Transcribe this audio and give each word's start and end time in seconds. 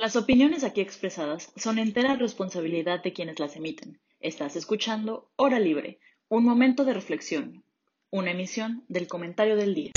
Las 0.00 0.14
opiniones 0.14 0.62
aquí 0.62 0.80
expresadas 0.80 1.52
son 1.56 1.80
entera 1.80 2.14
responsabilidad 2.14 3.02
de 3.02 3.12
quienes 3.12 3.40
las 3.40 3.56
emiten. 3.56 3.98
Estás 4.20 4.54
escuchando 4.54 5.28
Hora 5.34 5.58
Libre, 5.58 5.98
un 6.28 6.44
momento 6.44 6.84
de 6.84 6.94
reflexión, 6.94 7.64
una 8.08 8.30
emisión 8.30 8.84
del 8.86 9.08
comentario 9.08 9.56
del 9.56 9.74
día. 9.74 9.90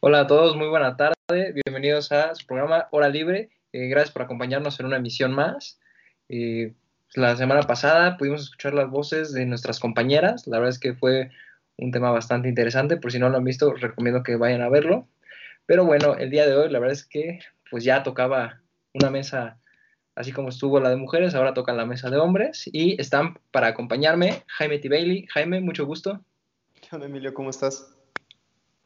Hola 0.00 0.20
a 0.20 0.26
todos, 0.26 0.56
muy 0.56 0.68
buena 0.68 0.96
tarde. 0.96 1.52
Bienvenidos 1.66 2.12
a 2.12 2.34
su 2.34 2.46
programa 2.46 2.88
Hora 2.92 3.10
Libre. 3.10 3.50
Eh, 3.74 3.88
gracias 3.88 4.10
por 4.10 4.22
acompañarnos 4.22 4.80
en 4.80 4.86
una 4.86 4.96
emisión 4.96 5.32
más. 5.34 5.78
Eh, 6.30 6.72
la 7.14 7.36
semana 7.36 7.62
pasada 7.62 8.16
pudimos 8.16 8.42
escuchar 8.42 8.74
las 8.74 8.90
voces 8.90 9.32
de 9.32 9.46
nuestras 9.46 9.80
compañeras. 9.80 10.46
La 10.46 10.58
verdad 10.58 10.70
es 10.70 10.78
que 10.78 10.94
fue 10.94 11.30
un 11.76 11.90
tema 11.90 12.10
bastante 12.10 12.48
interesante. 12.48 12.96
Por 12.96 13.12
si 13.12 13.18
no 13.18 13.28
lo 13.28 13.38
han 13.38 13.44
visto, 13.44 13.72
recomiendo 13.72 14.22
que 14.22 14.36
vayan 14.36 14.62
a 14.62 14.68
verlo. 14.68 15.08
Pero 15.66 15.84
bueno, 15.84 16.16
el 16.16 16.30
día 16.30 16.46
de 16.46 16.56
hoy 16.56 16.70
la 16.70 16.78
verdad 16.78 16.94
es 16.94 17.04
que 17.04 17.40
pues 17.70 17.84
ya 17.84 18.02
tocaba 18.02 18.60
una 18.94 19.10
mesa 19.10 19.58
así 20.14 20.32
como 20.32 20.48
estuvo 20.48 20.80
la 20.80 20.90
de 20.90 20.96
mujeres, 20.96 21.34
ahora 21.34 21.54
toca 21.54 21.72
la 21.72 21.86
mesa 21.86 22.10
de 22.10 22.16
hombres 22.16 22.68
y 22.72 23.00
están 23.00 23.38
para 23.52 23.68
acompañarme 23.68 24.42
Jaime 24.48 24.78
T. 24.78 24.88
Bailey. 24.88 25.26
Jaime, 25.28 25.60
mucho 25.60 25.86
gusto. 25.86 26.24
¿Qué 26.80 26.88
onda, 26.90 27.06
Emilio? 27.06 27.32
¿Cómo 27.32 27.50
estás? 27.50 27.94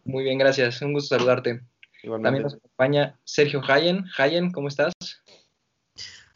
Muy 0.05 0.25
bien, 0.25 0.39
gracias. 0.39 0.83
Un 0.83 0.93
gusto 0.93 1.17
saludarte. 1.17 1.63
Igualmente. 2.03 2.27
También 2.27 2.43
nos 2.43 2.55
acompaña 2.55 3.19
Sergio 3.25 3.63
Hayen. 3.67 4.05
Hayen, 4.19 4.51
¿cómo 4.51 4.69
estás? 4.69 4.93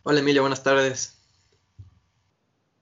Hola 0.02 0.20
Emilio, 0.20 0.42
buenas 0.42 0.62
tardes. 0.62 1.15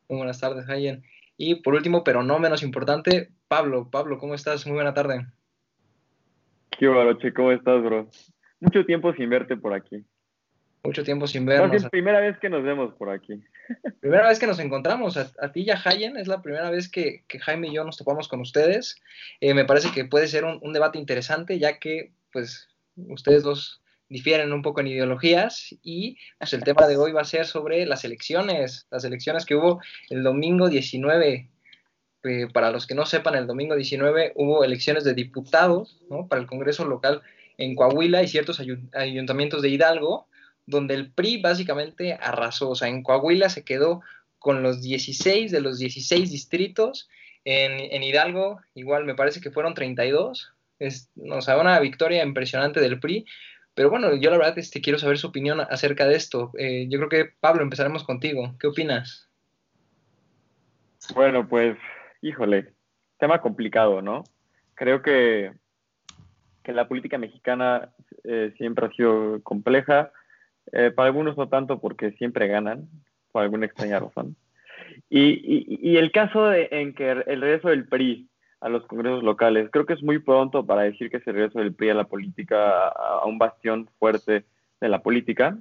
Muy 0.09 0.19
buenas 0.19 0.41
tardes, 0.41 0.69
Hayen. 0.69 1.03
Y 1.37 1.57
por 1.57 1.75
último, 1.75 2.05
pero 2.05 2.23
no 2.23 2.39
menos 2.39 2.63
importante, 2.63 3.31
Pablo. 3.49 3.91
Pablo, 3.91 4.19
¿cómo 4.19 4.35
estás? 4.35 4.67
Muy 4.67 4.75
buena 4.75 4.95
tarde. 4.95 5.27
¿Qué 6.79 6.87
baroche? 6.89 7.33
¿Cómo 7.33 7.53
estás, 7.53 7.83
bro? 7.83 8.09
Mucho 8.61 8.85
tiempo 8.85 9.13
sin 9.15 9.31
verte 9.31 9.57
por 9.57 9.75
aquí. 9.75 10.05
Mucho 10.85 11.03
tiempo 11.03 11.27
sin 11.27 11.45
Más 11.45 11.59
bien, 11.59 11.71
vernos. 11.71 11.91
primera 11.91 12.21
vez 12.21 12.39
que 12.39 12.51
nos 12.51 12.63
vemos 12.63 12.95
por 12.95 13.11
aquí. 13.11 13.43
Primera 14.01 14.29
vez 14.29 14.39
que 14.39 14.47
nos 14.47 14.59
encontramos, 14.59 15.17
a, 15.17 15.31
a 15.41 15.51
ti 15.51 15.63
y 15.63 15.71
a 15.71 15.81
Hayen, 15.83 16.19
es 16.19 16.29
la 16.29 16.43
primera 16.43 16.71
vez 16.71 16.91
que, 16.91 17.25
que 17.27 17.39
Jaime 17.39 17.69
y 17.69 17.75
yo 17.75 17.85
nos 17.85 17.97
topamos 17.97 18.29
con 18.29 18.41
ustedes. 18.41 19.01
Eh, 19.41 19.55
me 19.55 19.65
parece 19.65 19.91
que 19.93 20.05
puede 20.05 20.29
ser 20.29 20.45
un, 20.45 20.59
un 20.61 20.75
debate 20.75 20.99
interesante, 20.99 21.59
ya 21.59 21.79
que 21.79 22.13
pues 22.31 22.69
ustedes 22.97 23.43
dos 23.43 23.83
difieren 24.09 24.53
un 24.53 24.63
poco 24.63 24.81
en 24.81 24.89
ideologías 24.89 25.75
y 25.83 26.17
pues, 26.39 26.53
el 26.53 26.63
tema 26.65 26.87
de 26.87 26.97
hoy 26.97 27.13
va 27.13 27.23
a 27.23 27.25
ser 27.25 27.47
sobre 27.47 27.87
las 27.87 28.05
elecciones, 28.05 28.87
las 28.91 29.05
elecciones 29.05 29.45
que 29.47 29.55
hubo 29.57 29.81
el 30.11 30.23
domingo 30.23 30.69
19. 30.69 31.51
Eh, 32.27 32.47
para 32.53 32.71
los 32.71 32.87
que 32.87 32.95
no 32.95 33.05
sepan, 33.05 33.35
el 33.35 33.47
domingo 33.47 33.77
19 33.77 34.33
hubo 34.37 34.65
elecciones 34.65 35.05
de 35.05 35.13
diputados 35.15 36.01
¿no? 36.09 36.27
para 36.27 36.41
el 36.41 36.47
Congreso 36.49 36.87
local 36.87 37.21
en 37.59 37.75
Coahuila 37.75 38.23
y 38.23 38.29
ciertos 38.29 38.61
ayu- 38.61 38.89
ayuntamientos 38.95 39.61
de 39.63 39.69
Hidalgo, 39.69 40.27
donde 40.67 40.95
el 40.95 41.11
PRI 41.13 41.43
básicamente 41.43 42.15
arrasó. 42.15 42.71
O 42.71 42.75
sea, 42.75 42.89
en 42.89 43.03
Coahuila 43.03 43.51
se 43.51 43.65
quedó 43.65 44.01
con 44.39 44.63
los 44.63 44.81
16 44.83 45.51
de 45.53 45.61
los 45.61 45.79
16 45.79 46.31
distritos. 46.31 47.09
En, 47.45 47.73
en 47.73 48.03
Hidalgo, 48.03 48.61
igual 48.75 49.05
me 49.05 49.15
parece 49.15 49.41
que 49.43 49.51
fueron 49.51 49.75
32. 49.75 50.53
Es, 50.79 51.11
o 51.31 51.43
sea, 51.43 51.59
una 51.59 51.79
victoria 51.81 52.23
impresionante 52.25 52.81
del 52.81 53.01
PRI. 53.01 53.27
Pero 53.75 53.91
bueno, 53.91 54.15
yo 54.15 54.31
la 54.31 54.39
verdad 54.39 54.59
este, 54.59 54.81
quiero 54.81 54.99
saber 54.99 55.19
su 55.19 55.27
opinión 55.27 55.61
acerca 55.61 56.07
de 56.07 56.15
esto. 56.15 56.53
Eh, 56.57 56.87
yo 56.89 56.99
creo 56.99 57.09
que, 57.09 57.33
Pablo, 57.41 57.63
empezaremos 57.63 58.05
contigo. 58.05 58.55
¿Qué 58.61 58.69
opinas? 58.69 59.29
Bueno, 61.15 61.49
pues, 61.49 61.77
híjole, 62.23 62.73
tema 63.19 63.41
complicado, 63.41 64.01
¿no? 64.01 64.25
Creo 64.75 65.03
que, 65.03 65.53
que 66.63 66.73
la 66.73 66.87
política 66.87 67.19
mexicana 67.19 67.91
eh, 68.23 68.55
siempre 68.57 68.87
ha 68.87 68.91
sido 68.91 69.43
compleja. 69.43 70.13
Eh, 70.73 70.93
para 70.93 71.07
algunos 71.07 71.37
no 71.37 71.49
tanto 71.49 71.81
porque 71.81 72.13
siempre 72.13 72.47
ganan, 72.47 72.89
por 73.33 73.43
alguna 73.43 73.67
extraña 73.67 73.99
razón. 73.99 74.37
Y, 75.11 75.91
y, 75.91 75.97
el 75.97 76.13
caso 76.13 76.53
en 76.53 76.95
que 76.95 77.11
el 77.11 77.41
regreso 77.41 77.69
del 77.69 77.87
PRI 77.87 78.29
a 78.65 78.69
los 78.71 78.87
congresos 78.87 79.23
locales, 79.23 79.69
creo 79.71 79.85
que 79.87 79.93
es 79.93 80.03
muy 80.03 80.19
pronto 80.19 80.65
para 80.65 80.83
decir 80.83 81.11
que 81.11 81.19
el 81.19 81.25
regreso 81.25 81.59
del 81.59 81.75
PRI 81.75 81.91
a 81.91 81.95
la 81.95 82.05
política, 82.05 82.89
a, 82.89 83.27
un 83.27 83.39
bastión 83.39 83.89
fuerte 83.99 84.45
de 84.81 84.89
la 84.89 85.03
política, 85.03 85.59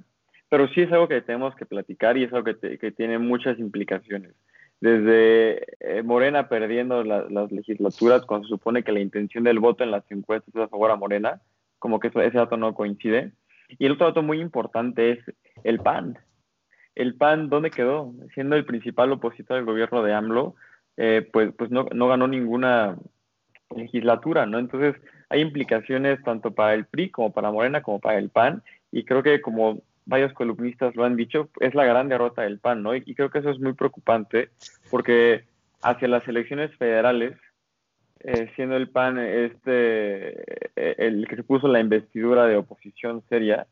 pero 0.48 0.68
sí 0.68 0.80
es 0.82 0.92
algo 0.92 1.06
que 1.08 1.20
tenemos 1.20 1.54
que 1.56 1.66
platicar 1.66 2.16
y 2.16 2.24
es 2.24 2.32
algo 2.32 2.44
que 2.60 2.90
tiene 2.92 3.18
muchas 3.18 3.58
implicaciones. 3.58 4.32
Desde 4.80 5.64
eh, 5.80 6.02
Morena 6.02 6.48
perdiendo 6.48 7.04
la- 7.04 7.26
las 7.30 7.50
legislaturas, 7.52 8.24
cuando 8.26 8.46
se 8.46 8.54
supone 8.54 8.82
que 8.82 8.92
la 8.92 9.00
intención 9.00 9.44
del 9.44 9.58
voto 9.58 9.82
en 9.84 9.90
las 9.90 10.04
encuestas 10.10 10.54
es 10.54 10.60
a 10.62 10.68
favor 10.68 10.90
a 10.90 10.96
Morena, 10.96 11.40
como 11.78 12.00
que 12.00 12.08
eso- 12.08 12.20
ese 12.20 12.38
dato 12.38 12.56
no 12.56 12.74
coincide. 12.74 13.32
Y 13.78 13.86
el 13.86 13.92
otro 13.92 14.06
dato 14.08 14.22
muy 14.22 14.40
importante 14.40 15.10
es 15.12 15.18
el 15.62 15.78
PAN. 15.80 16.18
El 16.94 17.14
PAN, 17.16 17.48
¿dónde 17.48 17.70
quedó? 17.70 18.12
Siendo 18.34 18.56
el 18.56 18.64
principal 18.66 19.10
opositor 19.12 19.56
del 19.56 19.64
gobierno 19.64 20.02
de 20.02 20.12
AMLO, 20.12 20.54
eh, 20.96 21.28
pues, 21.32 21.52
pues 21.56 21.70
no, 21.70 21.86
no 21.92 22.08
ganó 22.08 22.28
ninguna 22.28 22.96
legislatura, 23.74 24.46
¿no? 24.46 24.58
Entonces 24.58 24.94
hay 25.28 25.40
implicaciones 25.40 26.22
tanto 26.22 26.52
para 26.52 26.74
el 26.74 26.86
PRI 26.86 27.10
como 27.10 27.32
para 27.32 27.50
Morena 27.50 27.82
como 27.82 27.98
para 27.98 28.18
el 28.18 28.30
PAN 28.30 28.62
y 28.92 29.04
creo 29.04 29.22
que 29.22 29.40
como 29.40 29.82
varios 30.06 30.32
columnistas 30.34 30.94
lo 30.96 31.04
han 31.04 31.16
dicho, 31.16 31.48
es 31.60 31.74
la 31.74 31.84
gran 31.84 32.08
derrota 32.08 32.42
del 32.42 32.58
PAN, 32.58 32.82
¿no? 32.82 32.94
Y, 32.94 33.02
creo 33.14 33.30
que 33.30 33.38
eso 33.38 33.50
es 33.50 33.58
muy 33.58 33.72
preocupante 33.72 34.50
porque 34.90 35.44
hacia 35.82 36.08
las 36.08 36.26
elecciones 36.28 36.74
federales, 36.76 37.36
eh, 38.20 38.50
siendo 38.54 38.76
el 38.76 38.88
PAN 38.88 39.18
este 39.18 40.40
eh, 40.76 40.94
el 40.98 41.26
que 41.26 41.36
se 41.36 41.42
puso 41.42 41.68
la 41.68 41.80
investidura 41.80 42.46
de 42.46 42.56
oposición 42.56 43.22
seria, 43.28 43.66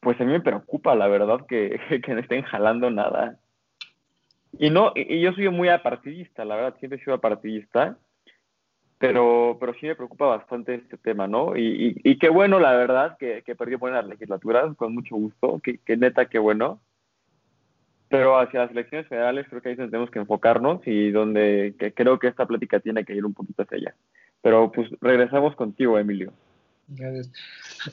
pues 0.00 0.20
a 0.20 0.24
mí 0.24 0.32
me 0.32 0.40
preocupa, 0.40 0.94
la 0.94 1.08
verdad, 1.08 1.46
que, 1.46 1.78
que 2.04 2.14
no 2.14 2.20
estén 2.20 2.42
jalando 2.42 2.90
nada. 2.90 3.38
Y 4.58 4.70
no, 4.70 4.92
y 4.94 5.20
yo 5.20 5.32
soy 5.32 5.48
muy 5.48 5.68
apartidista, 5.68 6.44
la 6.44 6.56
verdad, 6.56 6.76
siempre 6.78 6.98
he 6.98 7.04
sido 7.04 7.14
apartidista, 7.14 7.96
pero, 8.98 9.56
pero 9.60 9.74
sí 9.74 9.86
me 9.86 9.96
preocupa 9.96 10.26
bastante 10.26 10.74
este 10.74 10.96
tema, 10.96 11.26
¿no? 11.26 11.56
Y, 11.56 12.00
y, 12.04 12.10
y 12.12 12.18
qué 12.18 12.28
bueno, 12.28 12.58
la 12.58 12.72
verdad, 12.72 13.16
que, 13.18 13.42
que 13.42 13.54
perdió 13.54 13.78
por 13.78 13.92
las 13.92 14.06
legislaturas, 14.06 14.74
con 14.76 14.94
mucho 14.94 15.16
gusto, 15.16 15.60
que, 15.62 15.78
que 15.78 15.96
neta, 15.96 16.26
qué 16.26 16.38
bueno. 16.38 16.80
Pero 18.08 18.38
hacia 18.38 18.60
las 18.60 18.70
elecciones 18.70 19.08
federales 19.08 19.46
creo 19.48 19.60
que 19.60 19.70
ahí 19.70 19.76
tenemos 19.76 20.10
que 20.10 20.20
enfocarnos 20.20 20.80
y 20.86 21.10
donde 21.10 21.74
que 21.78 21.92
creo 21.92 22.18
que 22.18 22.28
esta 22.28 22.46
plática 22.46 22.78
tiene 22.78 23.04
que 23.04 23.14
ir 23.14 23.24
un 23.24 23.34
poquito 23.34 23.62
hacia 23.62 23.78
allá. 23.78 23.94
Pero 24.40 24.70
pues 24.70 24.88
regresamos 25.00 25.56
contigo, 25.56 25.98
Emilio. 25.98 26.32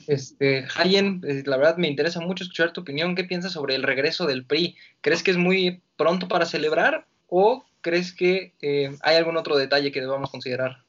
Este, 0.06 0.66
Hayen, 0.76 1.22
eh, 1.26 1.42
la 1.46 1.56
verdad 1.56 1.76
me 1.76 1.88
interesa 1.88 2.20
mucho 2.20 2.44
escuchar 2.44 2.72
tu 2.72 2.82
opinión. 2.82 3.14
¿Qué 3.14 3.24
piensas 3.24 3.52
sobre 3.52 3.74
el 3.74 3.82
regreso 3.82 4.26
del 4.26 4.44
PRI? 4.44 4.76
¿Crees 5.00 5.22
que 5.22 5.30
es 5.30 5.36
muy 5.36 5.82
pronto 5.96 6.28
para 6.28 6.46
celebrar 6.46 7.06
o 7.28 7.64
crees 7.80 8.12
que 8.12 8.54
eh, 8.62 8.96
hay 9.02 9.16
algún 9.16 9.36
otro 9.36 9.56
detalle 9.56 9.92
que 9.92 10.00
debamos 10.00 10.30
considerar? 10.30 10.84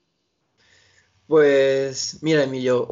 Pues 1.27 2.19
mira 2.21 2.43
Emilio, 2.43 2.89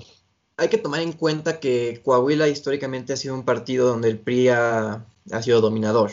hay 0.58 0.70
que 0.70 0.78
tomar 0.78 1.02
en 1.02 1.14
cuenta 1.14 1.60
que 1.60 2.02
Coahuila 2.04 2.48
históricamente 2.48 3.14
ha 3.14 3.18
sido 3.18 3.36
un 3.36 3.46
partido 3.46 3.88
donde 3.88 4.10
el 4.10 4.20
PRI 4.20 4.50
ha, 4.50 5.06
sido 5.42 5.62
dominador. 5.62 6.12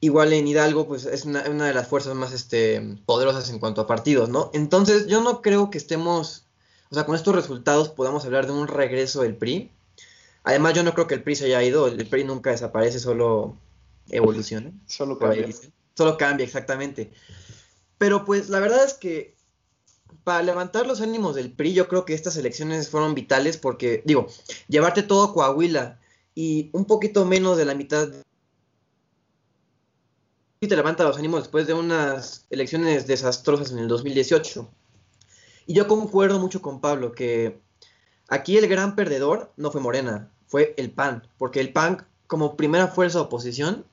Igual 0.00 0.32
en 0.32 0.46
Hidalgo, 0.46 0.86
pues 0.86 1.06
es 1.06 1.24
una, 1.24 1.42
una 1.48 1.66
de 1.66 1.74
las 1.74 1.88
fuerzas 1.88 2.14
más 2.14 2.32
este, 2.32 2.96
poderosas 3.04 3.50
en 3.50 3.58
cuanto 3.58 3.80
a 3.80 3.86
partidos, 3.86 4.28
¿no? 4.28 4.50
Entonces 4.54 5.06
yo 5.08 5.22
no 5.22 5.42
creo 5.42 5.70
que 5.70 5.78
estemos, 5.78 6.46
o 6.90 6.94
sea, 6.94 7.04
con 7.04 7.14
estos 7.14 7.34
resultados 7.34 7.90
podamos 7.90 8.24
hablar 8.24 8.46
de 8.46 8.52
un 8.52 8.66
regreso 8.66 9.22
del 9.22 9.36
PRI. 9.36 9.70
Además 10.44 10.74
yo 10.74 10.82
no 10.82 10.94
creo 10.94 11.06
que 11.06 11.14
el 11.14 11.22
PRI 11.22 11.36
se 11.36 11.44
haya 11.46 11.62
ido, 11.62 11.86
el 11.86 12.06
PRI 12.06 12.24
nunca 12.24 12.50
desaparece, 12.50 12.98
solo 12.98 13.56
evoluciona. 14.08 14.72
Solo 14.86 15.18
cambia. 15.18 15.48
Solo 15.94 16.16
cambia, 16.16 16.44
exactamente. 16.44 17.12
Pero 17.98 18.24
pues 18.24 18.48
la 18.48 18.60
verdad 18.60 18.84
es 18.84 18.94
que 18.94 19.36
para 20.24 20.42
levantar 20.42 20.86
los 20.86 21.00
ánimos 21.00 21.34
del 21.34 21.52
PRI, 21.52 21.74
yo 21.74 21.88
creo 21.88 22.04
que 22.04 22.14
estas 22.14 22.36
elecciones 22.36 22.88
fueron 22.88 23.14
vitales 23.14 23.58
porque, 23.58 24.02
digo, 24.06 24.28
llevarte 24.68 25.02
todo 25.02 25.24
a 25.24 25.34
Coahuila 25.34 25.98
y 26.34 26.70
un 26.72 26.84
poquito 26.84 27.24
menos 27.24 27.56
de 27.56 27.64
la 27.64 27.74
mitad 27.74 28.08
y 30.60 30.66
te 30.66 30.76
levanta 30.76 31.04
los 31.04 31.18
ánimos 31.18 31.42
después 31.42 31.66
de 31.66 31.74
unas 31.74 32.46
elecciones 32.50 33.06
desastrosas 33.06 33.70
en 33.72 33.78
el 33.78 33.88
2018. 33.88 34.68
Y 35.68 35.74
yo 35.74 35.86
concuerdo 35.86 36.40
mucho 36.40 36.62
con 36.62 36.80
Pablo 36.80 37.12
que 37.12 37.60
aquí 38.26 38.56
el 38.56 38.68
gran 38.68 38.96
perdedor 38.96 39.52
no 39.58 39.70
fue 39.70 39.82
Morena, 39.82 40.32
fue 40.46 40.74
el 40.78 40.90
PAN, 40.90 41.28
porque 41.36 41.60
el 41.60 41.74
PAN 41.74 42.06
como 42.26 42.56
primera 42.56 42.88
fuerza 42.88 43.18
de 43.18 43.26
oposición 43.26 43.84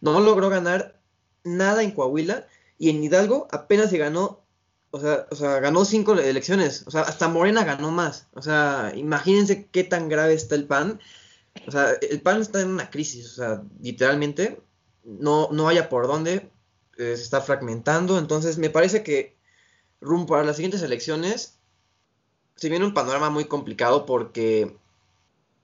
no 0.00 0.18
logró 0.20 0.48
ganar 0.48 0.98
nada 1.44 1.82
en 1.82 1.90
Coahuila 1.90 2.46
y 2.78 2.88
en 2.88 3.04
Hidalgo 3.04 3.48
apenas 3.50 3.90
se 3.90 3.98
ganó, 3.98 4.40
o 4.92 4.98
sea, 4.98 5.26
o 5.30 5.36
sea, 5.36 5.60
ganó 5.60 5.84
cinco 5.84 6.14
elecciones, 6.14 6.84
o 6.86 6.90
sea, 6.90 7.02
hasta 7.02 7.28
Morena 7.28 7.64
ganó 7.64 7.90
más, 7.90 8.26
o 8.32 8.40
sea, 8.40 8.90
imagínense 8.96 9.66
qué 9.66 9.84
tan 9.84 10.08
grave 10.08 10.32
está 10.32 10.54
el 10.54 10.64
PAN, 10.64 11.00
o 11.68 11.70
sea, 11.70 11.92
el 12.00 12.22
PAN 12.22 12.40
está 12.40 12.62
en 12.62 12.68
una 12.70 12.88
crisis, 12.88 13.32
o 13.32 13.34
sea, 13.34 13.62
literalmente 13.82 14.62
no, 15.04 15.50
no 15.52 15.68
haya 15.68 15.90
por 15.90 16.06
dónde, 16.06 16.50
se 16.96 17.12
está 17.12 17.40
fragmentando. 17.40 18.18
Entonces, 18.18 18.58
me 18.58 18.68
parece 18.68 19.02
que 19.02 19.39
rumbo 20.00 20.36
a 20.36 20.44
las 20.44 20.56
siguientes 20.56 20.82
elecciones 20.82 21.60
se 22.60 22.68
viene 22.68 22.84
un 22.84 22.92
panorama 22.92 23.30
muy 23.30 23.46
complicado 23.46 24.04
porque, 24.04 24.76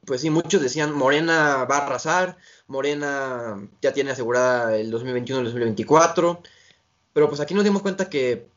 pues 0.06 0.22
sí, 0.22 0.30
muchos 0.30 0.62
decían 0.62 0.94
Morena 0.94 1.64
va 1.64 1.78
a 1.78 1.86
arrasar, 1.86 2.38
Morena 2.68 3.68
ya 3.82 3.92
tiene 3.92 4.12
asegurada 4.12 4.76
el 4.76 4.90
2021 4.90 5.40
el 5.40 5.44
2024, 5.44 6.42
pero 7.12 7.28
pues 7.28 7.40
aquí 7.40 7.52
nos 7.52 7.64
dimos 7.64 7.82
cuenta 7.82 8.08
que, 8.08 8.48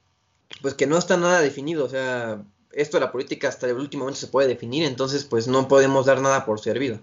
pues 0.62 0.74
que 0.74 0.88
no 0.88 0.98
está 0.98 1.18
nada 1.18 1.42
definido, 1.42 1.84
o 1.84 1.90
sea, 1.90 2.42
esto 2.72 2.98
de 2.98 3.06
la 3.06 3.12
política 3.12 3.50
hasta 3.50 3.68
el 3.68 3.76
último 3.76 4.04
momento 4.04 4.22
se 4.22 4.28
puede 4.28 4.48
definir, 4.48 4.86
entonces 4.86 5.26
pues 5.26 5.50
no 5.50 5.68
podemos 5.68 6.06
dar 6.06 6.22
nada 6.22 6.46
por 6.46 6.62
servido. 6.62 7.00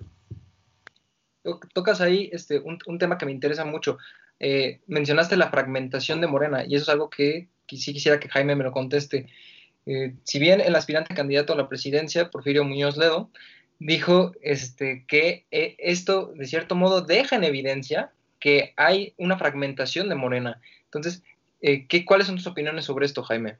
Tocas 1.74 2.00
ahí 2.00 2.30
este, 2.32 2.60
un, 2.60 2.98
tema 2.98 3.18
que 3.18 3.26
me 3.26 3.32
interesa 3.32 3.64
mucho. 3.64 3.98
Eh, 4.40 4.80
mencionaste 4.86 5.36
la 5.36 5.50
fragmentación 5.50 6.20
de 6.20 6.26
Morena 6.26 6.64
y 6.66 6.74
eso 6.74 6.84
es 6.84 6.88
algo 6.88 7.10
que, 7.10 7.48
sí 7.68 7.92
quisiera 7.92 8.20
que 8.20 8.28
Jaime 8.28 8.56
me 8.56 8.64
lo 8.64 8.72
conteste. 8.72 9.26
Eh, 9.86 10.14
si 10.24 10.38
bien 10.38 10.60
el 10.60 10.74
aspirante 10.74 11.14
candidato 11.14 11.52
a 11.52 11.56
la 11.56 11.68
presidencia, 11.68 12.30
Porfirio 12.30 12.64
Muñoz 12.64 12.96
Ledo, 12.96 13.30
dijo 13.78 14.32
este, 14.42 15.04
que 15.06 15.44
eh, 15.50 15.76
esto 15.78 16.32
de 16.34 16.46
cierto 16.46 16.74
modo 16.74 17.02
deja 17.02 17.36
en 17.36 17.44
evidencia 17.44 18.10
que 18.40 18.72
hay 18.76 19.14
una 19.16 19.38
fragmentación 19.38 20.08
de 20.08 20.14
Morena. 20.14 20.60
Entonces, 20.84 21.22
¿qué, 21.60 22.04
¿cuáles 22.04 22.26
son 22.26 22.36
tus 22.36 22.46
opiniones 22.46 22.84
sobre 22.84 23.06
esto, 23.06 23.22
Jaime? 23.22 23.56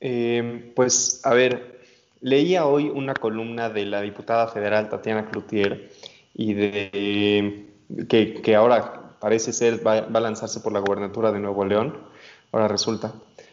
Eh, 0.00 0.72
pues, 0.74 1.20
a 1.24 1.34
ver, 1.34 1.80
leía 2.20 2.66
hoy 2.66 2.88
una 2.88 3.14
columna 3.14 3.68
de 3.68 3.86
la 3.86 4.00
diputada 4.00 4.48
federal 4.48 4.88
Tatiana 4.88 5.30
Cloutier 5.30 5.90
y 6.34 6.54
de 6.54 7.66
que, 8.08 8.54
ahora 8.54 9.16
parece 9.20 9.52
ser 9.52 9.84
va, 9.86 9.98
a 9.98 10.20
lanzarse 10.20 10.60
por 10.60 10.72
la 10.72 10.80
gubernatura 10.80 11.32
de 11.32 11.40
Nuevo 11.40 11.64
León, 11.64 11.98
ahora 12.52 12.68
resulta. 12.68 13.12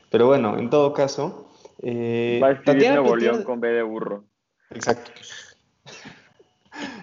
Pero 0.09 0.27
bueno, 0.27 0.57
en 0.57 0.69
todo 0.69 0.93
caso, 0.93 1.49
eh, 1.81 2.39
va 2.41 2.49
a 2.49 2.61
Tatiana 2.61 3.01
Nuevo 3.01 3.15
León 3.15 3.43
con 3.43 3.59
B 3.59 3.69
de 3.69 3.83
burro. 3.83 4.23
Exacto. 4.71 5.11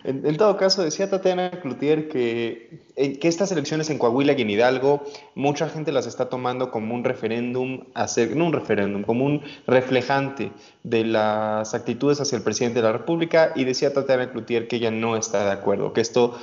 En, 0.05 0.37
todo 0.37 0.57
caso, 0.57 0.83
decía 0.83 1.09
Tatiana 1.09 1.51
Cloutier 1.63 2.09
que, 2.09 2.81
eh, 2.97 3.19
que, 3.19 3.29
estas 3.29 3.53
elecciones 3.53 3.89
en 3.89 3.99
Coahuila 3.99 4.33
y 4.33 4.43
en 4.43 4.51
Hidalgo, 4.51 5.05
mucha 5.35 5.69
gente 5.69 5.93
las 5.93 6.07
está 6.07 6.29
tomando 6.29 6.71
como 6.71 6.95
un 6.95 7.05
referéndum, 7.05 7.85
hacer, 7.95 8.37
no 8.37 8.47
un 8.47 8.53
referéndum, 8.53 9.05
como 9.05 9.25
un 9.25 9.43
reflejante 9.67 10.53
de 10.83 11.05
las 11.05 11.73
actitudes 11.75 12.21
hacia 12.21 12.37
el 12.37 12.43
presidente 12.43 12.81
de 12.81 12.87
la 12.87 12.93
República, 12.93 13.53
y 13.55 13.65
decía 13.65 13.95
Tatiana 13.95 14.31
Cloutier 14.33 14.69
que 14.69 14.77
ella 14.77 14.91
no 14.91 15.17
está 15.17 15.45
de 15.47 15.53
acuerdo, 15.53 15.93
que 15.93 16.01
esto 16.01 16.39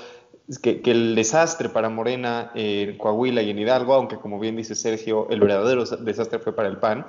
que, 0.57 0.81
el 0.85 1.13
desastre 1.13 1.69
para 1.69 1.89
Morena 1.89 2.51
en 2.55 2.97
Coahuila 2.97 3.43
y 3.43 3.51
en 3.51 3.59
Hidalgo, 3.59 3.93
aunque 3.93 4.17
como 4.17 4.39
bien 4.39 4.55
dice 4.55 4.73
Sergio, 4.73 5.27
el 5.29 5.39
verdadero 5.39 5.85
desastre 5.85 6.39
fue 6.39 6.55
para 6.55 6.67
el 6.67 6.77
PAN, 6.77 7.05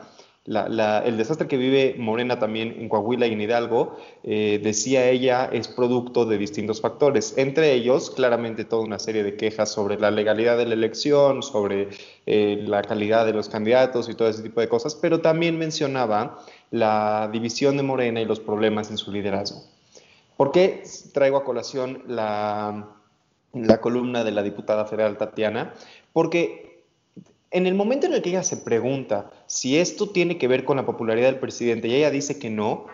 el 0.47 1.17
desastre 1.17 1.47
que 1.47 1.57
vive 1.57 1.95
Morena 1.99 2.39
también 2.39 2.75
en 2.79 2.89
Coahuila 2.89 3.27
y 3.27 3.33
en 3.35 3.41
Hidalgo, 3.41 3.97
eh, 4.25 4.59
decía 4.63 5.09
ella, 5.09 5.49
es 5.53 5.69
producto 5.69 6.25
de 6.25 6.39
distintos 6.39 6.81
factores, 6.81 7.35
entre 7.37 7.73
ellos 7.75 8.11
claramente 8.11 8.65
toda 8.65 8.83
una 8.83 8.99
serie 8.99 9.23
de 9.23 9.37
quejas 9.37 9.71
sobre 9.71 9.99
la 9.99 10.11
legalidad 10.11 10.57
de 10.57 10.67
la 10.67 10.75
elección, 10.75 11.43
sobre 11.43 11.89
eh, 12.27 12.65
la 12.67 12.83
calidad 12.83 13.27
de 13.27 13.33
los 13.33 13.49
candidatos 13.49 14.09
y 14.09 14.15
todo 14.15 14.29
ese 14.29 14.43
tipo 14.43 14.61
de 14.61 14.69
cosas, 14.69 14.95
pero 14.95 15.21
también 15.21 15.59
mencionaba 15.59 16.43
la 16.71 17.29
división 17.33 17.77
de 17.77 17.83
Morena 17.83 18.21
y 18.21 18.25
los 18.25 18.41
problemas 18.41 18.91
en 18.91 18.97
su 18.97 19.13
liderazgo. 19.13 19.63
¿Por 20.37 20.53
qué 20.53 20.83
traigo 21.13 21.37
a 21.37 21.45
colación 21.45 22.03
la, 22.09 23.00
la 23.53 23.81
columna 23.81 24.25
de 24.25 24.31
la 24.33 24.43
diputada 24.43 24.85
federal 24.85 25.17
Tatiana? 25.17 25.75
Porque 26.13 26.85
en 27.51 27.67
el 27.67 27.75
momento 27.75 28.07
en 28.07 28.15
el 28.15 28.23
que 28.23 28.31
ella 28.31 28.43
se 28.43 28.59
pregunta 28.59 29.31
si 29.47 29.79
esto 29.79 30.11
tiene 30.11 30.39
que 30.39 30.49
ver 30.49 30.65
con 30.65 30.77
la 30.77 30.87
popularidad 30.87 31.27
del 31.27 31.41
presidente 31.41 31.89
y 31.89 31.95
ella 31.95 32.11
dice 32.11 32.39
que 32.39 32.51
no, 32.51 32.87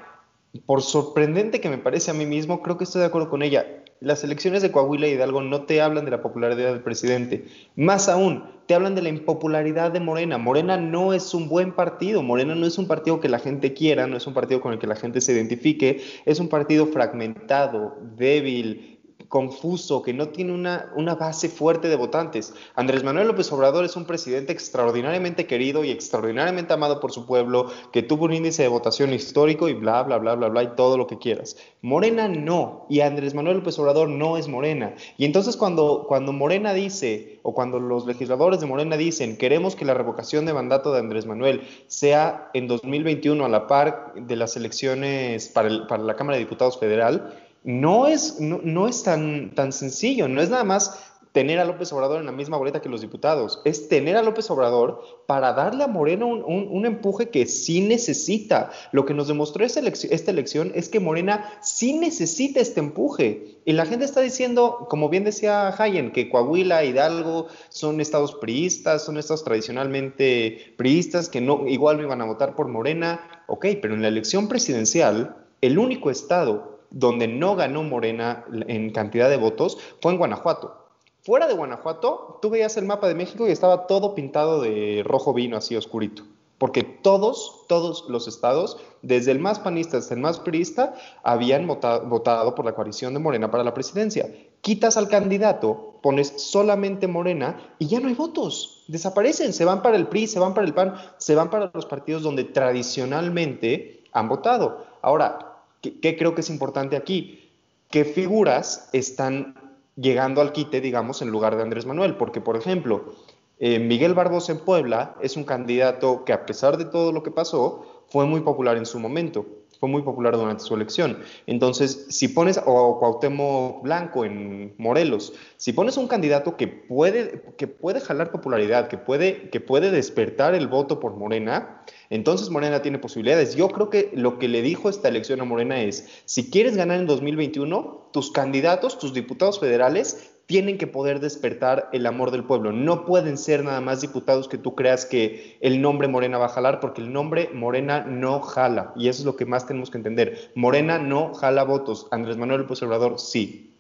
por 0.65 0.83
sorprendente 0.83 1.61
que 1.61 1.69
me 1.69 1.79
parece 1.79 2.11
a 2.11 2.15
mí 2.15 2.25
mismo, 2.25 2.63
creo 2.63 2.79
que 2.79 2.85
estoy 2.85 3.01
de 3.01 3.07
acuerdo 3.07 3.29
con 3.29 3.43
ella. 3.43 3.67
Las 4.01 4.25
elecciones 4.25 4.63
de 4.63 4.71
Coahuila 4.71 5.09
y 5.09 5.13
Hidalgo 5.13 5.43
no 5.43 5.63
te 5.63 5.81
hablan 5.81 6.05
de 6.05 6.11
la 6.11 6.23
popularidad 6.23 6.73
del 6.73 6.83
presidente. 6.83 7.47
Más 7.77 8.09
aún, 8.09 8.45
te 8.67 8.75
hablan 8.75 8.95
de 8.95 9.03
la 9.03 9.09
impopularidad 9.09 9.91
de 9.91 10.01
Morena. 10.01 10.37
Morena 10.39 10.77
no 10.77 11.15
es 11.15 11.33
un 11.33 11.49
buen 11.49 11.73
partido. 11.73 12.23
Morena 12.23 12.55
no 12.55 12.67
es 12.67 12.77
un 12.79 12.87
partido 12.87 13.21
que 13.21 13.29
la 13.29 13.39
gente 13.39 13.73
quiera, 13.73 14.07
no 14.07 14.17
es 14.17 14.27
un 14.27 14.35
partido 14.35 14.61
con 14.61 14.73
el 14.73 14.79
que 14.79 14.87
la 14.87 14.97
gente 14.97 15.21
se 15.21 15.33
identifique. 15.33 16.03
Es 16.27 16.41
un 16.41 16.49
partido 16.49 16.87
fragmentado, 16.87 17.97
débil, 18.17 18.96
confuso, 19.29 20.03
que 20.03 20.13
no 20.13 20.29
tiene 20.29 20.53
una, 20.53 20.93
una, 20.95 21.15
base 21.15 21.49
fuerte 21.49 21.89
de 21.89 21.97
votantes. 21.97 22.55
Andrés 22.75 23.03
Manuel 23.05 23.29
López 23.29 23.51
Obrador 23.53 23.85
es 23.85 23.97
un 23.97 24.05
presidente 24.05 24.53
extraordinariamente 24.53 25.47
querido 25.47 25.85
y 25.85 25.91
extraordinariamente 25.91 26.73
amado 26.73 27.01
por 27.01 27.13
su 27.13 27.27
pueblo, 27.27 27.71
que 27.93 28.03
tuvo 28.03 28.27
un 28.27 28.35
índice 28.35 28.63
de 28.63 28.69
votación 28.69 29.13
histórico 29.13 29.69
y 29.69 29.75
bla, 29.75 30.03
bla, 30.03 30.19
bla, 30.19 30.35
bla, 30.35 30.49
bla, 30.49 30.63
y 30.63 30.75
todo 30.77 30.97
lo 30.99 31.07
que 31.07 31.19
quieras. 31.19 31.57
Morena 31.83 32.29
no, 32.29 32.87
y 32.89 33.01
Andrés 33.01 33.35
Manuel 33.35 33.59
López 33.59 33.79
Obrador 33.79 34.09
no 34.09 34.37
es 34.37 34.49
Morena. 34.49 34.95
Y 35.17 35.25
entonces 35.25 35.57
cuando, 35.57 36.05
cuando 36.07 36.33
Morena 36.33 36.73
dice, 36.73 37.41
o 37.43 37.55
cuando 37.55 37.81
los 37.81 38.07
legisladores 38.07 38.61
de 38.61 38.67
Morena 38.67 38.97
dicen, 38.97 39.37
queremos 39.37 39.77
que 39.77 39.85
la 39.85 39.95
revocación 39.95 40.47
de 40.47 40.55
mandato 40.55 40.93
de 40.93 41.01
Andrés 41.01 41.27
Manuel 41.27 41.63
sea 41.87 42.51
en 42.55 42.69
2021 42.69 43.45
a 43.45 43.49
la 43.49 43.67
par 43.67 44.13
de 44.15 44.37
las 44.37 44.57
elecciones 44.57 45.49
para, 45.49 45.87
para 45.87 46.03
la 46.03 46.17
Cámara 46.17 46.37
de 46.37 46.45
Diputados 46.45 46.79
Federal, 46.79 47.33
no 47.67 48.07
es, 48.07 48.41
no, 48.41 48.87
es 48.87 49.03
tan, 49.03 49.53
tan 49.55 49.73
sencillo, 49.73 50.29
no 50.29 50.41
es 50.41 50.51
nada 50.51 50.63
más 50.63 51.03
tener 51.33 51.59
a 51.59 51.65
López 51.67 51.93
Obrador 51.93 52.21
en 52.21 52.27
la 52.27 52.33
misma 52.33 52.57
boleta 52.57 52.81
que 52.81 52.89
los 52.89 53.03
diputados, 53.03 53.61
es 53.67 53.89
tener 53.89 54.17
a 54.17 54.23
López 54.23 54.49
Obrador 54.51 55.03
para 55.27 55.53
darle 55.53 55.85
a 55.85 55.89
Morena 55.89 56.25
un, 56.25 56.87
empuje 56.87 57.29
que 57.29 57.45
sí 57.45 57.83
necesita. 57.83 58.71
Lo 58.93 59.05
que 59.05 59.13
nos 59.13 59.29
demostró 59.29 59.63
esta 59.63 59.81
elección, 59.81 60.13
esta 60.15 60.31
elección 60.31 60.73
es 60.75 60.89
que 60.89 61.01
Morena 61.01 61.53
sí 61.61 61.99
necesita 61.99 62.61
este 62.61 62.81
empuje. 62.81 63.59
Y 63.67 63.73
la 63.73 63.85
gente 63.85 64.07
está 64.07 64.23
diciendo, 64.23 64.87
como 64.89 65.11
bien 65.11 65.25
decía 65.25 65.75
Hayen, 65.77 66.13
que 66.13 66.31
Coahuila, 66.31 66.85
Hidalgo 66.85 67.49
son 67.69 68.01
estados 68.01 68.35
priistas, 68.37 69.05
son 69.05 69.19
estados 69.19 69.45
tradicionalmente 69.45 70.75
priistas, 70.79 71.29
que 71.29 71.43
no, 71.43 71.67
igual 71.67 71.99
no 71.99 72.05
iban 72.05 72.23
a 72.23 72.27
votar 72.27 72.55
por 72.55 72.69
Morena. 72.69 73.43
Ok, 73.49 73.67
pero 73.83 73.93
en 73.93 74.01
la 74.01 74.09
elección 74.09 74.49
presidencial, 74.49 75.37
el 75.61 75.79
único 75.79 76.11
estado 76.11 76.76
donde 76.99 77.29
no 77.29 77.57
ganó 77.57 77.83
Morena 77.83 78.45
en 78.69 78.91
cantidad 78.91 79.29
de 79.29 79.37
votos 79.37 79.79
fue 80.01 80.13
en 80.13 80.19
Guanajuato. 80.19 80.87
Fuera 81.23 81.47
de 81.47 81.55
Guanajuato, 81.55 82.39
tú 82.41 82.51
veías 82.51 82.77
el 82.77 82.87
mapa 82.87 83.07
de 83.07 83.15
México 83.15 83.47
y 83.47 83.51
estaba 83.51 83.87
todo 83.87 84.15
pintado 84.15 84.63
de 84.63 85.03
rojo 85.05 85.35
vino, 85.35 85.57
así 85.57 85.77
oscurito. 85.77 86.23
Porque 86.57 86.85
todos, 86.85 87.65
todos 87.69 88.07
los 88.09 88.29
estados, 88.29 88.79
desde 89.03 89.33
el 89.33 89.41
más 89.41 89.59
panista 89.59 89.99
hasta 89.99 90.15
el 90.15 90.21
más 90.21 90.39
priista, 90.41 90.95
habían 91.23 91.67
votado, 91.67 92.55
por 92.55 92.65
la 92.65 92.75
coalición 92.75 93.13
de 93.13 93.21
Morena 93.21 93.51
para 93.51 93.63
la 93.63 93.75
presidencia. 93.75 94.33
Quitas 94.63 94.97
al 94.97 95.09
candidato, 95.09 95.99
pones 96.03 96.33
solamente 96.37 97.09
Morena 97.09 97.75
y 97.79 97.89
ya 97.89 98.01
no 98.01 98.09
hay 98.09 98.15
votos. 98.15 98.85
Desaparecen, 98.89 99.53
se 99.53 99.67
van 99.67 99.83
para 99.83 99.97
el 99.97 100.07
PRI, 100.07 100.29
se 100.29 100.39
van 100.39 100.55
para 100.55 100.67
el 100.67 100.73
PAN, 100.73 100.95
se 101.19 101.35
van 101.35 101.51
para 101.51 101.71
los 101.75 101.85
partidos 101.85 102.23
donde 102.23 102.45
tradicionalmente 102.45 104.05
han 104.13 104.29
votado. 104.31 104.87
Ahora, 105.03 105.56
¿Qué, 105.93 106.17
creo 106.17 106.35
que 106.35 106.41
es 106.41 106.51
importante 106.51 106.97
aquí? 106.97 107.51
¿Qué 107.91 108.05
figuras 108.05 108.89
están 108.93 109.55
llegando 109.97 110.41
al 110.41 110.53
quite, 110.53 110.81
digamos, 110.81 111.23
en 111.23 111.31
lugar 111.31 111.57
de 111.57 111.63
Andrés 111.63 111.87
Manuel? 111.87 112.17
Porque, 112.17 112.41
por 112.41 112.57
ejemplo, 112.57 113.15
eh, 113.59 113.79
Miguel 113.79 114.15
Barbosa 114.15 114.53
en 114.53 114.59
Puebla 114.59 115.15
es 115.23 115.37
un 115.37 115.45
candidato 115.45 116.25
que, 116.25 116.33
a 116.33 116.47
pesar 116.47 116.77
de 116.77 116.85
todo 116.85 117.13
lo 117.13 117.23
que 117.23 117.31
pasó, 117.31 118.05
fue 118.09 118.27
muy 118.27 118.41
popular 118.41 118.77
en 118.77 118.87
su 118.87 118.99
momento 118.99 119.47
fue 119.79 119.89
muy 119.89 120.03
popular 120.03 120.37
durante 120.37 120.65
su 120.65 120.75
elección. 120.75 121.19
Entonces, 121.47 122.07
si 122.11 122.29
pones, 122.29 122.61
o 122.65 122.99
Cuauhtémoc 122.99 123.83
Blanco 123.83 124.25
en 124.25 124.75
Morelos, 124.79 125.33
si 125.57 125.73
pones 125.73 125.97
un 125.97 126.09
candidato 126.09 126.57
que 126.57 126.69
puede, 126.69 127.43
que 127.57 127.67
puede 127.67 128.01
jalar 128.01 128.31
popularidad, 128.31 128.89
que 128.89 128.99
puede, 128.99 129.51
que 129.51 129.61
puede 129.61 129.91
despertar 129.91 130.55
el 130.55 130.69
voto 130.69 131.01
por 131.01 131.17
Morena, 131.17 131.83
entonces 132.11 132.51
Morena 132.51 132.83
tiene 132.83 132.99
posibilidades. 132.99 133.55
Yo 133.57 133.69
creo 133.69 133.91
que 133.91 134.11
lo 134.15 134.39
que 134.39 134.49
le 134.49 134.63
dijo 134.63 134.89
esta 134.89 135.09
elección 135.09 135.41
a 135.41 135.45
Morena 135.45 135.81
es, 135.83 136.09
si 136.25 136.51
quieres 136.51 136.77
ganar 136.77 136.99
en 136.99 137.07
2021, 137.07 138.11
tus 138.13 138.31
candidatos, 138.31 138.99
tus 138.99 139.13
diputados 139.13 139.61
federales, 139.61 140.36
tienen 140.47 140.79
que 140.79 140.87
poder 140.87 141.19
despertar 141.21 141.89
el 141.93 142.07
amor 142.07 142.31
del 142.31 142.45
pueblo. 142.45 142.71
No 142.73 143.05
pueden 143.05 143.37
ser 143.37 143.65
nada 143.65 143.81
más 143.81 144.01
diputados 144.01 144.49
que 144.49 144.59
tú 144.59 144.77
creas 144.77 145.05
que 145.05 145.59
el 145.61 145.83
nombre 145.83 146.07
Morena 146.07 146.39
va 146.39 146.47
a 146.47 146.51
jalar, 146.51 146.79
porque 146.79 147.03
el 147.03 147.13
nombre 147.13 147.51
Morena 147.53 148.05
no 148.05 148.41
jala. 148.41 148.93
Y 148.97 149.09
eso 149.09 149.23
es 149.23 149.27
lo 149.27 149.37
que 149.37 149.45
más 149.45 149.67
tenemos 149.67 149.91
que 149.91 149.99
entender. 149.99 150.53
Morena 150.55 150.99
no 150.99 151.35
jala 151.35 151.65
votos. 151.65 152.07
Andrés 152.13 152.37
Manuel 152.37 152.61
López 152.61 152.81
Obrador 152.83 153.19
sí. 153.19 153.75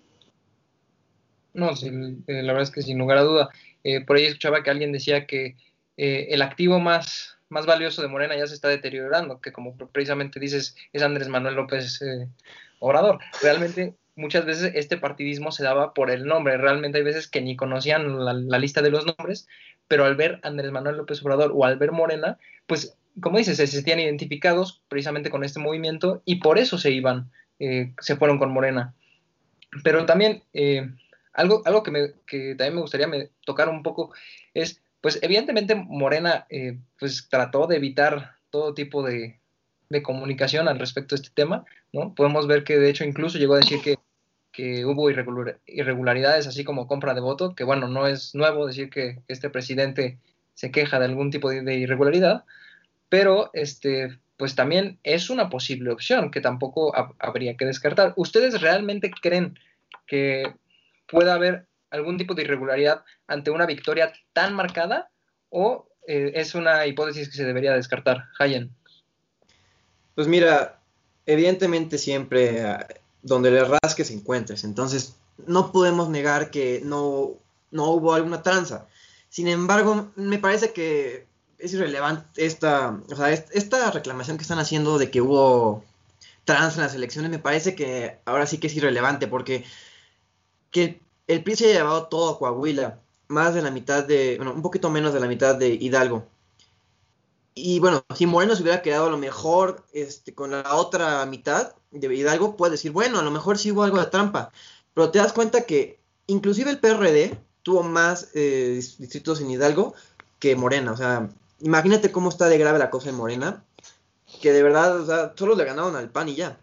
No, 1.54 1.74
sí, 1.76 1.88
eh, 2.26 2.42
la 2.42 2.52
verdad 2.52 2.64
es 2.64 2.70
que 2.70 2.82
sin 2.82 2.98
lugar 2.98 3.18
a 3.18 3.22
duda. 3.22 3.48
Eh, 3.84 4.04
por 4.04 4.16
ahí 4.16 4.24
escuchaba 4.24 4.62
que 4.62 4.70
alguien 4.70 4.92
decía 4.92 5.26
que 5.26 5.56
eh, 5.96 6.26
el 6.30 6.42
activo 6.42 6.80
más, 6.80 7.38
más 7.48 7.64
valioso 7.64 8.02
de 8.02 8.08
Morena 8.08 8.36
ya 8.36 8.46
se 8.46 8.54
está 8.54 8.68
deteriorando, 8.68 9.40
que 9.40 9.52
como 9.52 9.76
precisamente 9.76 10.40
dices, 10.40 10.76
es 10.92 11.02
Andrés 11.02 11.28
Manuel 11.28 11.54
López 11.54 12.00
Obrador. 12.80 13.20
Realmente 13.40 13.94
muchas 14.16 14.44
veces 14.44 14.72
este 14.74 14.96
partidismo 14.96 15.52
se 15.52 15.62
daba 15.62 15.94
por 15.94 16.10
el 16.10 16.24
nombre. 16.24 16.56
Realmente 16.56 16.98
hay 16.98 17.04
veces 17.04 17.28
que 17.28 17.42
ni 17.42 17.54
conocían 17.54 18.24
la, 18.24 18.58
lista 18.58 18.82
de 18.82 18.90
los 18.90 19.06
nombres, 19.06 19.46
pero 19.86 20.04
al 20.04 20.16
ver 20.16 20.40
Andrés 20.42 20.72
Manuel 20.72 20.96
López 20.96 21.22
Obrador 21.22 21.52
o 21.54 21.64
al 21.64 21.78
ver 21.78 21.92
Morena, 21.92 22.38
pues 22.66 22.96
como 23.20 23.38
dices, 23.38 23.56
se 23.56 23.66
sentían 23.66 24.00
identificados 24.00 24.82
precisamente 24.88 25.30
con 25.30 25.44
este 25.44 25.60
movimiento 25.60 26.22
y 26.24 26.36
por 26.36 26.58
eso 26.58 26.76
se 26.78 26.90
iban, 26.90 27.30
eh, 27.58 27.92
se 28.00 28.16
fueron 28.16 28.38
con 28.38 28.50
Morena. 28.50 28.94
Pero 29.84 30.04
también 30.06 30.42
eh, 30.52 30.90
algo, 31.32 31.62
algo 31.64 31.82
que, 31.82 31.90
me, 31.90 32.12
que, 32.26 32.54
también 32.56 32.74
me 32.74 32.80
gustaría 32.80 33.08
tocar 33.44 33.68
un 33.68 33.82
poco 33.82 34.12
es, 34.54 34.82
pues 35.00 35.18
evidentemente 35.22 35.74
Morena 35.74 36.46
eh, 36.50 36.78
pues 36.98 37.28
trató 37.28 37.66
de 37.66 37.76
evitar 37.76 38.36
todo 38.50 38.74
tipo 38.74 39.02
de, 39.02 39.38
de, 39.88 40.02
comunicación 40.02 40.68
al 40.68 40.78
respecto 40.78 41.14
de 41.14 41.22
este 41.22 41.34
tema, 41.34 41.64
¿no? 41.92 42.14
Podemos 42.14 42.46
ver 42.46 42.64
que 42.64 42.78
de 42.78 42.88
hecho 42.88 43.04
incluso 43.04 43.38
llegó 43.38 43.54
a 43.54 43.58
decir 43.58 43.80
que, 43.82 43.96
que 44.56 44.86
hubo 44.86 45.10
irregularidades 45.10 46.46
así 46.46 46.64
como 46.64 46.86
compra 46.86 47.12
de 47.12 47.20
voto, 47.20 47.54
que 47.54 47.62
bueno, 47.62 47.88
no 47.88 48.06
es 48.06 48.34
nuevo 48.34 48.66
decir 48.66 48.88
que 48.88 49.18
este 49.28 49.50
presidente 49.50 50.18
se 50.54 50.70
queja 50.70 50.98
de 50.98 51.04
algún 51.04 51.30
tipo 51.30 51.50
de, 51.50 51.74
irregularidad, 51.74 52.46
pero 53.10 53.50
este, 53.52 54.18
pues 54.38 54.54
también 54.54 54.98
es 55.02 55.28
una 55.28 55.50
posible 55.50 55.90
opción 55.90 56.30
que 56.30 56.40
tampoco 56.40 56.94
habría 57.18 57.58
que 57.58 57.66
descartar. 57.66 58.14
¿Ustedes 58.16 58.62
realmente 58.62 59.10
creen 59.10 59.58
que 60.06 60.54
pueda 61.06 61.34
haber 61.34 61.66
algún 61.90 62.16
tipo 62.16 62.32
de 62.32 62.44
irregularidad 62.44 63.04
ante 63.26 63.50
una 63.50 63.66
victoria 63.66 64.14
tan 64.32 64.54
marcada 64.54 65.10
o 65.50 65.86
eh, 66.08 66.32
es 66.34 66.54
una 66.54 66.86
hipótesis 66.86 67.28
que 67.28 67.36
se 67.36 67.44
debería 67.44 67.74
descartar? 67.74 68.24
Hayen. 68.38 68.70
Pues 70.14 70.28
mira, 70.28 70.80
evidentemente 71.26 71.98
siempre 71.98 72.64
ah, 72.64 72.86
donde 73.26 73.50
le 73.50 73.64
rasques 73.64 74.10
encuentres, 74.10 74.64
entonces 74.64 75.16
no 75.46 75.72
podemos 75.72 76.08
negar 76.08 76.50
que 76.50 76.80
no, 76.84 77.32
no 77.70 77.90
hubo 77.90 78.14
alguna 78.14 78.42
tranza. 78.42 78.86
Sin 79.28 79.48
embargo, 79.48 80.08
me 80.16 80.38
parece 80.38 80.72
que 80.72 81.26
es 81.58 81.74
irrelevante 81.74 82.46
esta, 82.46 83.00
o 83.10 83.16
sea, 83.16 83.30
esta 83.32 83.90
reclamación 83.90 84.36
que 84.36 84.42
están 84.42 84.58
haciendo 84.58 84.98
de 84.98 85.10
que 85.10 85.20
hubo 85.20 85.84
trans 86.44 86.76
en 86.76 86.82
las 86.82 86.94
elecciones, 86.94 87.30
me 87.30 87.38
parece 87.38 87.74
que 87.74 88.18
ahora 88.24 88.46
sí 88.46 88.58
que 88.58 88.68
es 88.68 88.76
irrelevante, 88.76 89.26
porque 89.26 89.64
que 90.70 91.00
el 91.26 91.42
PRI 91.42 91.56
se 91.56 91.64
haya 91.64 91.80
llevado 91.80 92.06
todo 92.06 92.30
a 92.30 92.38
Coahuila, 92.38 93.00
más 93.28 93.54
de 93.54 93.62
la 93.62 93.72
mitad 93.72 94.04
de, 94.04 94.36
bueno, 94.36 94.52
un 94.52 94.62
poquito 94.62 94.88
menos 94.88 95.12
de 95.12 95.20
la 95.20 95.26
mitad 95.26 95.56
de 95.56 95.70
Hidalgo. 95.70 96.24
Y 97.58 97.80
bueno, 97.80 98.04
si 98.14 98.26
Moreno 98.26 98.54
se 98.54 98.62
hubiera 98.62 98.82
quedado 98.82 99.06
a 99.06 99.10
lo 99.10 99.16
mejor 99.16 99.82
este, 99.94 100.34
con 100.34 100.50
la 100.50 100.76
otra 100.76 101.24
mitad 101.24 101.72
de 101.90 102.14
Hidalgo, 102.14 102.54
puede 102.54 102.72
decir, 102.72 102.92
bueno, 102.92 103.18
a 103.18 103.22
lo 103.22 103.30
mejor 103.30 103.56
sí 103.56 103.72
hubo 103.72 103.82
algo 103.82 103.98
de 103.98 104.04
trampa. 104.04 104.52
Pero 104.92 105.10
te 105.10 105.18
das 105.18 105.32
cuenta 105.32 105.62
que 105.62 105.98
inclusive 106.26 106.70
el 106.70 106.78
PRD 106.78 107.38
tuvo 107.62 107.82
más 107.82 108.28
eh, 108.34 108.78
distritos 108.98 109.40
en 109.40 109.50
Hidalgo 109.50 109.94
que 110.38 110.54
Morena. 110.54 110.92
O 110.92 110.98
sea, 110.98 111.30
imagínate 111.60 112.12
cómo 112.12 112.28
está 112.28 112.46
de 112.50 112.58
grave 112.58 112.78
la 112.78 112.90
cosa 112.90 113.08
en 113.08 113.16
Morena, 113.16 113.64
que 114.42 114.52
de 114.52 114.62
verdad, 114.62 115.00
o 115.00 115.06
sea, 115.06 115.32
solo 115.34 115.54
le 115.54 115.64
ganaron 115.64 115.96
al 115.96 116.10
PAN 116.10 116.28
y 116.28 116.34
ya. 116.34 116.60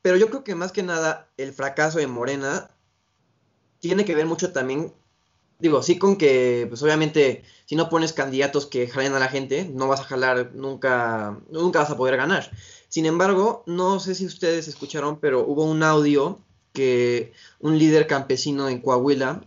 Pero 0.00 0.16
yo 0.16 0.30
creo 0.30 0.44
que 0.44 0.54
más 0.54 0.72
que 0.72 0.82
nada 0.82 1.28
el 1.36 1.52
fracaso 1.52 1.98
de 1.98 2.06
Morena 2.06 2.70
tiene 3.80 4.06
que 4.06 4.14
ver 4.14 4.24
mucho 4.24 4.50
también, 4.50 4.94
digo, 5.58 5.82
sí 5.82 5.98
con 5.98 6.16
que, 6.16 6.66
pues 6.68 6.82
obviamente, 6.82 7.44
si 7.66 7.76
no 7.76 7.88
pones 7.88 8.12
candidatos 8.12 8.66
que 8.66 8.88
jalen 8.88 9.14
a 9.14 9.18
la 9.18 9.28
gente, 9.28 9.70
no 9.72 9.88
vas 9.88 10.00
a 10.00 10.04
jalar 10.04 10.52
nunca, 10.54 11.38
nunca 11.50 11.80
vas 11.80 11.90
a 11.90 11.96
poder 11.96 12.16
ganar. 12.16 12.50
Sin 12.88 13.06
embargo, 13.06 13.62
no 13.66 14.00
sé 14.00 14.14
si 14.14 14.26
ustedes 14.26 14.68
escucharon, 14.68 15.20
pero 15.20 15.46
hubo 15.46 15.64
un 15.64 15.82
audio 15.82 16.38
que 16.72 17.32
un 17.60 17.78
líder 17.78 18.06
campesino 18.06 18.68
en 18.68 18.80
Coahuila, 18.80 19.42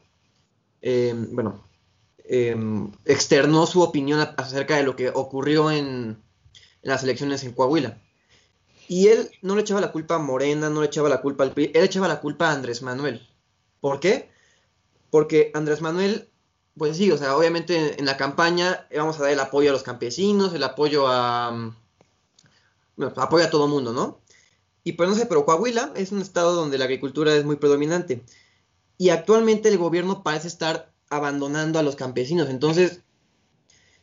eh, 0.82 1.14
bueno, 1.32 1.64
Em, 2.34 2.90
externó 3.04 3.66
su 3.66 3.82
opinión 3.82 4.26
acerca 4.38 4.78
de 4.78 4.84
lo 4.84 4.96
que 4.96 5.10
ocurrió 5.10 5.70
en, 5.70 6.24
las 6.82 7.04
elecciones 7.04 7.44
en 7.44 7.52
Coahuila. 7.52 7.98
Y 8.88 9.08
él 9.10 9.30
no 9.42 9.54
le 9.54 9.64
echaba 9.64 9.82
la 9.82 9.92
culpa 9.92 10.16
a 10.16 10.20
Morena, 10.20 10.70
no 10.70 10.80
le 10.80 10.88
echaba 10.88 11.10
la 11.10 11.22
culpa 11.22 11.44
al 11.44 11.52
PRI, 11.52 11.72
él 11.74 11.84
echaba 11.84 12.08
la 12.08 12.22
culpa 12.22 12.48
a 12.48 12.54
Andrés 12.54 12.84
Manuel. 12.84 13.28
¿Por 13.82 14.00
qué? 14.00 14.30
Porque 15.12 15.52
Andrés 15.54 15.82
Manuel, 15.82 16.30
pues 16.76 16.98
sí, 16.98 17.12
o 17.12 17.18
sea, 17.18 17.38
obviamente 17.38 18.00
en 18.00 18.06
la 18.08 18.18
campaña 18.18 18.88
vamos 18.96 19.20
a 19.20 19.24
dar 19.24 19.32
el 19.32 19.40
apoyo 19.40 19.70
a 19.70 19.74
los 19.74 19.84
campesinos, 19.84 20.56
el 20.56 20.64
apoyo 20.64 21.08
a... 21.08 21.76
Bueno, 22.96 23.14
apoyo 23.18 23.46
a 23.46 23.50
todo 23.52 23.68
mundo, 23.68 23.94
¿no? 23.94 24.20
Y 24.84 24.94
pues 24.94 25.08
no 25.08 25.16
sé, 25.16 25.28
pero 25.28 25.46
Coahuila 25.46 25.94
es 25.96 26.12
un 26.12 26.22
estado 26.22 26.56
donde 26.56 26.80
la 26.80 26.86
agricultura 26.86 27.36
es 27.36 27.46
muy 27.46 27.58
predominante. 27.58 28.24
Y 28.98 29.10
actualmente 29.10 29.70
el 29.70 29.78
gobierno 29.78 30.24
parece 30.24 30.48
estar 30.48 30.92
abandonando 31.10 31.78
a 31.78 31.84
los 31.84 31.96
campesinos. 31.96 32.50
Entonces, 32.50 33.02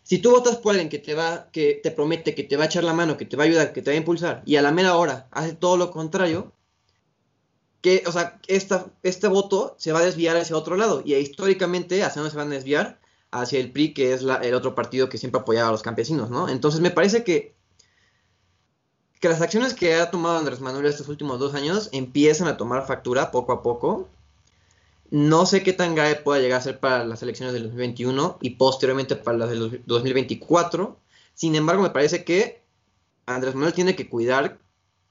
si 0.03 0.19
tú 0.19 0.31
votas 0.31 0.57
por 0.57 0.73
alguien 0.73 0.89
que 0.89 0.99
te 0.99 1.15
va, 1.15 1.49
que 1.53 1.81
te 1.83 1.91
promete 1.91 2.35
que 2.35 2.45
te 2.45 2.57
va 2.57 2.65
a 2.65 2.67
echar 2.67 2.85
la 2.85 2.95
mano, 2.95 3.17
que 3.17 3.25
te 3.25 3.37
va 3.37 3.45
a 3.45 3.47
ayudar, 3.47 3.73
que 3.73 3.83
te 3.83 3.91
va 3.91 3.95
a 3.95 3.99
impulsar, 3.99 4.43
y 4.47 4.57
a 4.57 4.63
la 4.63 4.73
mera 4.73 4.97
hora 4.97 5.29
hace 5.31 5.55
todo 5.55 5.77
lo 5.77 5.91
contrario, 5.91 6.53
que, 7.81 8.03
o 8.07 8.13
sea, 8.13 8.41
esta, 8.47 8.87
este 9.03 9.29
voto 9.29 9.75
se 9.79 9.93
va 9.93 10.01
a 10.01 10.05
desviar 10.05 10.37
hacia 10.37 10.57
otro 10.57 10.77
lado. 10.77 11.03
Y 11.05 11.15
históricamente, 11.15 12.03
¿hacia 12.03 12.21
dónde 12.21 12.31
se 12.31 12.37
van 12.37 12.49
a 12.49 12.55
desviar? 12.55 13.01
Hacia 13.31 13.61
el 13.61 13.73
PRI, 13.73 13.95
que 13.95 14.13
es 14.15 14.23
el 14.23 14.55
otro 14.55 14.75
partido 14.75 15.09
que 15.09 15.19
siempre 15.19 15.41
apoyaba 15.41 15.69
a 15.69 15.73
los 15.73 15.83
campesinos, 15.83 16.31
¿no? 16.31 16.49
Entonces 16.49 16.81
me 16.81 16.91
parece 16.91 17.25
que, 17.25 17.55
que 19.21 19.29
las 19.29 19.43
acciones 19.43 19.75
que 19.75 19.95
ha 19.95 20.11
tomado 20.11 20.39
Andrés 20.39 20.61
Manuel 20.61 20.87
estos 20.87 21.09
últimos 21.09 21.39
dos 21.39 21.55
años 21.55 21.89
empiezan 21.93 22.49
a 22.49 22.57
tomar 22.57 22.87
factura 22.87 23.31
poco 23.31 23.53
a 23.53 23.63
poco 23.63 24.09
no 25.11 25.47
sé 25.47 25.63
qué 25.63 25.73
tan 25.73 25.95
grave 25.95 26.17
pueda 26.17 26.41
llegar 26.41 26.59
a 26.59 26.63
ser 26.63 26.81
para 26.81 27.05
las 27.05 27.23
elecciones 27.23 27.55
del 27.55 27.65
2021 27.65 28.39
y 28.43 28.51
posteriormente 28.51 29.17
para 29.17 29.39
las 29.39 29.51
del 29.51 29.83
2024. 29.87 30.99
Sin 31.35 31.55
embargo, 31.55 31.83
me 31.83 31.91
parece 31.91 32.25
que 32.25 32.63
Andrés 33.25 33.55
Manuel 33.55 33.73
tiene 33.73 33.97
que 33.97 34.09
cuidar 34.09 34.59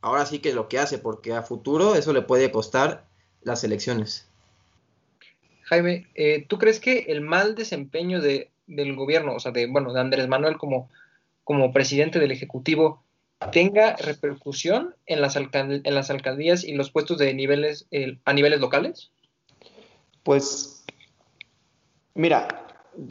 ahora 0.02 0.26
sí 0.26 0.40
que 0.40 0.54
lo 0.54 0.68
que 0.68 0.80
hace, 0.80 0.98
porque 0.98 1.34
a 1.34 1.44
futuro 1.44 1.96
eso 1.96 2.14
le 2.14 2.22
puede 2.22 2.52
costar 2.52 3.06
las 3.42 3.64
elecciones. 3.64 4.28
Jaime, 5.64 6.08
eh, 6.16 6.46
¿tú 6.48 6.58
crees 6.58 6.80
que 6.80 7.06
el 7.10 7.22
mal 7.22 7.56
desempeño 7.56 8.22
de, 8.22 8.52
del 8.68 8.96
gobierno, 8.96 9.36
o 9.36 9.40
sea, 9.40 9.52
de, 9.52 9.68
bueno, 9.68 9.94
de 9.94 10.00
Andrés 10.00 10.28
Manuel 10.28 10.58
como, 10.58 10.90
como 11.44 11.74
presidente 11.74 12.20
del 12.20 12.32
Ejecutivo, 12.32 13.04
tenga 13.52 13.96
repercusión 13.98 14.96
en 15.06 15.22
las, 15.22 15.36
en 15.36 15.94
las 15.94 16.10
alcaldías 16.10 16.64
y 16.64 16.74
los 16.74 16.90
puestos 16.90 17.18
de 17.18 17.34
niveles 17.34 17.88
a 18.26 18.34
niveles 18.34 18.60
locales? 18.60 19.12
Pues, 20.24 20.84
mira, 22.16 22.68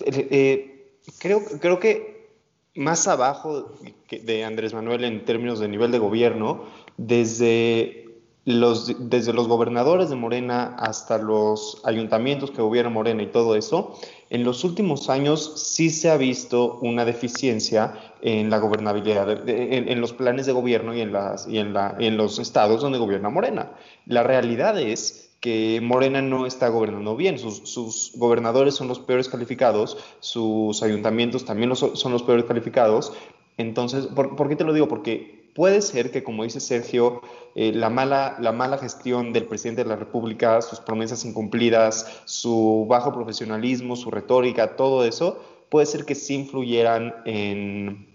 eh, 0.07 0.99
creo, 1.19 1.45
creo 1.61 1.79
que 1.79 2.29
más 2.75 3.07
abajo 3.09 3.75
de 4.11 4.45
Andrés 4.45 4.75
Manuel 4.75 5.05
en 5.05 5.25
términos 5.25 5.59
de 5.59 5.69
nivel 5.69 5.91
de 5.91 5.99
gobierno, 5.99 6.65
desde 6.97 8.07
los, 8.47 9.11
desde 9.11 9.33
los 9.33 9.49
gobernadores 9.49 10.09
de 10.09 10.15
Morena 10.15 10.77
hasta 10.79 11.19
los 11.19 11.83
ayuntamientos 11.85 12.53
que 12.53 12.63
gobierna 12.63 12.91
Morena 12.91 13.23
y 13.23 13.27
todo 13.27 13.57
eso, 13.57 13.99
en 14.31 14.45
los 14.45 14.63
últimos 14.63 15.11
años 15.11 15.55
sí 15.57 15.91
se 15.91 16.11
ha 16.11 16.17
visto 16.17 16.79
una 16.81 17.05
deficiencia 17.05 17.95
en 18.23 18.49
la 18.49 18.59
gobernabilidad, 18.59 19.49
en, 19.49 20.01
los 20.01 20.13
planes 20.13 20.47
de 20.47 20.53
gobierno 20.53 20.95
y 20.95 21.01
en, 21.01 21.13
las, 21.13 21.49
y 21.49 21.59
en, 21.59 21.73
la, 21.73 21.97
en 21.99 22.17
los 22.17 22.39
estados 22.39 22.83
donde 22.83 22.99
gobierna 22.99 23.31
Morena. 23.31 23.73
La 24.07 24.23
realidad 24.23 24.81
es 24.81 25.27
que 25.41 25.81
Morena 25.83 26.23
no 26.23 26.47
está 26.47 26.69
gobernando 26.69 27.15
bien, 27.15 27.39
sus, 27.39 28.13
gobernadores 28.17 28.75
son 28.75 28.89
los 28.89 28.99
peores 28.99 29.29
calificados, 29.29 29.99
sus 30.21 30.83
ayuntamientos 30.83 31.45
también 31.45 31.75
son 31.77 32.13
los 32.13 32.23
peores 32.23 32.47
calificados. 32.47 33.13
Entonces, 33.59 34.07
¿por, 34.07 34.49
qué 34.49 34.57
te 34.57 34.65
lo 34.65 34.73
digo? 34.73 34.89
Porque 34.89 35.51
puede 35.55 35.81
ser 35.83 36.11
que, 36.11 36.23
como 36.23 36.45
dice 36.45 36.61
Sergio, 36.61 37.23
eh, 37.55 37.73
la, 37.73 37.89
mala, 37.89 38.37
la 38.39 38.53
mala 38.53 38.79
gestión 38.79 39.33
del 39.33 39.45
presidente 39.45 39.83
de 39.83 39.89
la 39.89 39.97
República, 39.97 40.61
sus 40.63 40.81
promesas 40.81 41.25
incumplidas, 41.25 42.23
su 42.27 42.87
bajo 42.89 43.13
profesionalismo, 43.13 43.97
su 43.97 44.11
retórica, 44.11 44.77
todo 44.77 45.05
eso, 45.05 45.43
puede 45.71 45.87
ser 45.87 46.05
que 46.05 46.15
sí 46.15 46.35
influyeran 46.35 47.15
en, 47.25 48.15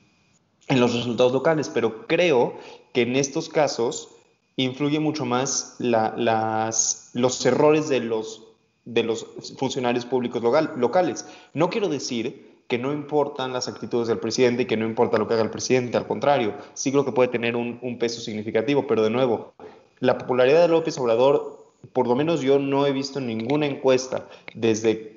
en 0.68 0.80
los 0.80 0.94
resultados 0.94 1.34
locales, 1.34 1.70
pero 1.70 2.08
creo 2.08 2.54
que 2.94 3.02
en 3.02 3.16
estos 3.16 3.50
casos 3.50 4.10
influye 4.58 5.00
mucho 5.00 5.26
más 5.26 5.76
las, 5.80 7.10
los 7.14 7.46
errores 7.46 7.90
de 7.90 8.02
los, 8.02 8.48
de 8.86 9.04
los 9.04 9.26
funcionarios 9.58 10.06
públicos 10.06 10.42
locales. 10.78 11.26
No 11.54 11.70
quiero 11.70 11.90
decir 11.90 12.51
que 12.68 12.78
no 12.78 12.94
importan 12.94 13.54
las 13.54 13.68
actitudes 13.68 14.08
del 14.08 14.20
presidente 14.20 14.64
y 14.64 14.66
que 14.66 14.78
no 14.78 14.86
importa 14.86 15.18
lo 15.18 15.28
que 15.28 15.34
haga 15.34 15.44
el 15.44 15.50
presidente, 15.50 15.98
al 15.98 16.08
contrario, 16.08 16.54
sí 16.74 16.92
creo 16.92 17.06
que 17.06 17.12
puede 17.12 17.30
tener 17.30 17.56
un, 17.56 17.98
peso 18.00 18.22
significativo, 18.22 18.88
pero 18.88 19.04
de 19.04 19.10
nuevo, 19.10 19.54
la 20.00 20.18
popularidad 20.18 20.62
de 20.62 20.68
López 20.70 20.98
Obrador, 20.98 21.66
por 21.94 22.08
lo 22.08 22.16
menos 22.16 22.42
yo 22.42 22.60
no 22.60 22.86
he 22.86 22.92
visto 22.92 23.20
ninguna 23.20 23.66
encuesta 23.66 24.28
desde 24.54 25.12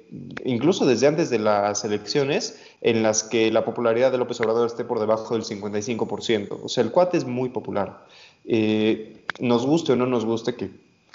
incluso 0.45 0.87
desde 0.87 1.07
antes 1.07 1.31
de 1.31 1.39
las 1.39 1.85
elecciones, 1.85 2.61
en 2.81 3.03
las 3.03 3.25
que 3.25 3.51
la 3.51 3.65
popularidad 3.65 4.13
de 4.13 4.19
López 4.19 4.41
Obrador 4.41 4.67
esté 4.67 4.85
por 4.85 5.01
debajo 5.01 5.35
del 5.35 5.45
55%. 5.45 6.61
O 6.63 6.69
sea, 6.69 6.85
el 6.85 6.91
cuate 6.91 7.17
es 7.17 7.25
muy 7.25 7.49
popular. 7.49 8.05
Eh, 8.45 9.25
nos 9.41 9.67
guste 9.67 9.93
o 9.93 9.97
no 9.97 10.07
nos 10.07 10.25
guste, 10.25 10.55
que 10.55 10.71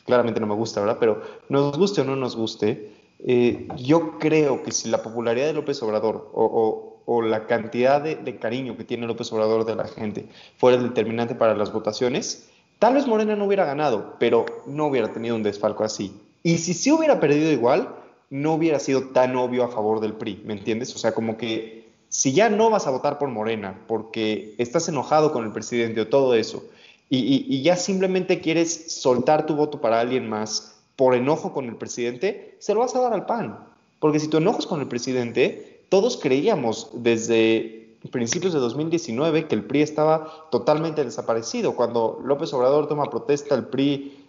claramente 0.06 0.40
no 0.40 0.48
me 0.48 0.56
gusta, 0.56 0.82
¿verdad? 0.82 0.98
Pero 1.00 1.22
nos 1.50 1.78
guste 1.78 2.02
o 2.02 2.04
no 2.04 2.16
nos 2.16 2.36
guste, 2.36 2.92
eh, 3.22 3.68
yo 3.78 4.18
creo 4.18 4.64
que 4.64 4.72
si 4.72 4.90
la 4.90 5.04
popularidad 5.04 5.48
de 5.48 5.54
López 5.54 5.82
Obrador 5.84 6.30
o, 6.34 7.02
o, 7.06 7.22
la 7.22 7.48
cantidad 7.48 8.02
de, 8.02 8.40
cariño 8.40 8.78
que 8.78 8.84
tiene 8.86 9.08
López 9.08 9.32
Obrador 9.34 9.66
de 9.66 9.76
la 9.76 9.88
gente 9.88 10.28
fuera 10.58 10.78
el 10.78 10.84
determinante 10.84 11.36
para 11.36 11.56
las 11.56 11.74
votaciones, 11.74 12.50
tal 12.78 12.94
vez 12.94 13.08
Morena 13.08 13.36
no 13.36 13.46
hubiera 13.46 13.66
ganado, 13.66 14.16
pero 14.20 14.46
no 14.68 14.88
hubiera 14.88 15.12
tenido 15.12 15.36
un 15.36 15.44
desfalco 15.44 15.84
así. 15.84 16.14
Y 16.44 16.60
si 16.60 16.74
sí 16.74 16.92
hubiera 16.92 17.20
perdido 17.20 17.52
igual, 17.52 17.90
no 18.30 18.54
hubiera 18.54 18.80
sido 18.80 19.10
tan 19.10 19.36
obvio 19.36 19.66
a 19.66 19.70
favor 19.70 20.00
del 20.00 20.14
PRI, 20.14 20.44
¿me 20.46 20.54
entiendes? 20.54 20.96
O 20.96 21.00
sea, 21.00 21.14
como 21.14 21.36
que 21.36 21.90
si 22.08 22.32
ya 22.32 22.50
no 22.50 22.70
vas 22.70 22.88
a 22.88 22.92
votar 22.92 23.18
por 23.18 23.28
Morena 23.30 23.82
porque 23.88 24.56
estás 24.60 24.88
enojado 24.88 25.34
con 25.34 25.44
el 25.44 25.52
presidente 25.52 26.00
o 26.02 26.08
todo 26.08 26.36
eso, 26.36 26.64
y 27.12 27.64
ya 27.64 27.76
simplemente 27.76 28.40
quieres 28.40 28.94
soltar 29.02 29.48
tu 29.48 29.56
voto 29.56 29.82
para 29.82 30.00
alguien 30.00 30.30
más 30.30 30.79
por 31.00 31.16
enojo 31.16 31.54
con 31.54 31.70
el 31.70 31.78
presidente, 31.78 32.58
se 32.60 32.74
lo 32.74 32.82
vas 32.82 32.94
a 32.94 33.00
dar 33.00 33.14
al 33.14 33.26
PAN. 33.26 33.58
Porque 34.02 34.20
si 34.20 34.28
tú 34.28 34.36
enojas 34.36 34.68
con 34.68 34.82
el 34.82 34.90
presidente, 34.90 35.86
todos 35.88 36.18
creíamos 36.18 36.90
desde 36.92 37.96
principios 38.12 38.52
de 38.52 38.60
2019 38.60 39.48
que 39.48 39.56
el 39.56 39.64
PRI 39.64 39.82
estaba 39.82 40.28
totalmente 40.52 41.06
desaparecido. 41.06 41.74
Cuando 41.78 42.20
López 42.22 42.52
Obrador 42.52 42.90
toma 42.90 43.10
protesta, 43.10 43.56
el 43.56 43.68
PRI 43.68 44.26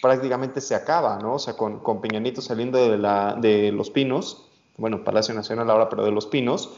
prácticamente 0.00 0.60
se 0.60 0.76
acaba, 0.76 1.18
¿no? 1.18 1.34
O 1.34 1.38
sea, 1.40 1.56
con, 1.56 1.80
con 1.80 2.00
Peña 2.00 2.22
saliendo 2.40 2.78
de, 2.78 2.96
la, 2.96 3.34
de 3.34 3.72
Los 3.72 3.90
Pinos, 3.90 4.46
bueno, 4.76 5.02
Palacio 5.02 5.34
Nacional 5.34 5.68
ahora, 5.68 5.88
pero 5.88 6.04
de 6.04 6.12
Los 6.12 6.26
Pinos, 6.26 6.74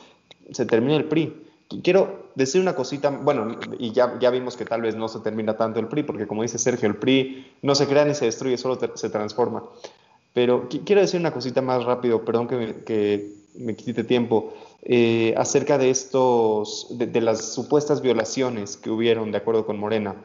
se 0.51 0.65
termina 0.65 0.97
el 0.97 1.05
PRI. 1.05 1.50
Quiero 1.83 2.31
decir 2.35 2.61
una 2.61 2.75
cosita, 2.75 3.11
bueno, 3.11 3.57
y 3.79 3.93
ya, 3.93 4.19
ya 4.19 4.31
vimos 4.31 4.57
que 4.57 4.65
tal 4.65 4.83
vez 4.83 4.97
no 4.97 5.09
se 5.09 5.21
termina 5.21 5.57
tanto 5.57 5.79
el 5.79 5.87
PRI, 5.87 6.03
porque 6.03 6.27
como 6.27 6.43
dice 6.43 6.59
Sergio, 6.59 6.89
el 6.89 6.97
PRI 6.97 7.47
no 7.63 7.77
se 7.77 7.87
crea 7.87 8.05
ni 8.05 8.15
se 8.15 8.25
destruye, 8.25 8.59
solo 8.59 8.77
se 8.95 9.09
transforma. 9.09 9.63
Pero 10.35 10.69
quiero 10.69 11.01
decir 11.01 11.21
una 11.21 11.33
cosita 11.33 11.63
más 11.63 11.85
rápido, 11.85 12.25
perdón 12.25 12.49
que 12.49 12.57
me, 12.57 12.75
que 12.85 13.33
me 13.55 13.77
quite 13.77 14.03
tiempo, 14.03 14.53
eh, 14.83 15.33
acerca 15.37 15.79
de 15.79 15.91
estos, 15.91 16.89
de, 16.91 17.07
de 17.07 17.21
las 17.21 17.53
supuestas 17.55 18.03
violaciones 18.03 18.77
que 18.77 18.91
hubieron 18.91 19.31
de 19.31 19.39
acuerdo 19.39 19.65
con 19.65 19.79
Morena. 19.79 20.17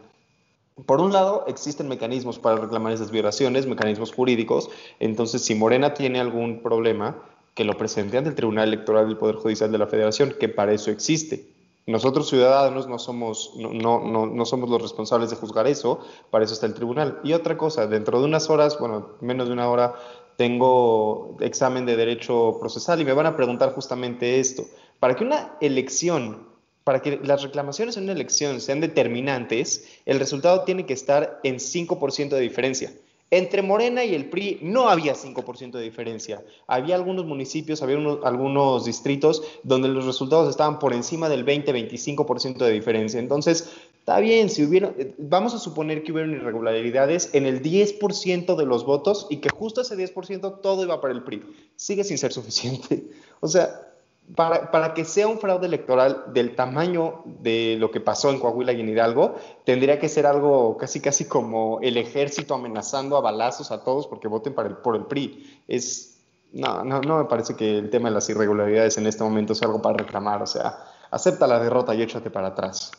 Por 0.86 1.00
un 1.00 1.14
lado, 1.14 1.46
existen 1.48 1.88
mecanismos 1.88 2.40
para 2.40 2.58
reclamar 2.58 2.92
esas 2.92 3.12
violaciones, 3.12 3.66
mecanismos 3.66 4.12
jurídicos. 4.12 4.70
Entonces, 5.00 5.42
si 5.44 5.56
Morena 5.56 5.94
tiene 5.94 6.20
algún 6.20 6.62
problema, 6.62 7.16
que 7.56 7.64
lo 7.64 7.78
presente 7.78 8.18
ante 8.18 8.30
el 8.30 8.36
Tribunal 8.36 8.68
Electoral 8.68 9.08
del 9.08 9.18
Poder 9.18 9.36
Judicial 9.36 9.72
de 9.72 9.78
la 9.78 9.88
Federación, 9.88 10.36
que 10.38 10.50
para 10.50 10.74
eso 10.74 10.92
existe. 10.92 11.48
Nosotros 11.88 12.28
ciudadanos 12.30 12.88
no 12.88 13.00
somos, 13.00 13.54
no, 13.56 14.00
no, 14.00 14.26
no, 14.26 14.46
somos 14.46 14.70
los 14.70 14.82
responsables 14.82 15.30
de 15.30 15.36
juzgar 15.36 15.66
eso, 15.68 16.00
para 16.32 16.44
eso 16.44 16.54
está 16.54 16.66
el 16.66 16.74
tribunal. 16.74 17.20
Y 17.24 17.34
otra 17.34 17.58
cosa, 17.58 17.88
dentro 17.88 18.20
de 18.20 18.26
unas 18.26 18.50
horas, 18.50 18.78
bueno, 18.80 19.14
menos 19.22 19.48
de 19.48 19.54
una 19.54 19.70
hora, 19.70 19.94
tengo 20.36 21.38
examen 21.40 21.86
de 21.86 21.96
derecho 21.96 22.58
procesal 22.60 23.00
y 23.02 23.06
me 23.06 23.14
van 23.14 23.28
a 23.28 23.38
preguntar 23.38 23.74
justamente 23.74 24.40
esto. 24.40 24.66
Para 25.00 25.16
que 25.16 25.24
una 25.24 25.56
elección, 25.62 26.50
para 26.84 27.02
que 27.02 27.20
las 27.24 27.44
reclamaciones 27.44 27.96
en 27.96 28.04
una 28.04 28.14
elección 28.14 28.60
sean 28.60 28.82
determinantes, 28.82 29.88
el 30.06 30.20
resultado 30.20 30.64
tiene 30.64 30.86
que 30.86 30.94
estar 30.94 31.40
en 31.44 31.56
5% 31.56 32.30
de 32.30 32.42
diferencia. 32.42 32.92
Entre 33.32 33.64
Morena 33.64 34.04
y 34.04 34.14
el 34.14 34.30
PRI 34.30 34.60
no 34.62 34.88
había 34.88 35.16
5% 35.16 35.72
de 35.72 35.82
diferencia. 35.82 36.44
Había 36.68 36.96
algunos 36.96 37.26
municipios, 37.26 37.82
había 37.82 37.98
algunos 38.24 38.86
distritos 38.86 39.42
donde 39.64 39.88
los 39.88 40.06
resultados 40.06 40.50
estaban 40.50 40.78
por 40.78 40.94
encima 40.94 41.28
del 41.28 41.44
20-25% 41.44 42.58
de 42.58 42.72
diferencia. 42.72 43.20
Entonces, 43.20 43.72
está 43.98 44.20
bien, 44.20 44.50
si 44.50 44.64
hubiera, 44.64 44.94
vamos 45.18 45.56
a 45.56 45.60
suponer 45.60 46.04
que 46.04 46.12
hubieron 46.12 46.34
irregularidades 46.34 47.32
en 47.34 47.48
el 47.48 47.64
10% 47.64 48.56
de 48.56 48.66
los 48.66 48.86
votos 48.86 49.26
y 49.32 49.38
que 49.38 49.50
justo 49.50 49.82
ese 49.82 49.98
10% 49.98 50.62
todo 50.62 50.84
iba 50.84 51.02
para 51.02 51.14
el 51.14 51.24
PRI. 51.24 51.42
Sigue 51.76 52.04
sin 52.04 52.18
ser 52.18 52.32
suficiente. 52.32 53.04
O 53.42 53.48
sea, 53.48 53.95
para, 54.34 54.94
que 54.94 55.06
sea 55.06 55.28
un 55.28 55.40
fraude 55.40 55.68
electoral 55.68 56.24
del 56.34 56.56
tamaño 56.56 57.22
de 57.26 57.78
lo 57.80 57.92
que 57.92 58.00
pasó 58.00 58.32
en 58.32 58.40
Coahuila 58.40 58.74
y 58.74 58.82
en 58.82 58.90
Hidalgo, 58.90 59.36
tendría 59.66 60.00
que 60.00 60.10
ser 60.10 60.26
algo 60.26 60.78
casi 60.78 61.00
casi 61.00 61.28
como 61.28 61.80
el 61.82 61.98
ejército 61.98 62.56
amenazando 62.56 63.18
a 63.18 63.22
balazos 63.22 63.72
a 63.72 63.84
todos 63.84 64.08
porque 64.08 64.28
voten 64.28 64.56
para 64.56 64.70
el, 64.70 64.78
por 64.78 64.96
el 64.96 65.06
PRI. 65.06 65.62
Es, 65.68 66.24
no, 66.54 66.84
no, 66.84 67.02
no 67.02 67.20
me 67.20 67.26
parece 67.26 67.56
que 67.56 67.78
el 67.78 67.90
tema 67.90 68.10
de 68.10 68.16
las 68.16 68.30
irregularidades 68.30 68.98
en 68.98 69.06
este 69.06 69.24
momento 69.24 69.54
sea 69.54 69.68
algo 69.68 69.82
para 69.82 69.98
reclamar. 69.98 70.42
O 70.42 70.48
sea, 70.48 70.76
acepta 71.12 71.46
la 71.46 71.60
derrota 71.60 71.94
y 71.94 72.02
échate 72.02 72.32
para 72.32 72.48
atrás. 72.48 72.92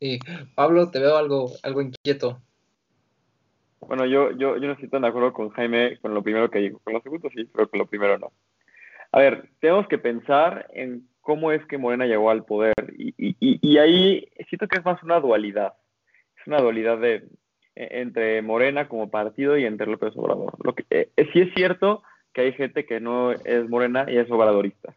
Y 0.00 0.18
Pablo, 0.54 0.90
te 0.90 0.98
veo 0.98 1.16
algo, 1.16 1.50
algo 1.62 1.82
inquieto. 1.82 2.40
Bueno, 3.80 4.06
yo, 4.06 4.30
yo, 4.30 4.56
yo 4.56 4.66
no 4.66 4.72
estoy 4.72 4.88
tan 4.88 5.02
de 5.02 5.08
acuerdo 5.08 5.32
con 5.32 5.50
Jaime 5.50 5.98
con 6.00 6.14
lo 6.14 6.22
primero 6.22 6.50
que 6.50 6.58
dijo. 6.60 6.80
Con 6.82 6.94
lo 6.94 7.02
segundo 7.02 7.28
sí, 7.34 7.44
pero 7.52 7.68
con 7.68 7.78
lo 7.78 7.86
primero 7.86 8.18
no. 8.18 8.32
A 9.14 9.20
ver, 9.20 9.48
tenemos 9.60 9.86
que 9.86 9.96
pensar 9.96 10.66
en 10.74 11.06
cómo 11.20 11.52
es 11.52 11.64
que 11.66 11.78
Morena 11.78 12.04
llegó 12.04 12.30
al 12.30 12.44
poder 12.44 12.74
y, 12.98 13.78
ahí 13.78 14.28
siento 14.48 14.66
que 14.66 14.78
es 14.78 14.84
más 14.84 15.00
una 15.04 15.20
dualidad. 15.20 15.74
Es 16.36 16.44
una 16.48 16.60
dualidad 16.60 16.98
de, 16.98 17.28
e, 17.76 18.00
entre 18.00 18.42
Morena 18.42 18.88
como 18.88 19.12
partido 19.12 19.56
y 19.56 19.66
entre 19.66 19.86
López 19.86 20.16
Obrador. 20.16 20.54
Lo 20.64 20.74
que, 20.74 20.84
eh, 20.90 21.08
sí 21.32 21.42
es 21.42 21.54
cierto 21.54 22.02
que 22.32 22.40
hay 22.40 22.54
gente 22.54 22.86
que 22.86 22.98
no 22.98 23.30
es 23.30 23.68
Morena 23.68 24.04
y 24.08 24.16
es 24.16 24.28
obradorista. 24.32 24.96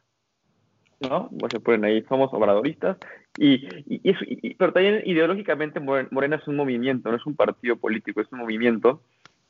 ¿no? 0.99 1.30
Pues 1.38 1.51
se 1.51 1.60
ponen 1.60 1.86
ahí, 1.86 2.01
somos 2.10 2.34
obradoristas, 2.34 2.97
y, 3.38 3.67
y, 3.86 4.56
pero 4.56 4.73
también 4.73 5.03
ideológicamente 5.06 5.80
Morena 5.80 6.38
es 6.38 6.47
un 6.47 6.56
movimiento, 6.56 7.12
no 7.12 7.17
es 7.17 7.25
un 7.27 7.36
partido 7.36 7.75
político, 7.75 8.21
es 8.21 8.32
un 8.32 8.39
movimiento 8.39 9.03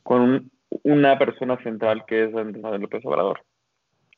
con 0.04 0.52
una 0.84 1.18
persona 1.18 1.56
central 1.64 2.04
que 2.06 2.26
es 2.26 2.36
Andrés 2.36 2.82
López 2.82 3.06
Obrador. 3.06 3.40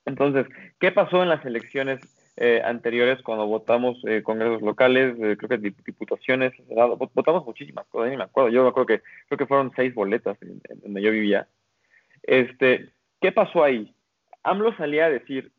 Entonces, 0.06 0.48
¿qué 0.80 0.92
pasó 0.92 1.24
en 1.24 1.30
las 1.30 1.46
elecciones 1.46 2.00
eh, 2.42 2.62
anteriores 2.64 3.22
cuando 3.22 3.46
votamos 3.48 3.98
eh, 4.08 4.24
congresos 4.24 4.62
locales, 4.62 5.14
eh, 5.20 5.36
creo 5.36 5.50
que 5.50 5.58
diputaciones, 5.58 6.54
votamos 7.14 7.46
muchísimas 7.46 7.86
cosas, 7.88 8.12
ni 8.12 8.16
me 8.16 8.24
acuerdo, 8.24 8.50
yo 8.50 8.64
me 8.64 8.70
acuerdo 8.70 8.88
que 8.88 9.02
creo 9.28 9.38
que 9.38 9.46
fueron 9.46 9.74
seis 9.76 9.94
boletas 9.94 10.38
donde 10.82 11.02
yo 11.02 11.12
vivía. 11.12 11.50
Este, 12.24 12.94
¿qué 13.20 13.34
pasó 13.34 13.62
ahí? 13.62 13.94
AMLO 14.44 14.74
salía 14.78 15.08
a 15.08 15.10
decir, 15.10 15.52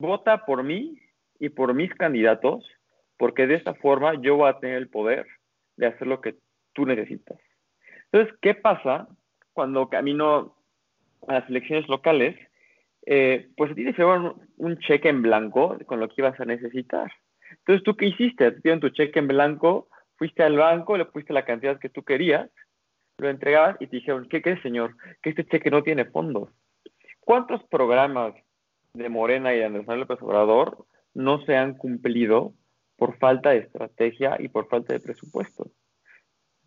vota 0.00 0.44
por 0.44 0.64
mí 0.64 0.98
y 1.38 1.50
por 1.50 1.72
mis 1.72 1.94
candidatos, 1.94 2.66
porque 3.16 3.46
de 3.46 3.54
esta 3.54 3.74
forma 3.74 4.20
yo 4.20 4.38
voy 4.38 4.50
a 4.50 4.58
tener 4.58 4.76
el 4.76 4.88
poder 4.88 5.24
de 5.76 5.86
hacer 5.86 6.08
lo 6.08 6.20
que 6.20 6.34
tú 6.72 6.84
necesitas. 6.84 7.38
Entonces, 8.10 8.34
¿qué 8.42 8.54
pasa 8.54 9.06
cuando 9.52 9.88
camino 9.88 10.56
a 11.28 11.34
las 11.34 11.48
elecciones 11.48 11.88
locales 11.88 12.36
eh, 13.10 13.48
pues 13.56 13.72
a 13.72 13.74
ti 13.74 13.86
te 13.86 13.92
llevaron 13.94 14.34
un 14.58 14.76
cheque 14.80 15.08
en 15.08 15.22
blanco 15.22 15.78
con 15.86 15.98
lo 15.98 16.08
que 16.08 16.16
ibas 16.18 16.38
a 16.38 16.44
necesitar. 16.44 17.10
Entonces, 17.50 17.82
¿tú 17.82 17.96
qué 17.96 18.04
hiciste? 18.04 18.52
Te 18.52 18.60
dieron 18.60 18.80
tu 18.80 18.90
cheque 18.90 19.18
en 19.18 19.28
blanco, 19.28 19.88
fuiste 20.16 20.42
al 20.42 20.58
banco, 20.58 20.98
le 20.98 21.06
pusiste 21.06 21.32
la 21.32 21.46
cantidad 21.46 21.78
que 21.78 21.88
tú 21.88 22.02
querías, 22.02 22.50
lo 23.16 23.30
entregabas 23.30 23.76
y 23.80 23.86
te 23.86 23.96
dijeron, 23.96 24.28
¿qué 24.28 24.42
crees, 24.42 24.60
señor? 24.60 24.94
Que 25.22 25.30
este 25.30 25.46
cheque 25.46 25.70
no 25.70 25.82
tiene 25.82 26.04
fondos. 26.04 26.50
¿Cuántos 27.20 27.64
programas 27.64 28.34
de 28.92 29.08
Morena 29.08 29.54
y 29.54 29.58
de 29.58 29.64
Andrés 29.64 29.86
Manuel 29.86 30.00
López 30.00 30.22
Obrador 30.22 30.84
no 31.14 31.40
se 31.46 31.56
han 31.56 31.78
cumplido 31.78 32.52
por 32.98 33.16
falta 33.16 33.50
de 33.50 33.60
estrategia 33.60 34.36
y 34.38 34.48
por 34.48 34.68
falta 34.68 34.92
de 34.92 35.00
presupuesto? 35.00 35.70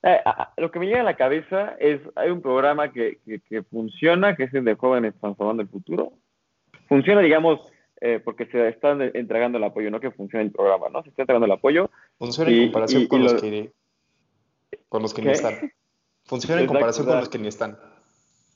Eh, 0.01 0.19
lo 0.57 0.71
que 0.71 0.79
me 0.79 0.87
llega 0.87 1.01
a 1.01 1.03
la 1.03 1.17
cabeza 1.17 1.75
es, 1.79 2.01
hay 2.15 2.31
un 2.31 2.41
programa 2.41 2.91
que, 2.91 3.19
que 3.47 3.61
funciona, 3.61 4.35
que 4.35 4.45
es 4.45 4.53
el 4.55 4.65
de 4.65 4.73
Jóvenes 4.73 5.13
Transformando 5.19 5.61
el 5.61 5.69
Futuro, 5.69 6.13
funciona, 6.91 7.21
digamos, 7.21 7.61
eh, 8.01 8.19
porque 8.21 8.47
se 8.47 8.67
están 8.67 9.01
entregando 9.13 9.57
el 9.57 9.63
apoyo, 9.63 9.89
no 9.89 10.01
que 10.01 10.11
funcione 10.11 10.43
el 10.43 10.51
programa, 10.51 10.89
¿no? 10.89 11.01
Se 11.03 11.09
está 11.09 11.21
entregando 11.21 11.45
el 11.45 11.53
apoyo. 11.53 11.89
Funciona 12.17 12.51
en 12.51 12.63
comparación 12.63 13.07
con, 13.07 13.23
los 13.23 13.35
que, 13.35 13.71
con 14.89 15.01
los 15.01 15.13
que 15.13 15.21
ni 15.21 15.31
están. 15.31 15.71
Funciona 16.25 16.59
en 16.59 16.67
comparación 16.67 17.07
con 17.07 17.17
los 17.17 17.29
que 17.29 17.39
ni 17.39 17.47
están. 17.47 17.77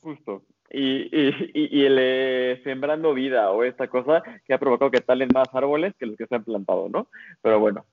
Justo. 0.02 0.42
Y, 0.70 1.08
y, 1.14 1.84
el 1.86 1.96
eh, 1.98 2.60
sembrando 2.62 3.14
vida 3.14 3.50
o 3.52 3.64
esta 3.64 3.88
cosa 3.88 4.22
que 4.44 4.52
ha 4.52 4.58
provocado 4.58 4.90
que 4.90 5.00
talen 5.00 5.30
más 5.32 5.48
árboles 5.54 5.94
que 5.98 6.04
los 6.04 6.18
que 6.18 6.26
se 6.26 6.34
han 6.34 6.44
plantado, 6.44 6.90
¿no? 6.90 7.08
Pero 7.40 7.58
bueno. 7.58 7.86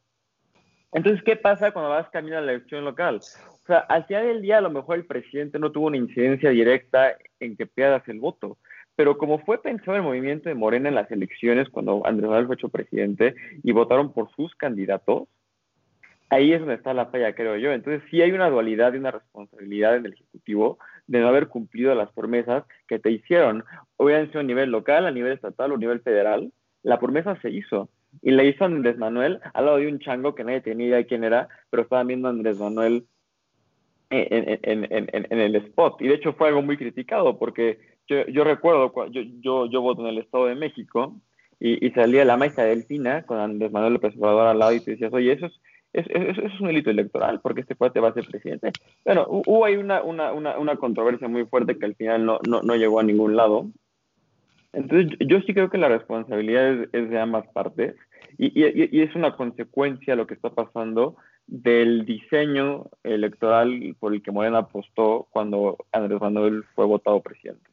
Entonces, 0.91 1.23
¿qué 1.23 1.38
pasa 1.38 1.71
cuando 1.71 1.89
vas 1.89 2.10
camino 2.10 2.38
a 2.38 2.41
la 2.41 2.51
elección 2.51 2.84
local? 2.84 3.21
O 3.63 3.65
sea, 3.65 3.77
al 3.77 4.03
final 4.08 4.27
del 4.27 4.41
día 4.41 4.58
a 4.58 4.62
lo 4.62 4.71
mejor 4.71 4.97
el 4.97 5.06
presidente 5.06 5.58
no 5.58 5.71
tuvo 5.71 5.88
una 5.88 5.97
incidencia 5.97 6.49
directa 6.49 7.15
en 7.39 7.56
que 7.56 7.65
pierdas 7.65 8.06
el 8.10 8.19
voto, 8.19 8.58
pero 8.95 9.17
como 9.17 9.39
fue 9.39 9.62
pensado 9.62 9.97
el 9.97 10.03
movimiento 10.03 10.49
de 10.49 10.56
Morena 10.56 10.89
en 10.89 10.95
las 10.95 11.12
elecciones 11.12 11.69
cuando 11.69 12.06
Andrés 12.06 12.29
Manuel 12.29 12.47
fue 12.47 12.56
hecho 12.56 12.69
presidente 12.69 13.36
y 13.63 13.71
votaron 13.71 14.13
por 14.13 14.29
sus 14.36 14.53
candidatos, 14.56 15.27
ahí 16.29 16.53
es 16.53 16.60
donde 16.60 16.75
está 16.75 16.93
la 16.93 17.08
falla, 17.08 17.34
creo 17.34 17.58
yo. 17.58 17.71
Entonces 17.71 18.03
sí 18.10 18.21
hay 18.21 18.32
una 18.32 18.49
dualidad 18.49 18.93
y 18.93 18.97
una 18.97 19.12
responsabilidad 19.12 19.95
en 19.95 20.06
el 20.06 20.13
Ejecutivo 20.13 20.77
de 21.08 21.19
no 21.19 21.27
haber 21.27 21.47
cumplido 21.47 21.93
las 21.95 22.12
promesas 22.12 22.63
que 22.88 22.99
te 22.99 23.12
hicieron. 23.12 23.63
Sido 23.97 24.41
a 24.41 24.43
nivel 24.43 24.69
local, 24.69 25.06
a 25.06 25.12
nivel 25.12 25.34
estatal 25.34 25.71
o 25.71 25.75
a 25.75 25.77
nivel 25.79 26.01
federal. 26.01 26.51
La 26.82 26.99
promesa 26.99 27.39
se 27.41 27.49
hizo. 27.49 27.89
Y 28.21 28.32
la 28.32 28.43
hizo 28.43 28.65
Andrés 28.65 28.97
Manuel 28.97 29.39
al 29.53 29.65
lado 29.65 29.77
de 29.77 29.88
un 29.88 29.99
chango 29.99 30.36
que 30.36 30.43
nadie 30.43 30.62
tenía 30.62 30.88
idea 30.88 30.97
de 30.97 31.06
quién 31.08 31.23
era, 31.23 31.47
pero 31.69 31.84
estaba 31.84 32.03
viendo 32.03 32.27
Andrés 32.27 32.60
Manuel 32.60 33.06
en, 34.10 34.60
en, 34.62 34.88
en, 34.91 35.08
en, 35.12 35.39
el 35.39 35.56
spot. 35.56 36.01
Y 36.01 36.08
de 36.08 36.15
hecho 36.15 36.34
fue 36.34 36.49
algo 36.49 36.62
muy 36.62 36.77
criticado 36.77 37.39
porque 37.39 37.79
yo, 38.07 38.25
yo 38.27 38.43
recuerdo, 38.43 38.93
yo, 39.09 39.21
yo, 39.41 39.65
yo 39.67 39.81
voto 39.81 40.01
en 40.01 40.07
el 40.07 40.17
Estado 40.19 40.47
de 40.47 40.55
México 40.55 41.15
y, 41.59 41.85
y 41.85 41.91
salía 41.91 42.25
la 42.25 42.37
maestra 42.37 42.65
Delfina 42.65 43.23
con 43.23 43.39
Andrés 43.39 43.71
Manuel 43.71 43.93
López 43.93 44.15
Obrador 44.17 44.47
al 44.47 44.59
lado 44.59 44.73
y 44.73 44.79
te 44.79 44.91
decías, 44.91 45.13
oye, 45.13 45.31
eso 45.31 45.45
es, 45.45 45.53
es, 45.93 46.37
es, 46.37 46.59
un 46.59 46.67
delito 46.67 46.89
electoral 46.89 47.39
porque 47.41 47.61
este 47.61 47.75
cuate 47.75 47.99
va 47.99 48.09
a 48.09 48.13
ser 48.13 48.25
presidente. 48.25 48.71
Bueno, 49.05 49.25
hubo 49.29 49.65
ahí 49.65 49.77
una, 49.77 50.01
una, 50.01 50.33
una, 50.33 50.57
una 50.57 50.75
controversia 50.75 51.27
muy 51.27 51.45
fuerte 51.45 51.77
que 51.77 51.85
al 51.85 51.95
final 51.95 52.25
no, 52.25 52.39
no, 52.47 52.61
no, 52.61 52.75
llegó 52.75 52.99
a 52.99 53.03
ningún 53.03 53.35
lado. 53.35 53.67
Entonces, 54.73 55.17
yo 55.19 55.39
sí 55.41 55.53
creo 55.53 55.69
que 55.69 55.77
la 55.77 55.87
responsabilidad 55.87 56.73
es, 56.73 56.89
es 56.93 57.09
de 57.09 57.19
ambas 57.19 57.47
partes 57.53 57.95
y, 58.37 58.47
y, 58.59 58.89
y, 58.91 59.01
es 59.01 59.15
una 59.15 59.35
consecuencia 59.35 60.15
lo 60.15 60.25
que 60.25 60.33
está 60.33 60.49
pasando 60.49 61.15
del 61.45 62.05
diseño 62.05 62.87
electoral 63.03 63.95
por 63.99 64.13
el 64.13 64.23
que 64.23 64.31
Morena 64.31 64.59
apostó 64.59 65.27
cuando 65.29 65.77
Andrés 65.91 66.19
Manuel 66.19 66.63
fue 66.73 66.85
votado 66.85 67.21
presidente. 67.21 67.69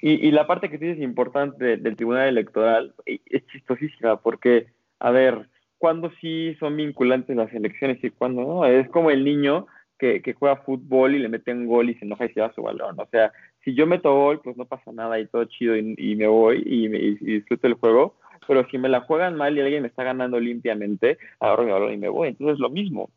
Y, 0.00 0.26
y 0.26 0.30
la 0.30 0.46
parte 0.46 0.70
que 0.70 0.78
sí 0.78 0.86
es 0.86 1.00
importante 1.00 1.76
del 1.76 1.96
Tribunal 1.96 2.28
Electoral 2.28 2.94
es 3.04 3.46
chistosísima 3.46 4.20
porque, 4.20 4.66
a 4.98 5.10
ver, 5.10 5.48
cuando 5.78 6.10
sí 6.20 6.56
son 6.58 6.76
vinculantes 6.76 7.36
las 7.36 7.52
elecciones 7.52 8.02
y 8.02 8.10
cuando 8.10 8.42
no. 8.42 8.66
Es 8.66 8.88
como 8.88 9.10
el 9.10 9.24
niño 9.24 9.66
que, 9.98 10.22
que 10.22 10.34
juega 10.34 10.56
fútbol 10.56 11.14
y 11.14 11.18
le 11.18 11.28
meten 11.28 11.66
gol 11.66 11.90
y 11.90 11.94
se 11.94 12.04
enoja 12.04 12.26
y 12.26 12.32
se 12.32 12.40
va 12.40 12.52
su 12.52 12.62
balón. 12.62 12.98
O 12.98 13.06
sea, 13.06 13.32
si 13.64 13.74
yo 13.74 13.86
meto 13.86 14.12
gol, 14.14 14.40
pues 14.42 14.56
no 14.56 14.64
pasa 14.64 14.92
nada 14.92 15.18
y 15.18 15.26
todo 15.26 15.44
chido 15.44 15.76
y, 15.76 15.94
y 15.96 16.16
me 16.16 16.26
voy 16.26 16.62
y, 16.64 16.88
me, 16.88 16.98
y, 16.98 17.14
disfruto 17.16 17.66
el 17.66 17.74
juego. 17.74 18.16
Pero 18.46 18.66
si 18.68 18.78
me 18.78 18.88
la 18.88 19.00
juegan 19.00 19.36
mal 19.36 19.56
y 19.56 19.60
alguien 19.60 19.82
me 19.82 19.88
está 19.88 20.04
ganando 20.04 20.38
limpiamente, 20.38 21.18
agarro 21.40 21.64
mi 21.64 21.72
balón 21.72 21.92
y 21.92 21.96
me 21.96 22.08
voy. 22.08 22.28
Entonces 22.28 22.54
es 22.54 22.60
lo 22.60 22.70
mismo. 22.70 23.10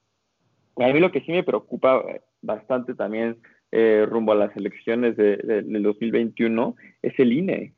A 0.77 0.87
mí 0.87 0.99
lo 0.99 1.11
que 1.11 1.21
sí 1.21 1.31
me 1.31 1.43
preocupa 1.43 2.03
bastante 2.41 2.95
también 2.95 3.37
eh, 3.71 4.05
rumbo 4.07 4.31
a 4.31 4.35
las 4.35 4.55
elecciones 4.55 5.15
de, 5.15 5.37
de, 5.37 5.61
del 5.61 5.83
2021 5.83 6.75
es 7.01 7.19
el 7.19 7.33
INE. 7.33 7.73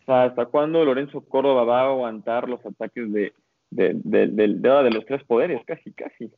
O 0.00 0.04
sea, 0.06 0.24
¿hasta 0.24 0.46
cuándo 0.46 0.84
Lorenzo 0.84 1.20
Córdoba 1.22 1.64
va 1.64 1.80
a 1.80 1.88
aguantar 1.90 2.48
los 2.48 2.64
ataques 2.64 3.12
de, 3.12 3.32
de, 3.70 3.92
de, 3.94 4.90
los 4.90 5.04
tres 5.04 5.22
poderes? 5.24 5.62
Casi, 5.66 5.92
casi. 5.92 6.30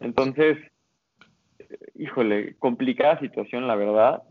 Entonces, 0.00 0.58
híjole, 1.94 2.56
complicada 2.58 3.20
situación, 3.20 3.66
la 3.66 3.76
verdad. 3.76 4.22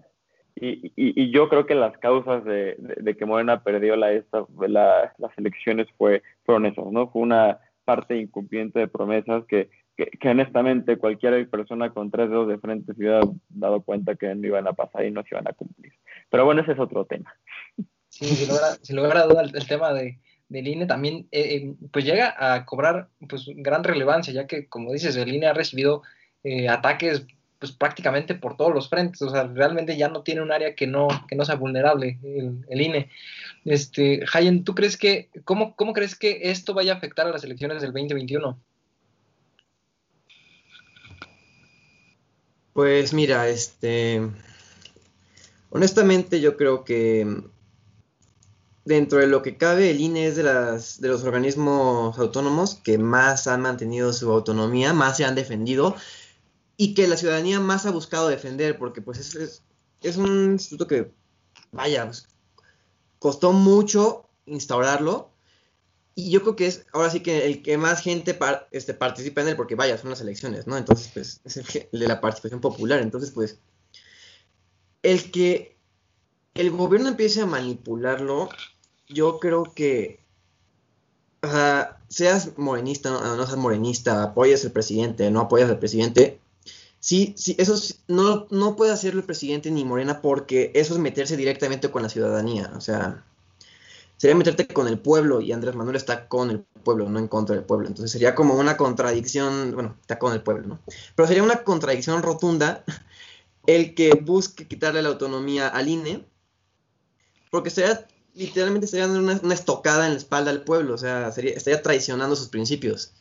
Y, 0.55 0.93
y, 0.95 1.31
yo 1.31 1.49
creo 1.49 1.65
que 1.65 1.75
las 1.75 1.97
causas 1.97 2.45
de, 2.45 2.75
de, 2.77 2.95
de 3.01 3.17
que 3.17 3.25
Morena 3.25 3.61
perdió 3.61 3.97
la, 3.97 4.13
esta, 4.13 4.45
la, 4.67 5.13
las 5.17 5.37
elecciones 5.37 5.87
fue, 5.97 6.23
fueron 6.45 6.65
esas, 6.65 6.85
¿no? 6.91 7.09
Fue 7.09 7.21
una 7.23 7.59
parte 7.83 8.17
incumpliente 8.17 8.79
de 8.79 8.87
promesas 8.87 9.43
que, 9.45 9.69
que, 9.95 10.29
honestamente 10.29 10.97
cualquier 10.97 11.49
persona 11.49 11.91
con 11.91 12.11
tres 12.11 12.29
dedos 12.29 12.47
de 12.47 12.57
frente 12.57 12.93
se 12.93 12.99
hubiera 12.99 13.21
dado 13.49 13.81
cuenta 13.81 14.15
que 14.15 14.33
no 14.35 14.47
iban 14.47 14.67
a 14.67 14.73
pasar 14.73 15.05
y 15.05 15.11
no 15.11 15.23
se 15.23 15.29
iban 15.31 15.47
a 15.47 15.53
cumplir. 15.53 15.93
Pero 16.29 16.45
bueno, 16.45 16.61
ese 16.61 16.73
es 16.73 16.79
otro 16.79 17.05
tema. 17.05 17.33
Sí, 18.09 18.25
sin 18.25 18.49
lugar 18.49 18.77
sin 18.81 18.95
lugar 18.95 19.17
a 19.17 19.25
duda, 19.25 19.41
el, 19.41 19.67
tema 19.67 19.93
de, 19.93 20.19
del 20.49 20.67
INE 20.67 20.85
también 20.85 21.27
eh, 21.31 21.73
pues 21.91 22.05
llega 22.05 22.35
a 22.37 22.65
cobrar 22.65 23.09
pues 23.27 23.45
gran 23.55 23.83
relevancia, 23.83 24.33
ya 24.33 24.47
que 24.47 24.67
como 24.67 24.91
dices, 24.91 25.15
el 25.15 25.33
INE 25.33 25.47
ha 25.47 25.53
recibido 25.53 26.03
eh, 26.43 26.69
ataques 26.69 27.25
pues 27.59 27.71
prácticamente 27.71 28.35
por 28.35 28.57
todos 28.57 28.73
los 28.73 28.89
frentes, 28.89 29.21
o 29.21 29.29
sea, 29.29 29.45
realmente 29.45 29.97
ya 29.97 30.09
no 30.09 30.23
tiene 30.23 30.41
un 30.41 30.51
área 30.51 30.75
que 30.75 30.87
no, 30.87 31.07
que 31.27 31.35
no 31.35 31.45
sea 31.45 31.55
vulnerable 31.55 32.19
el, 32.21 32.65
el 32.67 32.81
INE. 32.81 33.09
Este, 33.63 34.23
Hayen, 34.33 34.63
¿tú 34.65 34.75
crees 34.75 34.97
que, 34.97 35.29
cómo, 35.45 35.75
cómo 35.75 35.93
crees 35.93 36.15
que 36.15 36.51
esto 36.51 36.73
vaya 36.73 36.93
a 36.93 36.97
afectar 36.97 37.25
a 37.25 37.31
las 37.31 37.45
elecciones 37.45 37.81
del 37.81 37.93
2021? 37.93 38.59
Pues 42.75 43.13
mira, 43.13 43.47
este, 43.47 44.19
honestamente 45.69 46.41
yo 46.41 46.57
creo 46.57 46.83
que 46.83 47.41
dentro 48.83 49.19
de 49.19 49.27
lo 49.27 49.41
que 49.41 49.55
cabe, 49.55 49.91
el 49.91 50.01
INE 50.01 50.27
es 50.27 50.35
de, 50.35 50.43
las, 50.43 50.99
de 50.99 51.07
los 51.07 51.23
organismos 51.23 52.19
autónomos 52.19 52.75
que 52.75 52.97
más 52.97 53.47
han 53.47 53.61
mantenido 53.61 54.11
su 54.11 54.29
autonomía, 54.29 54.91
más 54.91 55.15
se 55.15 55.23
han 55.23 55.35
defendido 55.35 55.95
y 56.75 56.93
que 56.95 57.07
la 57.07 57.15
ciudadanía 57.15 57.61
más 57.61 57.85
ha 57.85 57.91
buscado 57.91 58.27
defender, 58.27 58.77
porque 58.77 59.01
pues 59.01 59.19
es, 59.19 59.63
es, 60.01 60.17
un 60.17 60.51
instituto 60.51 60.85
que, 60.85 61.13
vaya, 61.71 62.03
pues, 62.07 62.27
costó 63.19 63.53
mucho 63.53 64.27
instaurarlo 64.47 65.29
y 66.15 66.31
yo 66.31 66.41
creo 66.41 66.55
que 66.55 66.67
es 66.67 66.85
ahora 66.93 67.09
sí 67.09 67.19
que 67.19 67.45
el 67.45 67.61
que 67.61 67.77
más 67.77 68.01
gente 68.01 68.33
par, 68.33 68.69
este, 68.71 68.93
participa 68.93 69.41
en 69.41 69.49
él, 69.49 69.55
porque 69.57 69.75
vaya, 69.75 69.97
son 69.97 70.09
las 70.09 70.21
elecciones, 70.21 70.65
¿no? 70.65 70.77
Entonces, 70.77 71.11
pues 71.13 71.41
es 71.45 71.57
el, 71.57 71.89
de 71.91 72.07
la 72.07 72.21
participación 72.21 72.61
popular, 72.61 73.01
entonces, 73.01 73.31
pues, 73.31 73.59
el 75.03 75.29
que 75.29 75.75
el 76.53 76.71
gobierno 76.71 77.09
empiece 77.09 77.41
a 77.41 77.45
manipularlo, 77.45 78.49
yo 79.07 79.39
creo 79.39 79.63
que 79.75 80.25
o 81.43 81.47
sea, 81.47 82.01
seas 82.07 82.57
morenista, 82.57 83.11
no, 83.11 83.35
no 83.35 83.45
seas 83.45 83.57
morenista, 83.57 84.23
apoyas 84.23 84.63
al 84.65 84.71
presidente, 84.71 85.29
no 85.29 85.41
apoyas 85.41 85.69
al 85.69 85.79
presidente, 85.79 86.39
sí, 86.99 87.33
sí, 87.37 87.55
eso 87.59 87.75
no, 88.07 88.47
no 88.49 88.75
puede 88.75 88.93
hacerlo 88.93 89.19
el 89.19 89.25
presidente 89.25 89.69
ni 89.69 89.85
Morena 89.85 90.21
porque 90.21 90.71
eso 90.73 90.93
es 90.93 90.99
meterse 90.99 91.37
directamente 91.37 91.91
con 91.91 92.03
la 92.03 92.09
ciudadanía, 92.09 92.71
o 92.75 92.81
sea, 92.81 93.25
sería 94.17 94.35
meterte 94.35 94.67
con 94.67 94.87
el 94.87 94.99
pueblo 94.99 95.41
y 95.41 95.51
Andrés 95.51 95.75
Manuel 95.75 95.95
está 95.95 96.27
con 96.27 96.49
el 96.49 96.59
pueblo, 96.83 97.09
no 97.09 97.19
en 97.19 97.27
contra 97.27 97.55
del 97.55 97.65
pueblo, 97.65 97.87
entonces 97.87 98.11
sería 98.11 98.35
como 98.35 98.55
una 98.55 98.77
contradicción, 98.77 99.73
bueno, 99.73 99.97
está 100.01 100.19
con 100.19 100.33
el 100.33 100.41
pueblo, 100.41 100.67
¿no? 100.67 100.79
Pero 101.15 101.27
sería 101.27 101.43
una 101.43 101.63
contradicción 101.63 102.23
rotunda 102.23 102.83
el 103.65 103.95
que 103.95 104.11
busque 104.13 104.67
quitarle 104.67 105.01
la 105.01 105.09
autonomía 105.09 105.67
al 105.67 105.89
INE, 105.89 106.25
porque 107.51 107.69
sería 107.69 108.07
literalmente 108.33 108.97
dando 108.97 109.19
una, 109.19 109.39
una, 109.41 109.53
estocada 109.53 110.05
en 110.05 110.13
la 110.13 110.17
espalda 110.17 110.51
al 110.51 110.63
pueblo, 110.63 110.93
o 110.93 110.97
sea, 110.97 111.31
sería, 111.31 111.53
estaría 111.53 111.81
traicionando 111.81 112.35
sus 112.35 112.49
principios. 112.49 113.13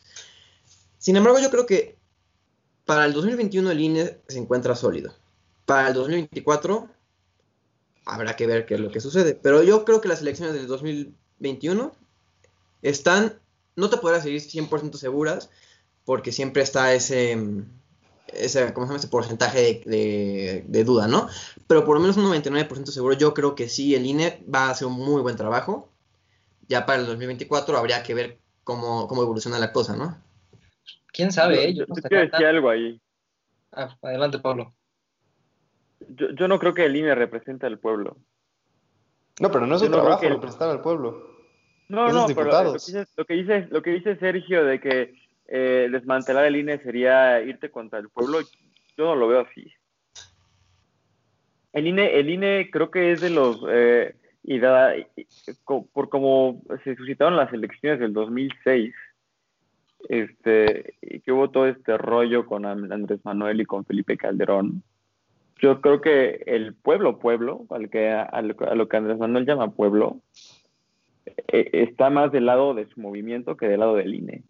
Sin 0.99 1.17
embargo, 1.17 1.39
yo 1.39 1.51
creo 1.51 1.67
que 1.67 1.97
para 2.85 3.05
el 3.07 3.13
2021 3.13 3.71
el 3.71 3.81
INE 3.81 4.19
se 4.29 4.39
encuentra 4.39 4.75
sólido. 4.75 5.15
Para 5.65 5.89
el 5.89 5.95
2024 5.95 6.89
habrá 8.05 8.37
que 8.37 8.47
ver 8.47 8.67
qué 8.67 8.75
es 8.75 8.81
lo 8.81 8.91
que 8.91 9.01
sucede. 9.01 9.35
Pero 9.35 9.63
yo 9.63 9.85
creo 9.85 10.01
que 10.01 10.09
las 10.09 10.23
elecciones 10.23 10.55
del 10.55 10.67
2021 10.67 11.93
están, 12.83 13.39
no 13.77 13.91
te 13.91 13.97
podrás 13.97 14.25
decir 14.25 14.41
100% 14.69 14.95
seguras, 14.95 15.51
porque 16.05 16.33
siempre 16.33 16.63
está 16.63 16.93
ese, 16.93 17.39
ese, 18.29 18.73
¿cómo 18.75 18.87
se 18.87 18.91
llama? 18.91 18.99
ese 18.99 19.09
porcentaje 19.09 19.61
de, 19.61 19.83
de, 19.87 20.65
de, 20.67 20.85
duda, 20.85 21.09
¿no? 21.09 21.29
Pero 21.67 21.85
por 21.85 21.97
lo 21.97 22.01
menos 22.01 22.17
un 22.17 22.27
99% 22.27 22.87
seguro, 22.87 23.15
yo 23.15 23.33
creo 23.33 23.55
que 23.55 23.69
sí, 23.69 23.95
el 23.95 24.07
INE 24.07 24.45
va 24.53 24.67
a 24.67 24.71
hacer 24.71 24.87
un 24.87 24.95
muy 24.95 25.23
buen 25.23 25.37
trabajo. 25.37 25.89
Ya 26.69 26.87
para 26.87 27.01
el 27.01 27.07
2024 27.07 27.77
habría 27.77 28.03
que 28.03 28.15
ver 28.15 28.39
cómo, 28.65 29.07
cómo 29.09 29.23
evoluciona 29.23 29.59
la 29.59 29.73
cosa, 29.73 29.97
¿no? 29.97 30.19
¿Quién 31.13 31.31
sabe? 31.31 31.75
Yo, 31.75 31.85
yo 31.87 31.95
quiero 31.95 32.25
decir 32.31 32.47
algo 32.47 32.71
ahí. 32.71 33.01
Ah, 33.73 33.97
adelante, 34.03 34.39
Pablo. 34.39 34.75
Yo, 36.09 36.31
yo, 36.31 36.49
no 36.49 36.59
creo 36.59 36.75
que 36.75 36.85
el 36.85 36.97
INE 36.97 37.15
represente 37.15 37.67
al 37.67 37.79
pueblo. 37.79 38.17
No, 39.41 39.51
pero 39.51 39.67
no 39.67 39.77
es 39.77 39.83
su 39.83 39.89
no 39.89 40.01
trabajo 40.01 40.29
representar 40.29 40.71
al 40.71 40.81
pueblo. 40.81 41.35
No, 41.89 42.09
no, 42.11 42.27
pero 42.29 42.45
lo 42.45 42.73
que, 42.73 43.35
dice, 43.35 43.69
lo 43.71 43.83
que, 43.83 43.91
dice, 43.91 44.15
que 44.15 44.17
Sergio 44.17 44.65
de 44.65 44.81
que 44.81 45.15
eh, 45.47 45.89
desmantelar 45.91 46.47
el 46.47 46.57
INE 46.57 46.79
sería 46.79 47.41
irte 47.43 47.71
contra 47.71 47.99
el 47.99 48.09
pueblo, 48.09 48.41
yo 48.97 49.05
no 49.05 49.17
lo 49.17 49.29
veo 49.29 49.41
así. 49.41 49.71
El 51.73 51.89
INE, 51.89 52.19
el 52.19 52.31
INE 52.31 52.71
creo 52.71 52.91
que 52.91 53.13
es 53.13 53.21
de 53.21 53.31
los, 53.31 53.61
eh, 53.69 54.15
y 54.45 54.59
da, 54.61 54.95
por 55.93 56.09
como 56.09 56.63
se 56.85 56.95
suscitaron 56.95 57.37
las 57.37 57.53
elecciones 57.53 58.01
del 58.01 58.13
2006, 58.13 58.95
este, 60.09 60.95
y 61.03 61.21
que 61.21 61.33
hubo 61.33 61.51
todo 61.51 61.67
este 61.67 61.99
rollo 61.99 62.47
con 62.47 62.65
Andrés 62.65 63.21
Manuel 63.25 63.61
y 63.61 63.67
con 63.67 63.85
Felipe 63.85 64.17
Calderón, 64.17 64.83
yo 65.61 65.81
creo 65.81 66.01
que 66.01 66.43
el 66.47 66.75
pueblo, 66.75 67.19
pueblo, 67.19 67.67
al 67.71 67.91
que, 67.91 68.11
a, 68.11 68.43
lo, 68.43 68.89
que 68.89 68.97
Andrés 68.97 69.19
Manuel 69.19 69.47
llama 69.47 69.73
pueblo, 69.73 70.21
eh, 71.49 71.71
está 71.73 72.11
más 72.11 72.33
del 72.33 72.47
lado 72.47 72.75
de 72.75 72.87
su 72.87 73.01
movimiento 73.01 73.57
que 73.57 73.69
del 73.69 73.81
lado 73.81 73.97
del 73.97 74.15
INE 74.15 74.43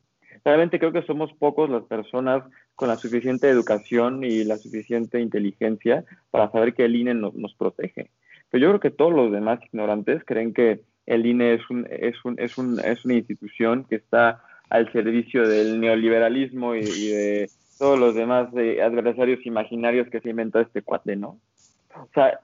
realmente 0.44 0.78
creo 0.78 0.92
que 0.92 1.02
somos 1.02 1.32
pocos 1.32 1.70
las 1.70 1.84
personas 1.84 2.44
con 2.74 2.88
la 2.88 2.96
suficiente 2.96 3.48
educación 3.48 4.24
y 4.24 4.44
la 4.44 4.58
suficiente 4.58 5.20
inteligencia 5.20 6.04
para 6.30 6.50
saber 6.50 6.74
que 6.74 6.84
el 6.84 6.96
INE 6.96 7.14
no, 7.14 7.32
nos 7.34 7.54
protege. 7.54 8.10
Pero 8.50 8.62
yo 8.62 8.68
creo 8.70 8.80
que 8.80 8.90
todos 8.90 9.12
los 9.12 9.32
demás 9.32 9.60
ignorantes 9.64 10.22
creen 10.24 10.52
que 10.52 10.82
el 11.06 11.26
INE 11.26 11.54
es, 11.54 11.70
un, 11.70 11.86
es, 11.90 12.24
un, 12.24 12.38
es, 12.38 12.58
un, 12.58 12.80
es 12.80 13.04
una 13.04 13.14
institución 13.14 13.84
que 13.84 13.96
está 13.96 14.42
al 14.70 14.90
servicio 14.92 15.46
del 15.46 15.80
neoliberalismo 15.80 16.74
y 16.74 16.82
de 16.82 17.50
todos 17.78 17.98
los 17.98 18.14
demás 18.14 18.48
eh, 18.56 18.82
adversarios 18.82 19.44
imaginarios 19.46 20.08
que 20.08 20.20
se 20.20 20.30
inventó 20.30 20.60
este 20.60 20.82
cuate, 20.82 21.16
¿no? 21.16 21.38
O 21.94 22.08
sea, 22.14 22.40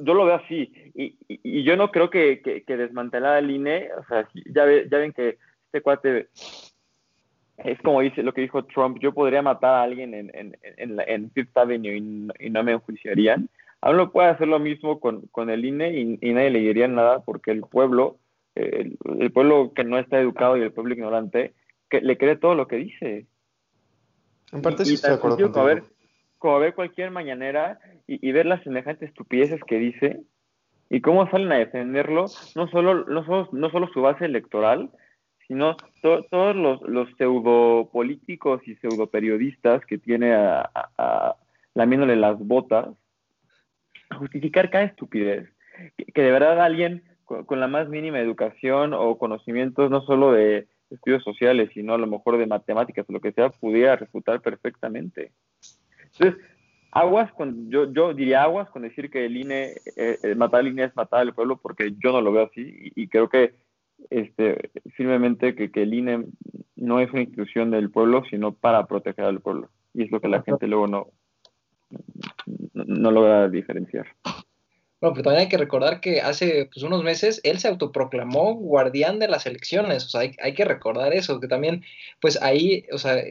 yo 0.00 0.14
lo 0.14 0.24
veo 0.24 0.34
así. 0.34 0.72
Y, 0.94 1.16
y, 1.28 1.40
y 1.42 1.62
yo 1.64 1.76
no 1.76 1.90
creo 1.90 2.10
que, 2.10 2.40
que, 2.42 2.62
que, 2.64 2.74
el 2.74 3.50
INE, 3.50 3.88
o 3.98 4.04
sea, 4.04 4.28
ya, 4.46 4.64
ve, 4.64 4.88
ya 4.90 4.98
ven 4.98 5.12
que 5.12 5.38
este 5.66 5.80
cuate 5.80 6.28
es 7.64 7.78
como 7.82 8.00
dice 8.00 8.22
lo 8.22 8.32
que 8.32 8.40
dijo 8.40 8.64
Trump, 8.64 8.98
yo 9.00 9.12
podría 9.12 9.42
matar 9.42 9.74
a 9.74 9.82
alguien 9.82 10.14
en, 10.14 10.30
en, 10.34 10.56
en, 10.62 10.96
en 11.06 11.30
Fifth 11.30 11.56
Avenue 11.56 11.96
y, 11.96 12.28
y, 12.46 12.50
no 12.50 12.64
me 12.64 12.72
enjuiciarían. 12.72 13.48
AMLO 13.82 14.12
puede 14.12 14.28
hacer 14.28 14.48
lo 14.48 14.58
mismo 14.58 15.00
con, 15.00 15.22
con 15.28 15.50
el 15.50 15.64
INE 15.64 15.98
y, 16.20 16.32
nadie 16.32 16.50
le 16.50 16.58
diría 16.60 16.88
nada 16.88 17.20
porque 17.20 17.50
el 17.50 17.62
pueblo, 17.62 18.18
el, 18.54 18.96
pueblo 19.32 19.72
que 19.74 19.84
no 19.84 19.98
está 19.98 20.20
educado 20.20 20.56
y 20.56 20.62
el 20.62 20.72
pueblo 20.72 20.94
ignorante, 20.94 21.54
que 21.88 22.00
le 22.00 22.18
cree 22.18 22.36
todo 22.36 22.54
lo 22.54 22.66
que 22.66 22.76
dice. 22.76 23.26
En 24.52 24.62
parte 24.62 24.84
sí 24.84 24.94
estoy 24.94 25.10
de 25.10 25.16
acuerdo 25.16 25.52
como 25.52 25.64
ver, 25.64 25.84
como 26.38 26.58
ver 26.58 26.74
cualquier 26.74 27.10
mañanera 27.10 27.78
y, 28.06 28.32
ver 28.32 28.46
las 28.46 28.62
semejantes 28.62 29.10
estupideces 29.10 29.60
que 29.64 29.78
dice 29.78 30.20
y 30.88 31.00
cómo 31.00 31.30
salen 31.30 31.52
a 31.52 31.58
defenderlo, 31.58 32.26
no 32.56 32.68
solo, 32.68 33.04
no 33.04 33.24
solo, 33.24 33.48
no 33.52 33.70
solo 33.70 33.88
su 33.92 34.02
base 34.02 34.24
electoral, 34.24 34.90
sino 35.46 35.76
todos 36.02 36.56
los, 36.56 36.80
los 36.82 37.08
pseudopolíticos 37.16 38.66
y 38.66 38.76
pseudoperiodistas 38.76 39.84
que 39.86 39.98
tiene 39.98 40.34
a, 40.34 40.70
a, 40.74 41.36
lamiéndole 41.74 42.16
las 42.16 42.38
botas, 42.38 42.88
justificar 44.16 44.70
cada 44.70 44.84
estupidez. 44.84 45.48
Que, 46.14 46.22
de 46.22 46.30
verdad 46.30 46.60
alguien 46.60 47.04
con, 47.24 47.60
la 47.60 47.68
más 47.68 47.88
mínima 47.88 48.20
educación 48.20 48.92
o 48.92 49.18
conocimientos, 49.18 49.90
no 49.90 50.02
solo 50.02 50.32
de 50.32 50.66
estudios 50.90 51.22
sociales, 51.22 51.70
sino 51.74 51.94
a 51.94 51.98
lo 51.98 52.06
mejor 52.06 52.38
de 52.38 52.46
matemáticas 52.46 53.06
o 53.08 53.12
lo 53.12 53.20
que 53.20 53.32
sea, 53.32 53.50
pudiera 53.50 53.96
refutar 53.96 54.40
perfectamente. 54.40 55.32
Entonces, 56.12 56.42
aguas 56.92 57.32
con, 57.32 57.70
yo, 57.70 57.92
yo 57.92 58.14
diría 58.14 58.42
aguas 58.42 58.68
con 58.70 58.82
decir 58.82 59.10
que 59.10 59.26
el 59.26 59.36
INE, 59.36 59.74
eh, 59.96 60.18
eh, 60.22 60.34
matar 60.34 60.60
al 60.60 60.68
INE 60.68 60.84
es 60.84 60.96
matar 60.96 61.20
al 61.20 61.34
pueblo, 61.34 61.58
porque 61.58 61.94
yo 62.02 62.12
no 62.12 62.20
lo 62.20 62.32
veo 62.32 62.46
así 62.46 62.92
y 62.94 63.08
creo 63.08 63.28
que 63.28 63.54
este, 64.08 64.70
firmemente 64.96 65.54
que, 65.54 65.70
que, 65.70 65.82
el 65.82 65.94
INE 65.94 66.26
no 66.76 67.00
es 67.00 67.10
una 67.12 67.22
institución 67.22 67.70
del 67.70 67.90
pueblo, 67.90 68.24
sino 68.30 68.52
para 68.52 68.86
proteger 68.86 69.24
al 69.24 69.40
pueblo. 69.40 69.68
Y 69.92 70.04
es 70.04 70.10
lo 70.10 70.20
que 70.20 70.28
la 70.28 70.42
gente 70.42 70.66
luego 70.66 70.86
no, 70.86 71.08
no, 72.72 73.10
logra 73.10 73.48
diferenciar. 73.48 74.06
Bueno, 75.00 75.14
pero 75.14 75.24
también 75.24 75.42
hay 75.42 75.48
que 75.48 75.56
recordar 75.56 76.00
que 76.00 76.20
hace 76.20 76.68
pues, 76.72 76.84
unos 76.84 77.02
meses 77.02 77.40
él 77.42 77.58
se 77.58 77.68
autoproclamó 77.68 78.54
guardián 78.54 79.18
de 79.18 79.28
las 79.28 79.46
elecciones, 79.46 80.04
o 80.04 80.08
sea, 80.08 80.20
hay, 80.22 80.36
hay 80.42 80.54
que 80.54 80.64
recordar 80.64 81.14
eso, 81.14 81.40
que 81.40 81.48
también, 81.48 81.82
pues 82.20 82.40
ahí, 82.42 82.84
o 82.92 82.98
sea, 82.98 83.22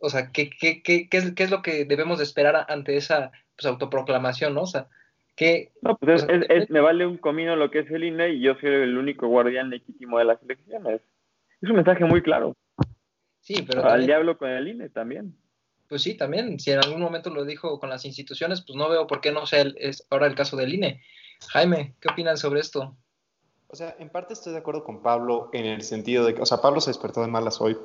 o 0.00 0.10
sea 0.10 0.32
¿qué, 0.32 0.50
qué, 0.50 0.82
qué, 0.82 1.08
qué, 1.08 1.18
es, 1.18 1.32
qué 1.32 1.44
es 1.44 1.50
lo 1.50 1.62
que 1.62 1.84
debemos 1.84 2.18
de 2.18 2.24
esperar 2.24 2.66
ante 2.68 2.96
esa 2.96 3.30
pues, 3.56 3.66
autoproclamación, 3.66 4.54
¿no? 4.54 4.62
O 4.62 4.66
sea, 4.66 4.88
no, 5.82 5.96
pues 5.96 6.26
es, 6.28 6.70
me 6.70 6.80
vale 6.80 7.06
un 7.06 7.18
comino 7.18 7.56
lo 7.56 7.70
que 7.70 7.80
es 7.80 7.90
el 7.90 8.04
INE 8.04 8.30
y 8.30 8.40
yo 8.40 8.54
soy 8.56 8.70
el 8.70 8.96
único 8.96 9.26
guardián 9.28 9.70
legítimo 9.70 10.18
de 10.18 10.24
las 10.24 10.42
elecciones. 10.42 11.00
Es 11.60 11.68
un 11.68 11.76
mensaje 11.76 12.04
muy 12.04 12.22
claro. 12.22 12.54
Sí, 13.40 13.64
pero... 13.66 13.84
Al 13.84 14.06
diablo 14.06 14.38
con 14.38 14.50
el 14.50 14.68
INE 14.68 14.88
también. 14.88 15.34
Pues 15.92 16.04
sí, 16.04 16.14
también. 16.14 16.58
Si 16.58 16.70
en 16.70 16.78
algún 16.78 17.02
momento 17.02 17.28
lo 17.28 17.44
dijo 17.44 17.78
con 17.78 17.90
las 17.90 18.06
instituciones, 18.06 18.62
pues 18.62 18.78
no 18.78 18.88
veo 18.88 19.06
por 19.06 19.20
qué 19.20 19.30
no 19.30 19.44
sea 19.44 19.66
es 19.76 20.06
ahora 20.08 20.26
el 20.26 20.34
caso 20.34 20.56
del 20.56 20.72
INE. 20.72 21.02
Jaime, 21.48 21.96
¿qué 22.00 22.08
opinan 22.10 22.38
sobre 22.38 22.60
esto? 22.60 22.96
O 23.68 23.76
sea, 23.76 23.94
en 23.98 24.08
parte 24.08 24.32
estoy 24.32 24.54
de 24.54 24.60
acuerdo 24.60 24.84
con 24.84 25.02
Pablo 25.02 25.50
en 25.52 25.66
el 25.66 25.82
sentido 25.82 26.24
de 26.24 26.32
que, 26.32 26.40
o 26.40 26.46
sea, 26.46 26.62
Pablo 26.62 26.80
se 26.80 26.88
despertó 26.88 27.20
de 27.20 27.26
malas 27.26 27.60
hoy, 27.60 27.76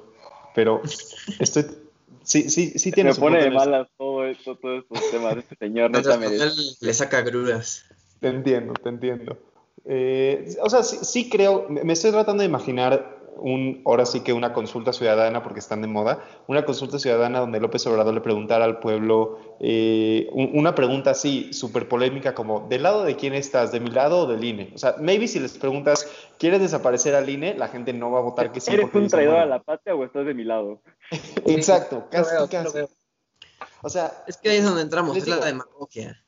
pero 0.55 0.81
estoy, 1.39 1.65
Sí, 2.23 2.49
sí, 2.49 2.79
sí 2.79 2.93
tiene 2.93 3.09
Me 3.09 3.15
pone 3.17 3.43
de 3.43 3.51
malas 3.51 3.89
todo 3.97 4.25
esto, 4.25 4.55
todos 4.55 4.85
estos 4.85 5.11
temas 5.11 5.35
de 5.35 5.41
este 5.41 5.57
señor. 5.57 5.91
le 5.91 6.93
saca 6.93 7.21
grudas. 7.23 7.83
Te 8.21 8.29
entiendo, 8.29 8.73
te 8.81 8.87
entiendo. 8.87 9.37
Eh, 9.83 10.55
o 10.61 10.69
sea, 10.69 10.81
sí, 10.81 10.99
sí, 11.01 11.29
creo, 11.29 11.67
me 11.67 11.91
estoy 11.91 12.11
tratando 12.11 12.39
de 12.39 12.47
imaginar 12.47 13.16
un, 13.39 13.81
ahora 13.85 14.05
sí 14.05 14.21
que 14.21 14.33
una 14.33 14.53
consulta 14.53 14.93
ciudadana, 14.93 15.43
porque 15.43 15.59
están 15.59 15.81
de 15.81 15.87
moda, 15.87 16.23
una 16.47 16.65
consulta 16.65 16.99
ciudadana 16.99 17.39
donde 17.39 17.59
López 17.59 17.85
Obrador 17.87 18.13
le 18.13 18.21
preguntara 18.21 18.65
al 18.65 18.79
pueblo 18.79 19.39
eh, 19.59 20.29
una 20.33 20.75
pregunta 20.75 21.11
así, 21.11 21.51
súper 21.53 21.87
polémica, 21.87 22.33
como, 22.33 22.67
¿del 22.67 22.83
lado 22.83 23.03
de 23.03 23.15
quién 23.15 23.33
estás? 23.33 23.71
¿De 23.71 23.79
mi 23.79 23.89
lado 23.89 24.19
o 24.19 24.25
del 24.27 24.43
INE? 24.43 24.71
O 24.75 24.77
sea, 24.77 24.95
maybe 24.99 25.27
si 25.27 25.39
les 25.39 25.57
preguntas, 25.57 26.07
¿quieres 26.37 26.61
desaparecer 26.61 27.15
al 27.15 27.29
INE? 27.29 27.55
La 27.55 27.67
gente 27.67 27.93
no 27.93 28.11
va 28.11 28.19
a 28.19 28.23
votar 28.23 28.51
que 28.51 28.59
sí. 28.59 28.73
¿Eres 28.73 28.93
un 28.93 29.07
traidor 29.07 29.37
a 29.37 29.45
la 29.45 29.61
patria 29.61 29.95
o 29.95 30.03
estás 30.03 30.25
de 30.25 30.33
mi 30.33 30.43
lado? 30.43 30.81
Exacto, 31.45 32.07
casi, 32.09 32.35
casi. 32.49 32.79
O 33.81 33.89
sea, 33.89 34.23
es 34.27 34.37
que 34.37 34.49
ahí 34.49 34.57
es 34.57 34.65
donde 34.65 34.81
entramos, 34.81 35.15
es 35.15 35.27
la 35.27 35.37
demagogia. 35.37 36.23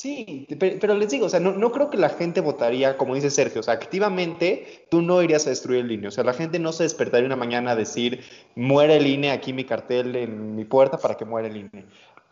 Sí, 0.00 0.46
pero 0.80 0.94
les 0.94 1.10
digo, 1.10 1.26
o 1.26 1.28
sea, 1.28 1.40
no, 1.40 1.72
creo 1.72 1.90
que 1.90 1.96
la 1.96 2.08
gente 2.08 2.40
votaría, 2.40 2.96
como 2.96 3.16
dice 3.16 3.30
Sergio, 3.30 3.58
o 3.58 3.64
sea, 3.64 3.74
activamente 3.74 4.86
tú 4.90 5.02
no 5.02 5.20
irías 5.24 5.44
a 5.48 5.50
destruir 5.50 5.80
el 5.80 5.90
INE, 5.90 6.06
o 6.06 6.10
sea, 6.12 6.22
la 6.22 6.34
gente 6.34 6.60
no 6.60 6.72
se 6.72 6.84
despertaría 6.84 7.26
una 7.26 7.34
mañana 7.34 7.72
a 7.72 7.74
decir, 7.74 8.22
muere 8.54 8.98
el 8.98 9.08
INE, 9.08 9.32
aquí 9.32 9.52
mi 9.52 9.64
cartel 9.64 10.14
en 10.14 10.54
mi 10.54 10.64
puerta 10.64 10.98
para 10.98 11.16
que 11.16 11.24
muera 11.24 11.48
el 11.48 11.56
INE, 11.56 11.84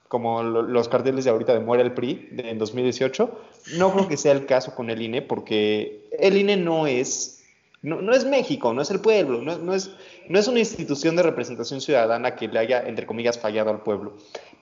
como 0.06 0.44
los 0.44 0.88
carteles 0.88 1.24
de 1.24 1.32
ahorita 1.32 1.54
de 1.54 1.58
muere 1.58 1.82
el 1.82 1.92
PRI 1.92 2.28
de, 2.30 2.50
en 2.50 2.58
2018, 2.60 3.36
no 3.78 3.92
creo 3.92 4.06
que 4.06 4.16
sea 4.16 4.30
el 4.30 4.46
caso 4.46 4.72
con 4.76 4.88
el 4.88 5.02
INE, 5.02 5.22
porque 5.22 6.08
el 6.20 6.36
INE 6.36 6.58
no 6.58 6.86
es, 6.86 7.42
no, 7.82 8.00
no 8.00 8.12
es 8.12 8.24
México, 8.24 8.74
no 8.74 8.82
es 8.82 8.92
el 8.92 9.00
pueblo, 9.00 9.42
no, 9.42 9.58
no, 9.58 9.74
es, 9.74 9.90
no 10.28 10.38
es 10.38 10.46
una 10.46 10.60
institución 10.60 11.16
de 11.16 11.24
representación 11.24 11.80
ciudadana 11.80 12.36
que 12.36 12.46
le 12.46 12.60
haya, 12.60 12.86
entre 12.86 13.06
comillas, 13.06 13.40
fallado 13.40 13.70
al 13.70 13.82
pueblo, 13.82 14.14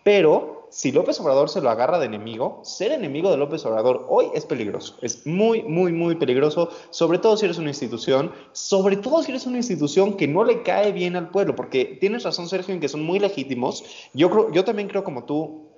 pero 0.04 0.68
si 0.70 0.92
López 0.92 1.20
Obrador 1.20 1.48
se 1.48 1.60
lo 1.60 1.70
agarra 1.70 1.98
de 1.98 2.06
enemigo, 2.06 2.60
ser 2.62 2.92
enemigo 2.92 3.30
de 3.30 3.36
López 3.36 3.64
Obrador 3.64 4.06
hoy 4.08 4.26
es 4.34 4.44
peligroso. 4.44 4.96
Es 5.02 5.24
muy, 5.26 5.62
muy, 5.62 5.92
muy 5.92 6.16
peligroso, 6.16 6.68
sobre 6.90 7.18
todo 7.18 7.36
si 7.36 7.44
eres 7.44 7.58
una 7.58 7.70
institución, 7.70 8.32
sobre 8.52 8.96
todo 8.96 9.22
si 9.22 9.30
eres 9.30 9.46
una 9.46 9.58
institución 9.58 10.16
que 10.16 10.26
no 10.26 10.42
le 10.44 10.62
cae 10.62 10.92
bien 10.92 11.16
al 11.16 11.30
pueblo, 11.30 11.54
porque 11.54 11.96
tienes 12.00 12.24
razón, 12.24 12.48
Sergio, 12.48 12.74
en 12.74 12.80
que 12.80 12.88
son 12.88 13.04
muy 13.04 13.18
legítimos. 13.18 13.84
Yo, 14.14 14.30
creo, 14.30 14.52
yo 14.52 14.64
también 14.64 14.88
creo 14.88 15.04
como 15.04 15.24
tú 15.24 15.68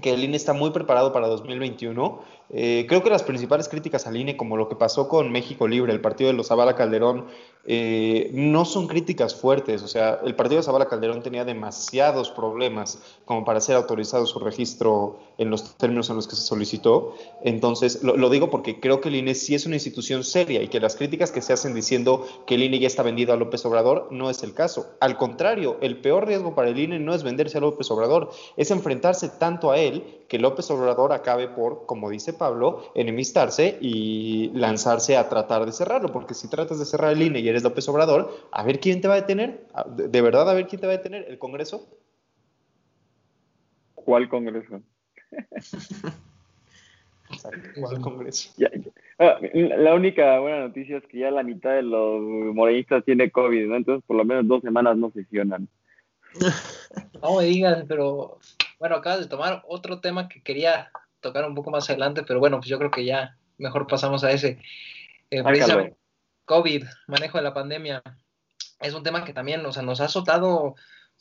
que 0.00 0.12
el 0.12 0.24
INE 0.24 0.36
está 0.36 0.52
muy 0.52 0.70
preparado 0.70 1.12
para 1.12 1.28
2021. 1.28 2.20
Eh, 2.50 2.84
creo 2.88 3.02
que 3.02 3.10
las 3.10 3.22
principales 3.22 3.68
críticas 3.68 4.06
al 4.06 4.16
INE, 4.16 4.36
como 4.36 4.56
lo 4.56 4.68
que 4.68 4.76
pasó 4.76 5.08
con 5.08 5.32
México 5.32 5.66
Libre, 5.66 5.92
el 5.92 6.00
partido 6.00 6.28
de 6.28 6.36
los 6.36 6.48
Zavala 6.48 6.76
Calderón, 6.76 7.26
eh, 7.64 8.30
no 8.34 8.64
son 8.64 8.88
críticas 8.88 9.34
fuertes. 9.34 9.82
O 9.82 9.88
sea, 9.88 10.20
el 10.24 10.34
partido 10.34 10.60
de 10.60 10.64
Zavala 10.64 10.86
Calderón 10.86 11.22
tenía 11.22 11.44
demasiados 11.44 12.30
problemas 12.30 13.00
como 13.24 13.44
para 13.44 13.60
ser 13.60 13.76
autorizado 13.76 14.26
su 14.26 14.38
registro 14.38 15.18
en 15.38 15.50
los 15.50 15.76
términos 15.76 16.10
en 16.10 16.16
los 16.16 16.28
que 16.28 16.36
se 16.36 16.42
solicitó. 16.42 17.14
Entonces, 17.42 18.02
lo, 18.02 18.16
lo 18.16 18.28
digo 18.30 18.50
porque 18.50 18.80
creo 18.80 19.00
que 19.00 19.08
el 19.08 19.16
INE 19.16 19.34
sí 19.34 19.54
es 19.54 19.64
una 19.64 19.76
institución 19.76 20.24
seria 20.24 20.62
y 20.62 20.68
que 20.68 20.80
las 20.80 20.96
críticas 20.96 21.30
que 21.30 21.40
se 21.40 21.52
hacen 21.52 21.74
diciendo 21.74 22.26
que 22.46 22.56
el 22.56 22.64
INE 22.64 22.80
ya 22.80 22.86
está 22.86 23.02
vendido 23.02 23.32
a 23.32 23.36
López 23.36 23.64
Obrador 23.64 24.08
no 24.10 24.28
es 24.28 24.42
el 24.42 24.54
caso. 24.54 24.86
Al 25.00 25.16
contrario, 25.16 25.78
el 25.80 25.98
peor 26.00 26.26
riesgo 26.26 26.54
para 26.54 26.68
el 26.68 26.78
INE 26.78 26.98
no 26.98 27.14
es 27.14 27.22
venderse 27.22 27.58
a 27.58 27.60
López 27.60 27.90
Obrador, 27.90 28.30
es 28.56 28.70
enfrentarse 28.70 29.28
tanto 29.28 29.70
a 29.70 29.78
él 29.78 30.22
que 30.28 30.38
López 30.38 30.70
Obrador 30.70 31.12
acabe 31.12 31.48
por, 31.48 31.86
como 31.86 32.08
dice 32.08 32.31
Pablo, 32.32 32.92
enemistarse 32.94 33.78
y 33.80 34.50
lanzarse 34.54 35.16
a 35.16 35.28
tratar 35.28 35.66
de 35.66 35.72
cerrarlo, 35.72 36.12
porque 36.12 36.34
si 36.34 36.48
tratas 36.48 36.78
de 36.78 36.84
cerrar 36.84 37.12
el 37.12 37.22
INE 37.22 37.40
y 37.40 37.48
eres 37.48 37.62
López 37.62 37.88
Obrador, 37.88 38.32
a 38.50 38.62
ver 38.62 38.80
quién 38.80 39.00
te 39.00 39.08
va 39.08 39.14
a 39.14 39.20
detener, 39.20 39.66
de 39.96 40.20
verdad 40.20 40.48
a 40.48 40.54
ver 40.54 40.66
quién 40.66 40.80
te 40.80 40.86
va 40.86 40.92
a 40.94 40.96
detener, 40.96 41.26
el 41.28 41.38
Congreso. 41.38 41.88
¿Cuál 43.94 44.28
Congreso? 44.28 44.82
¿Cuál 47.80 48.00
Congreso? 48.00 48.50
Ah, 49.18 49.38
la 49.54 49.94
única 49.94 50.38
buena 50.40 50.60
noticia 50.60 50.98
es 50.98 51.06
que 51.06 51.20
ya 51.20 51.30
la 51.30 51.42
mitad 51.42 51.70
de 51.70 51.82
los 51.82 52.20
morenistas 52.54 53.04
tiene 53.04 53.30
COVID, 53.30 53.68
¿no? 53.68 53.76
Entonces 53.76 54.04
por 54.06 54.16
lo 54.16 54.24
menos 54.24 54.48
dos 54.48 54.62
semanas 54.62 54.96
no 54.96 55.10
sesionan. 55.10 55.68
No 57.22 57.36
me 57.36 57.44
digan, 57.44 57.86
pero 57.88 58.38
bueno, 58.78 58.96
acabas 58.96 59.20
de 59.20 59.28
tomar 59.28 59.62
otro 59.66 60.00
tema 60.00 60.28
que 60.28 60.42
quería 60.42 60.90
tocar 61.22 61.46
un 61.46 61.54
poco 61.54 61.70
más 61.70 61.88
adelante, 61.88 62.22
pero 62.22 62.38
bueno, 62.40 62.58
pues 62.58 62.68
yo 62.68 62.78
creo 62.78 62.90
que 62.90 63.06
ya 63.06 63.38
mejor 63.56 63.86
pasamos 63.86 64.24
a 64.24 64.32
ese. 64.32 64.58
Eh, 65.30 65.42
COVID, 66.44 66.84
manejo 67.06 67.38
de 67.38 67.44
la 67.44 67.54
pandemia, 67.54 68.02
es 68.80 68.92
un 68.92 69.02
tema 69.02 69.24
que 69.24 69.32
también, 69.32 69.64
o 69.64 69.72
sea, 69.72 69.82
nos 69.82 70.00
ha 70.02 70.06
azotado 70.06 70.74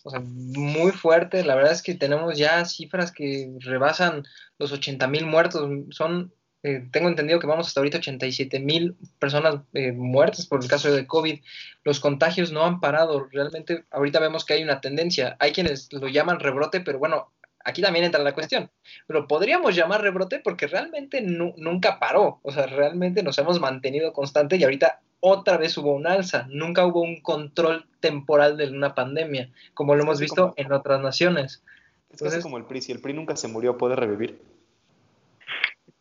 o 0.04 0.10
sea, 0.10 0.20
muy 0.20 0.92
fuerte. 0.92 1.44
La 1.44 1.56
verdad 1.56 1.72
es 1.72 1.82
que 1.82 1.94
tenemos 1.96 2.38
ya 2.38 2.66
cifras 2.66 3.12
que 3.12 3.52
rebasan 3.60 4.24
los 4.58 4.72
80 4.72 5.08
mil 5.08 5.26
muertos. 5.26 5.70
Son, 5.92 6.34
eh, 6.64 6.88
tengo 6.92 7.08
entendido 7.08 7.40
que 7.40 7.48
vamos 7.48 7.68
hasta 7.68 7.80
ahorita 7.80 8.00
87 8.00 8.60
mil 8.60 8.96
personas 9.20 9.62
eh, 9.74 9.92
muertas 9.92 10.48
por 10.48 10.62
el 10.62 10.70
caso 10.70 10.92
de 10.92 11.06
COVID. 11.08 11.40
Los 11.84 12.00
contagios 12.00 12.52
no 12.52 12.66
han 12.66 12.80
parado. 12.80 13.28
Realmente 13.32 13.86
ahorita 13.92 14.20
vemos 14.20 14.46
que 14.46 14.54
hay 14.54 14.64
una 14.64 14.82
tendencia. 14.82 15.38
Hay 15.40 15.52
quienes 15.52 15.92
lo 15.94 16.08
llaman 16.08 16.40
rebrote, 16.40 16.82
pero 16.82 17.00
bueno, 17.00 17.32
aquí 17.64 17.82
también 17.82 18.06
entra 18.06 18.24
la 18.24 18.34
cuestión, 18.34 18.70
pero 19.08 19.28
podríamos 19.28 19.76
llamar 19.76 20.02
rebrote 20.02 20.40
porque 20.40 20.68
realmente 20.68 21.22
nunca 21.22 22.00
paró, 22.00 22.40
o 22.44 22.52
sea, 22.52 22.66
realmente 22.68 23.24
nos 23.24 23.38
hemos 23.38 23.60
mantenido 23.60 24.14
constante 24.14 24.58
y 24.58 24.64
ahorita 24.64 25.02
otra 25.22 25.58
vez 25.58 25.78
hubo 25.78 25.94
un 25.94 26.08
alza, 26.08 26.48
nunca 26.50 26.86
hubo 26.86 27.02
un 27.02 27.22
control 27.22 27.86
temporal 28.00 28.58
de 28.58 28.70
una 28.70 28.96
pandemia, 28.96 29.52
como 29.74 29.96
lo 29.96 30.04
hemos 30.04 30.20
visto 30.20 30.54
en 30.58 30.72
otras 30.74 31.00
naciones. 31.00 31.64
Es 32.10 32.22
casi 32.22 32.42
como 32.42 32.58
el 32.58 32.66
PRI, 32.66 32.82
si 32.82 32.92
el 32.92 33.00
PRI 33.00 33.14
nunca 33.14 33.36
se 33.36 33.48
murió, 33.48 33.78
¿puede 33.78 33.96
revivir? 33.96 34.42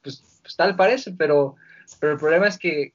Pues, 0.03 0.25
pues 0.42 0.57
tal 0.57 0.75
parece, 0.75 1.12
pero, 1.12 1.57
pero 2.01 2.14
el 2.14 2.18
problema 2.18 2.49
es 2.49 2.59
que, 2.59 2.92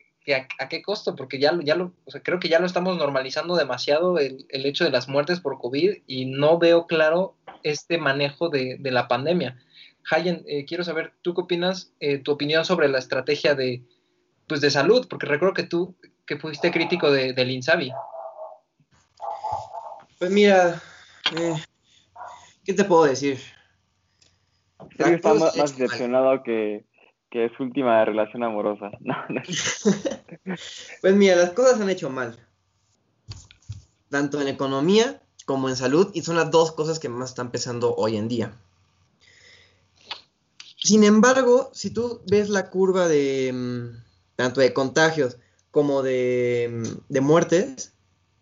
a, 0.60 0.68
qué 0.68 0.82
costo, 0.82 1.16
porque 1.16 1.40
ya, 1.40 1.58
ya 1.64 1.76
lo, 1.76 1.94
o 2.06 2.12
sea, 2.12 2.22
creo 2.22 2.40
que 2.40 2.50
ya 2.50 2.60
lo 2.60 2.66
estamos 2.66 2.98
normalizando 2.98 3.56
demasiado 3.56 4.18
el, 4.18 4.46
el 4.50 4.66
hecho 4.66 4.84
de 4.84 4.90
las 4.90 5.08
muertes 5.08 5.40
por 5.40 5.60
COVID 5.60 5.98
y 6.08 6.26
no 6.26 6.58
veo 6.58 6.88
claro 6.88 7.36
este 7.66 7.98
manejo 7.98 8.50
de, 8.50 8.78
la 8.80 9.08
pandemia. 9.08 9.58
Hayen, 10.12 10.44
eh, 10.48 10.66
quiero 10.66 10.84
saber, 10.84 11.14
¿tú 11.24 11.34
qué 11.34 11.42
opinas, 11.42 11.92
eh, 12.00 12.20
tu 12.20 12.32
opinión 12.32 12.64
sobre 12.64 12.88
la 12.88 13.00
estrategia 13.00 13.56
de, 13.56 13.84
pues, 14.48 14.62
de 14.62 14.70
salud? 14.70 15.08
Porque 15.10 15.26
recuerdo 15.26 15.56
que 15.56 15.64
tú, 15.64 15.96
que 16.28 16.38
fuiste 16.38 16.72
crítico 16.72 17.12
de, 17.12 17.34
del 17.34 17.50
INSABI. 17.50 17.92
Pues 20.20 20.32
mira, 20.32 20.80
eh, 21.36 21.56
¿qué 22.64 22.74
te 22.74 22.86
puedo 22.86 23.06
decir? 23.06 23.40
Sergio 24.96 25.16
está 25.16 25.34
más, 25.34 25.58
más 25.58 25.76
decepcionado 25.76 26.44
que, 26.44 26.86
que 27.32 27.52
su 27.58 27.64
última 27.64 28.06
relación 28.06 28.44
amorosa. 28.44 28.92
No, 29.02 29.16
no. 29.28 29.42
pues 31.02 31.16
mira, 31.16 31.36
las 31.36 31.52
cosas 31.52 31.78
se 31.78 31.84
han 31.84 31.90
hecho 31.90 32.12
mal. 32.12 32.38
Tanto 34.10 34.40
en 34.40 34.48
economía 34.48 35.20
como 35.46 35.70
en 35.70 35.76
salud, 35.76 36.10
y 36.14 36.22
son 36.24 36.36
las 36.36 36.52
dos 36.52 36.72
cosas 36.74 37.00
que 37.00 37.10
más 37.10 37.30
están 37.32 37.52
pesando 37.52 37.96
hoy 37.96 38.18
en 38.18 38.28
día. 38.28 38.58
Sin 40.78 41.04
embargo, 41.04 41.70
si 41.74 41.90
tú 41.90 42.22
ves 42.28 42.50
la 42.50 42.70
curva 42.70 43.08
de 43.08 43.52
mm, 43.54 44.04
tanto 44.36 44.62
de 44.62 44.74
contagios 44.74 45.38
como 45.72 46.04
de, 46.04 46.70
mm, 46.72 46.98
de 47.10 47.22
muertes, 47.22 47.94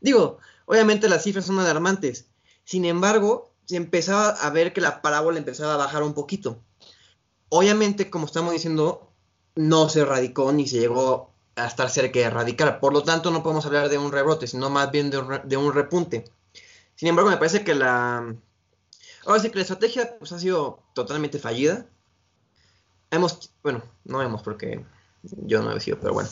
digo, 0.02 0.40
obviamente 0.66 1.10
las 1.10 1.24
cifras 1.24 1.46
son 1.46 1.60
alarmantes. 1.60 2.26
Sin 2.66 2.86
embargo, 2.86 3.52
se 3.66 3.78
empezaba 3.78 4.30
a 4.30 4.50
ver 4.50 4.74
que 4.74 4.82
la 4.82 5.02
parábola 5.02 5.38
empezaba 5.38 5.74
a 5.76 5.78
bajar 5.78 6.04
un 6.04 6.14
poquito. 6.14 6.60
Obviamente, 7.50 8.10
como 8.10 8.26
estamos 8.26 8.54
diciendo, 8.54 9.12
no 9.56 9.90
se 9.90 10.02
erradicó 10.02 10.52
ni 10.52 10.68
se 10.68 10.80
llegó 10.80 11.32
a 11.56 11.68
estar 11.68 11.90
cerca 11.90 12.20
de 12.20 12.26
erradicar. 12.26 12.80
Por 12.80 12.94
lo 12.94 13.04
tanto, 13.04 13.32
no 13.32 13.44
podemos 13.44 13.66
hablar 13.66 13.90
de 13.90 13.98
un 13.98 14.12
rebrote, 14.12 14.48
sino 14.48 14.70
más 14.70 14.92
bien 14.92 15.10
de 15.12 15.20
un, 15.20 15.30
re- 15.30 15.42
de 15.46 15.58
un 15.58 15.74
repunte. 15.74 16.26
Sin 17.04 17.10
embargo, 17.10 17.32
me 17.32 17.36
parece 17.36 17.66
que 17.66 17.76
la... 17.76 18.34
Ahora 19.26 19.42
sí 19.42 19.50
que 19.50 19.58
la 19.58 19.64
estrategia 19.64 20.16
pues, 20.20 20.32
ha 20.32 20.40
sido 20.40 20.80
totalmente 20.96 21.38
fallida. 21.38 21.86
Hemos, 23.12 23.52
bueno, 23.62 23.84
no 24.06 24.22
hemos 24.22 24.42
porque 24.42 24.86
yo 25.22 25.62
no 25.62 25.76
he 25.76 25.82
sido, 25.82 26.00
pero 26.00 26.14
bueno. 26.14 26.30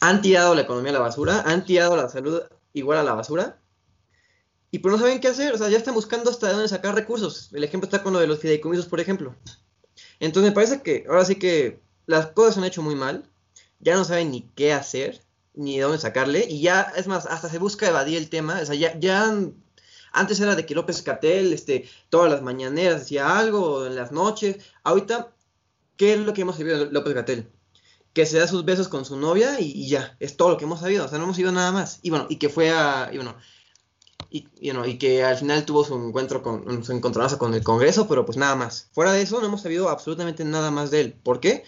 Han 0.00 0.20
tirado 0.20 0.56
la 0.56 0.62
economía 0.62 0.90
a 0.90 0.94
la 0.94 0.98
basura, 0.98 1.44
han 1.46 1.64
tirado 1.64 1.96
la 1.96 2.08
salud 2.08 2.42
igual 2.72 2.98
a 2.98 3.04
la 3.04 3.14
basura. 3.14 3.60
Y 4.72 4.80
pues 4.80 4.90
no 4.90 4.98
saben 4.98 5.20
qué 5.20 5.28
hacer, 5.28 5.54
o 5.54 5.56
sea, 5.56 5.68
ya 5.68 5.78
están 5.78 5.94
buscando 5.94 6.32
hasta 6.32 6.48
de 6.48 6.54
dónde 6.54 6.68
sacar 6.68 6.96
recursos. 6.96 7.50
El 7.52 7.62
ejemplo 7.62 7.86
está 7.86 8.02
con 8.02 8.12
lo 8.12 8.18
de 8.18 8.26
los 8.26 8.40
fideicomisos, 8.40 8.86
por 8.86 8.98
ejemplo. 8.98 9.36
Entonces 10.18 10.50
me 10.50 10.54
parece 10.54 10.82
que 10.82 11.04
ahora 11.08 11.26
sí 11.26 11.36
que 11.36 11.80
las 12.06 12.26
cosas 12.32 12.54
se 12.54 12.60
han 12.60 12.66
hecho 12.66 12.82
muy 12.82 12.96
mal. 12.96 13.30
Ya 13.78 13.94
no 13.94 14.02
saben 14.02 14.32
ni 14.32 14.50
qué 14.56 14.72
hacer, 14.72 15.22
ni 15.54 15.76
de 15.76 15.84
dónde 15.84 15.98
sacarle. 15.98 16.44
Y 16.48 16.60
ya, 16.60 16.92
es 16.96 17.06
más, 17.06 17.24
hasta 17.26 17.48
se 17.48 17.60
busca 17.60 17.86
evadir 17.86 18.18
el 18.18 18.28
tema. 18.28 18.58
O 18.60 18.66
sea, 18.66 18.74
ya, 18.74 18.98
ya 18.98 19.32
antes 20.12 20.40
era 20.40 20.54
de 20.56 20.66
que 20.66 20.74
López 20.74 21.02
Catel, 21.02 21.52
este, 21.52 21.88
todas 22.08 22.30
las 22.30 22.42
mañaneras 22.42 23.00
decía 23.00 23.38
algo, 23.38 23.60
o 23.60 23.86
en 23.86 23.96
las 23.96 24.12
noches. 24.12 24.56
Ahorita, 24.84 25.32
¿qué 25.96 26.14
es 26.14 26.20
lo 26.20 26.32
que 26.34 26.42
hemos 26.42 26.56
sabido 26.56 26.86
de 26.86 26.92
López 26.92 27.14
Catel? 27.14 27.50
Que 28.12 28.26
se 28.26 28.38
da 28.38 28.48
sus 28.48 28.64
besos 28.64 28.88
con 28.88 29.04
su 29.04 29.16
novia 29.16 29.60
y, 29.60 29.88
ya, 29.88 30.16
es 30.20 30.36
todo 30.36 30.50
lo 30.50 30.56
que 30.56 30.64
hemos 30.64 30.80
sabido. 30.80 31.04
O 31.04 31.08
sea, 31.08 31.18
no 31.18 31.24
hemos 31.24 31.36
sabido 31.36 31.52
nada 31.52 31.72
más. 31.72 32.00
Y 32.02 32.10
bueno, 32.10 32.26
y 32.28 32.36
que 32.36 32.48
fue 32.48 32.70
a, 32.70 33.10
y 33.12 33.16
bueno, 33.16 33.36
y, 34.30 34.48
y, 34.60 34.72
no, 34.72 34.84
y 34.86 34.98
que 34.98 35.22
al 35.24 35.36
final 35.36 35.64
tuvo 35.64 35.84
su 35.84 35.94
encuentro 35.94 36.42
con 36.42 36.84
su 36.84 36.92
encontronazo 36.92 37.38
con 37.38 37.54
el 37.54 37.62
Congreso, 37.62 38.08
pero 38.08 38.26
pues 38.26 38.36
nada 38.36 38.56
más. 38.56 38.88
Fuera 38.92 39.12
de 39.12 39.22
eso, 39.22 39.40
no 39.40 39.46
hemos 39.46 39.62
sabido 39.62 39.88
absolutamente 39.88 40.44
nada 40.44 40.70
más 40.70 40.90
de 40.90 41.00
él. 41.00 41.12
¿Por 41.22 41.40
qué? 41.40 41.64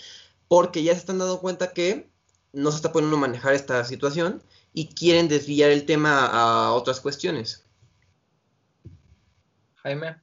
Porque 0.48 0.82
ya 0.82 0.92
se 0.92 1.00
están 1.00 1.18
dando 1.18 1.40
cuenta 1.40 1.72
que 1.72 2.10
no 2.52 2.70
se 2.70 2.76
está 2.76 2.92
poniendo 2.92 3.16
a 3.16 3.20
manejar 3.20 3.54
esta 3.54 3.84
situación 3.84 4.42
y 4.72 4.88
quieren 4.88 5.28
desviar 5.28 5.70
el 5.70 5.86
tema 5.86 6.26
a 6.26 6.72
otras 6.72 7.00
cuestiones. 7.00 7.64
Jaime. 9.82 10.16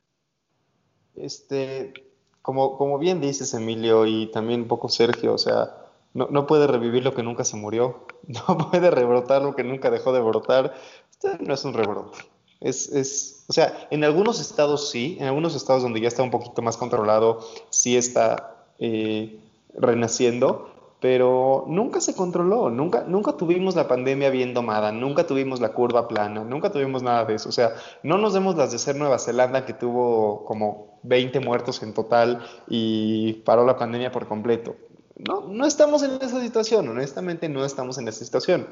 Este, 1.16 1.94
como, 2.42 2.78
como 2.78 3.00
bien 3.00 3.20
dices, 3.22 3.54
Emilio, 3.54 4.06
y 4.06 4.28
también 4.28 4.62
un 4.62 4.68
poco 4.68 4.90
Sergio, 4.90 5.34
o 5.34 5.38
sea, 5.38 5.76
no, 6.14 6.28
no 6.32 6.48
puede 6.48 6.68
revivir 6.68 7.04
lo 7.04 7.14
que 7.14 7.24
nunca 7.24 7.44
se 7.44 7.58
murió, 7.58 8.06
no 8.28 8.58
puede 8.58 8.92
rebrotar 8.92 9.42
lo 9.42 9.56
que 9.56 9.64
nunca 9.64 9.90
dejó 9.90 10.14
de 10.14 10.22
brotar. 10.22 10.74
Esto 11.12 11.30
no 11.40 11.54
es 11.54 11.66
un 11.66 11.74
rebrote. 11.74 12.20
Es, 12.60 12.90
es, 12.90 13.46
o 13.48 13.54
sea, 13.54 13.88
en 13.92 14.04
algunos 14.04 14.40
estados 14.40 14.90
sí, 14.90 15.18
en 15.20 15.28
algunos 15.28 15.56
estados 15.56 15.84
donde 15.84 16.02
ya 16.02 16.08
está 16.08 16.24
un 16.24 16.32
poquito 16.32 16.62
más 16.62 16.78
controlado, 16.78 17.40
sí 17.70 17.98
está 17.98 18.66
eh, 18.80 19.40
renaciendo, 19.76 20.72
pero 21.00 21.66
nunca 21.68 22.02
se 22.02 22.16
controló, 22.16 22.72
nunca, 22.72 23.04
nunca 23.08 23.34
tuvimos 23.34 23.76
la 23.76 23.88
pandemia 23.88 24.32
bien 24.32 24.54
domada, 24.54 24.92
nunca 24.92 25.28
tuvimos 25.28 25.62
la 25.62 25.70
curva 25.70 26.08
plana, 26.08 26.44
nunca 26.44 26.72
tuvimos 26.72 27.04
nada 27.04 27.26
de 27.26 27.36
eso. 27.36 27.50
O 27.50 27.52
sea, 27.52 27.74
no 28.02 28.18
nos 28.18 28.34
demos 28.34 28.56
las 28.56 28.72
de 28.72 28.80
ser 28.80 28.96
Nueva 28.96 29.20
Zelanda, 29.20 29.66
que 29.66 29.74
tuvo 29.74 30.44
como 30.46 31.00
20 31.04 31.40
muertos 31.40 31.84
en 31.84 31.94
total 31.94 32.44
y 32.68 33.34
paró 33.46 33.66
la 33.66 33.78
pandemia 33.78 34.12
por 34.12 34.28
completo. 34.28 34.76
No, 35.18 35.42
no 35.48 35.66
estamos 35.66 36.02
en 36.02 36.12
esa 36.22 36.42
situación, 36.42 36.88
honestamente 36.90 37.48
no 37.48 37.64
estamos 37.64 37.98
en 38.00 38.08
esa 38.08 38.26
situación. 38.26 38.68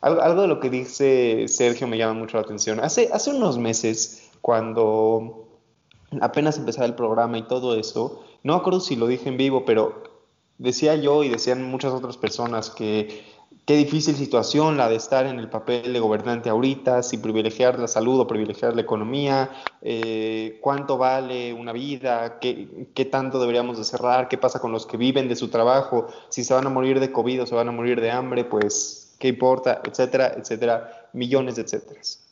Algo, 0.00 0.20
algo, 0.20 0.42
de 0.42 0.48
lo 0.48 0.60
que 0.60 0.70
dice 0.70 1.46
Sergio 1.48 1.88
me 1.88 1.98
llama 1.98 2.14
mucho 2.14 2.36
la 2.36 2.42
atención. 2.42 2.80
Hace, 2.80 3.08
hace 3.12 3.30
unos 3.30 3.58
meses, 3.58 4.30
cuando 4.40 5.48
apenas 6.20 6.58
empezaba 6.58 6.86
el 6.86 6.94
programa 6.94 7.38
y 7.38 7.42
todo 7.42 7.74
eso, 7.76 8.22
no 8.42 8.54
acuerdo 8.54 8.80
si 8.80 8.94
lo 8.94 9.06
dije 9.06 9.28
en 9.28 9.36
vivo, 9.36 9.64
pero 9.64 10.15
decía 10.58 10.94
yo 10.96 11.24
y 11.24 11.28
decían 11.28 11.62
muchas 11.62 11.92
otras 11.92 12.16
personas 12.16 12.70
que 12.70 13.24
qué 13.66 13.76
difícil 13.76 14.14
situación 14.14 14.76
la 14.76 14.88
de 14.88 14.94
estar 14.94 15.26
en 15.26 15.40
el 15.40 15.48
papel 15.48 15.92
de 15.92 15.98
gobernante 15.98 16.48
ahorita, 16.48 17.02
si 17.02 17.18
privilegiar 17.18 17.78
la 17.78 17.88
salud 17.88 18.20
o 18.20 18.26
privilegiar 18.26 18.74
la 18.74 18.82
economía, 18.82 19.50
eh, 19.82 20.58
cuánto 20.60 20.96
vale 20.96 21.52
una 21.52 21.72
vida, 21.72 22.38
¿Qué, 22.38 22.88
qué 22.94 23.04
tanto 23.04 23.40
deberíamos 23.40 23.76
de 23.76 23.84
cerrar, 23.84 24.28
qué 24.28 24.38
pasa 24.38 24.60
con 24.60 24.70
los 24.70 24.86
que 24.86 24.96
viven 24.96 25.28
de 25.28 25.34
su 25.34 25.48
trabajo, 25.48 26.06
si 26.28 26.44
se 26.44 26.54
van 26.54 26.66
a 26.66 26.70
morir 26.70 27.00
de 27.00 27.10
COVID 27.10 27.42
o 27.42 27.46
se 27.46 27.56
van 27.56 27.68
a 27.68 27.72
morir 27.72 28.00
de 28.00 28.12
hambre, 28.12 28.44
pues 28.44 29.16
qué 29.18 29.28
importa, 29.28 29.82
etcétera, 29.84 30.34
etcétera, 30.36 31.08
millones 31.12 31.56
de 31.56 31.62
etcéteras. 31.62 32.22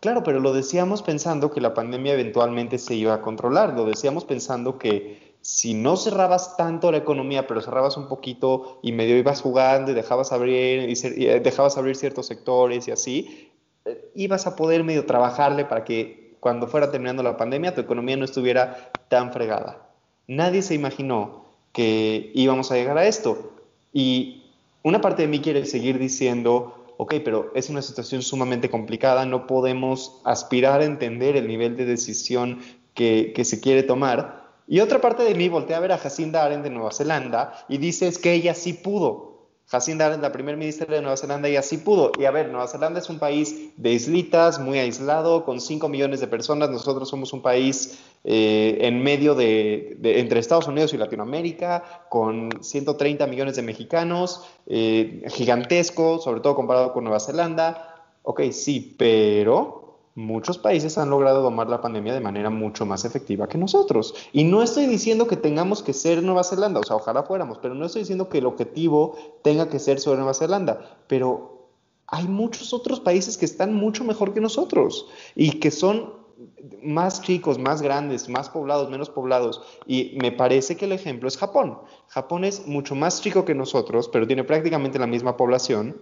Claro, 0.00 0.24
pero 0.24 0.40
lo 0.40 0.52
decíamos 0.52 1.00
pensando 1.00 1.52
que 1.52 1.60
la 1.60 1.74
pandemia 1.74 2.14
eventualmente 2.14 2.78
se 2.78 2.96
iba 2.96 3.14
a 3.14 3.22
controlar, 3.22 3.74
lo 3.74 3.84
decíamos 3.84 4.24
pensando 4.24 4.76
que 4.76 5.31
si 5.42 5.74
no 5.74 5.96
cerrabas 5.96 6.56
tanto 6.56 6.90
la 6.92 6.98
economía, 6.98 7.46
pero 7.46 7.60
cerrabas 7.60 7.96
un 7.96 8.08
poquito 8.08 8.78
y 8.82 8.92
medio 8.92 9.16
ibas 9.16 9.42
jugando 9.42 9.90
y 9.90 9.94
dejabas 9.94 10.32
abrir, 10.32 10.88
y, 10.88 10.92
y 10.92 11.26
dejabas 11.40 11.76
abrir 11.76 11.96
ciertos 11.96 12.26
sectores 12.26 12.86
y 12.86 12.92
así, 12.92 13.50
eh, 13.84 14.10
ibas 14.14 14.46
a 14.46 14.54
poder 14.54 14.84
medio 14.84 15.04
trabajarle 15.04 15.64
para 15.64 15.84
que 15.84 16.36
cuando 16.38 16.68
fuera 16.68 16.90
terminando 16.90 17.22
la 17.22 17.36
pandemia 17.36 17.74
tu 17.74 17.80
economía 17.80 18.16
no 18.16 18.24
estuviera 18.24 18.92
tan 19.08 19.32
fregada. 19.32 19.90
Nadie 20.28 20.62
se 20.62 20.74
imaginó 20.74 21.44
que 21.72 22.30
íbamos 22.34 22.70
a 22.70 22.76
llegar 22.76 22.96
a 22.98 23.06
esto. 23.06 23.52
Y 23.92 24.44
una 24.82 25.00
parte 25.00 25.22
de 25.22 25.28
mí 25.28 25.40
quiere 25.40 25.66
seguir 25.66 25.98
diciendo, 25.98 26.94
ok, 26.98 27.14
pero 27.24 27.50
es 27.54 27.68
una 27.68 27.82
situación 27.82 28.22
sumamente 28.22 28.70
complicada, 28.70 29.26
no 29.26 29.46
podemos 29.46 30.20
aspirar 30.24 30.80
a 30.80 30.84
entender 30.84 31.36
el 31.36 31.48
nivel 31.48 31.76
de 31.76 31.84
decisión 31.84 32.60
que 32.94 33.44
se 33.44 33.60
quiere 33.60 33.82
tomar. 33.82 34.41
Y 34.66 34.80
otra 34.80 35.00
parte 35.00 35.22
de 35.24 35.34
mí 35.34 35.48
voltea 35.48 35.76
a 35.76 35.80
ver 35.80 35.92
a 35.92 35.98
Jacinda 35.98 36.44
Aren 36.44 36.62
de 36.62 36.70
Nueva 36.70 36.92
Zelanda 36.92 37.64
y 37.68 37.78
dice 37.78 38.08
es 38.08 38.18
que 38.18 38.32
ella 38.32 38.54
sí 38.54 38.72
pudo. 38.72 39.32
Jacinda 39.66 40.06
Aren, 40.06 40.20
la 40.20 40.32
primer 40.32 40.58
ministra 40.58 40.86
de 40.86 41.00
Nueva 41.00 41.16
Zelanda, 41.16 41.48
ella 41.48 41.62
sí 41.62 41.78
pudo. 41.78 42.12
Y 42.18 42.26
a 42.26 42.30
ver, 42.30 42.50
Nueva 42.50 42.68
Zelanda 42.68 43.00
es 43.00 43.08
un 43.08 43.18
país 43.18 43.72
de 43.78 43.92
islitas, 43.92 44.58
muy 44.58 44.78
aislado, 44.78 45.46
con 45.46 45.62
5 45.62 45.88
millones 45.88 46.20
de 46.20 46.26
personas. 46.26 46.68
Nosotros 46.68 47.08
somos 47.08 47.32
un 47.32 47.40
país 47.40 47.98
eh, 48.22 48.76
en 48.82 49.02
medio 49.02 49.34
de, 49.34 49.98
entre 50.02 50.40
Estados 50.40 50.68
Unidos 50.68 50.92
y 50.92 50.98
Latinoamérica, 50.98 52.04
con 52.10 52.50
130 52.60 53.26
millones 53.26 53.56
de 53.56 53.62
mexicanos, 53.62 54.44
eh, 54.66 55.24
gigantesco, 55.28 56.18
sobre 56.18 56.42
todo 56.42 56.54
comparado 56.54 56.92
con 56.92 57.04
Nueva 57.04 57.20
Zelanda. 57.20 58.04
Ok, 58.24 58.42
sí, 58.52 58.94
pero 58.98 59.81
muchos 60.14 60.58
países 60.58 60.98
han 60.98 61.10
logrado 61.10 61.42
domar 61.42 61.68
la 61.68 61.80
pandemia 61.80 62.12
de 62.14 62.20
manera 62.20 62.50
mucho 62.50 62.84
más 62.84 63.04
efectiva 63.04 63.48
que 63.48 63.58
nosotros. 63.58 64.14
Y 64.32 64.44
no 64.44 64.62
estoy 64.62 64.86
diciendo 64.86 65.26
que 65.26 65.36
tengamos 65.36 65.82
que 65.82 65.92
ser 65.92 66.22
Nueva 66.22 66.44
Zelanda, 66.44 66.80
o 66.80 66.84
sea, 66.84 66.96
ojalá 66.96 67.22
fuéramos, 67.22 67.58
pero 67.58 67.74
no 67.74 67.86
estoy 67.86 68.02
diciendo 68.02 68.28
que 68.28 68.38
el 68.38 68.46
objetivo 68.46 69.16
tenga 69.42 69.68
que 69.68 69.78
ser 69.78 70.00
sobre 70.00 70.18
Nueva 70.18 70.34
Zelanda, 70.34 70.98
pero 71.06 71.70
hay 72.06 72.28
muchos 72.28 72.74
otros 72.74 73.00
países 73.00 73.38
que 73.38 73.46
están 73.46 73.74
mucho 73.74 74.04
mejor 74.04 74.34
que 74.34 74.40
nosotros 74.40 75.06
y 75.34 75.60
que 75.60 75.70
son 75.70 76.22
más 76.82 77.22
chicos, 77.22 77.58
más 77.58 77.82
grandes, 77.82 78.28
más 78.28 78.50
poblados, 78.50 78.90
menos 78.90 79.10
poblados. 79.10 79.62
Y 79.86 80.18
me 80.20 80.32
parece 80.32 80.76
que 80.76 80.86
el 80.86 80.92
ejemplo 80.92 81.28
es 81.28 81.36
Japón. 81.36 81.78
Japón 82.08 82.44
es 82.44 82.66
mucho 82.66 82.94
más 82.94 83.22
chico 83.22 83.44
que 83.44 83.54
nosotros, 83.54 84.08
pero 84.08 84.26
tiene 84.26 84.44
prácticamente 84.44 84.98
la 84.98 85.06
misma 85.06 85.36
población 85.36 86.00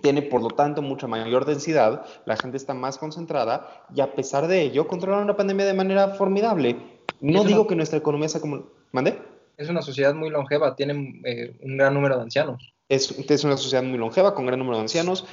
tiene 0.00 0.22
por 0.22 0.42
lo 0.42 0.48
tanto 0.48 0.82
mucha 0.82 1.06
mayor 1.06 1.44
densidad, 1.44 2.04
la 2.26 2.36
gente 2.36 2.56
está 2.56 2.74
más 2.74 2.98
concentrada 2.98 3.86
y 3.94 4.00
a 4.00 4.14
pesar 4.14 4.46
de 4.46 4.62
ello 4.62 4.86
controlan 4.86 5.26
la 5.26 5.36
pandemia 5.36 5.66
de 5.66 5.74
manera 5.74 6.08
formidable. 6.10 6.76
No 7.20 7.44
digo 7.44 7.62
una... 7.62 7.68
que 7.68 7.76
nuestra 7.76 7.98
economía 7.98 8.28
sea 8.28 8.40
como... 8.40 8.64
¿Mande? 8.92 9.18
Es 9.56 9.68
una 9.68 9.82
sociedad 9.82 10.14
muy 10.14 10.30
longeva, 10.30 10.76
tiene 10.76 11.20
eh, 11.24 11.56
un 11.62 11.76
gran 11.76 11.94
número 11.94 12.16
de 12.16 12.22
ancianos. 12.22 12.72
Es, 12.88 13.10
es, 13.10 13.44
una 13.44 13.56
sociedad 13.56 13.82
muy 13.82 13.98
longeva, 13.98 14.34
con 14.34 14.46
gran 14.46 14.58
número 14.58 14.76
de 14.76 14.82
ancianos. 14.82 15.26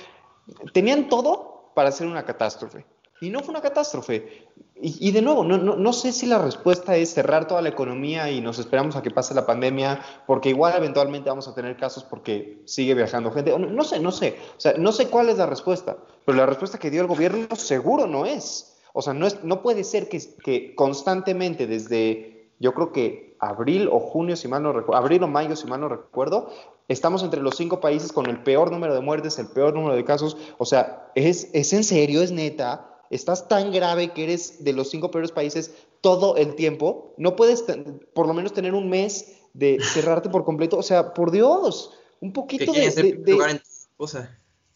Tenían 0.73 1.09
todo 1.09 1.71
para 1.75 1.89
hacer 1.89 2.07
una 2.07 2.25
catástrofe. 2.25 2.85
Y 3.21 3.29
no 3.29 3.41
fue 3.41 3.51
una 3.51 3.61
catástrofe. 3.61 4.47
Y, 4.87 5.09
de 5.13 5.23
nuevo, 5.23 5.43
no, 5.43 5.57
no, 5.57 5.75
no, 5.75 5.93
sé 5.93 6.11
si 6.11 6.27
la 6.27 6.37
respuesta 6.37 6.95
es 6.95 7.11
cerrar 7.11 7.47
toda 7.47 7.63
la 7.63 7.69
economía 7.69 8.29
y 8.29 8.39
nos 8.39 8.59
esperamos 8.59 8.95
a 8.95 9.01
que 9.01 9.09
pase 9.09 9.33
la 9.33 9.43
pandemia, 9.43 9.99
porque 10.27 10.49
igual 10.49 10.75
eventualmente 10.77 11.27
vamos 11.27 11.47
a 11.47 11.55
tener 11.55 11.75
casos 11.75 12.03
porque 12.03 12.61
sigue 12.65 12.93
viajando 12.93 13.31
gente. 13.31 13.57
No, 13.57 13.83
sé, 13.83 13.99
no 13.99 14.11
sé. 14.11 14.37
O 14.55 14.59
sea, 14.59 14.75
no 14.77 14.91
sé 14.91 15.07
cuál 15.07 15.29
es 15.29 15.39
la 15.39 15.47
respuesta, 15.47 15.97
pero 16.23 16.37
la 16.37 16.45
respuesta 16.45 16.77
que 16.77 16.91
dio 16.91 17.01
el 17.01 17.07
gobierno 17.07 17.55
seguro 17.55 18.05
no 18.05 18.27
es. 18.27 18.77
O 18.93 19.01
sea, 19.01 19.15
no, 19.15 19.25
es, 19.25 19.43
no 19.43 19.63
puede 19.63 19.83
ser 19.83 20.07
que, 20.07 20.21
que 20.43 20.75
constantemente 20.75 21.65
desde, 21.65 22.51
yo 22.59 22.75
creo 22.75 22.91
que 22.91 23.35
abril 23.39 23.89
o 23.91 23.99
junio, 23.99 24.35
si 24.35 24.47
mal 24.47 24.61
no 24.61 24.71
recuerdo, 24.71 25.01
abril 25.01 25.23
o 25.23 25.27
mayo, 25.27 25.55
si 25.55 25.65
mal 25.65 25.81
no 25.81 25.89
recuerdo, 25.89 26.51
estamos 26.89 27.23
entre 27.23 27.41
los 27.41 27.55
cinco 27.55 27.79
países 27.79 28.11
con 28.11 28.27
el 28.27 28.43
peor 28.43 28.71
número 28.71 28.93
de 28.93 29.01
muertes, 29.01 29.39
el 29.39 29.47
peor 29.47 29.73
número 29.73 29.95
de 29.95 30.05
casos. 30.05 30.37
O 30.59 30.65
sea, 30.65 31.11
¿es, 31.15 31.49
es 31.53 31.73
en 31.73 31.83
serio, 31.83 32.21
es 32.21 32.31
neta? 32.31 32.91
Estás 33.09 33.47
tan 33.47 33.71
grave 33.71 34.09
que 34.13 34.23
eres 34.23 34.63
de 34.63 34.73
los 34.73 34.89
cinco 34.89 35.11
peores 35.11 35.31
países 35.31 35.73
todo 36.01 36.37
el 36.37 36.55
tiempo, 36.55 37.13
no 37.17 37.35
puedes 37.35 37.65
por 38.13 38.27
lo 38.27 38.33
menos 38.33 38.53
tener 38.53 38.73
un 38.73 38.89
mes 38.89 39.41
de 39.53 39.79
cerrarte 39.81 40.29
por 40.29 40.45
completo. 40.45 40.77
O 40.77 40.83
sea, 40.83 41.13
por 41.13 41.31
Dios, 41.31 41.97
un 42.19 42.33
poquito 42.33 42.71
de, 42.73 42.91
de, 42.91 43.03
de, 43.13 43.59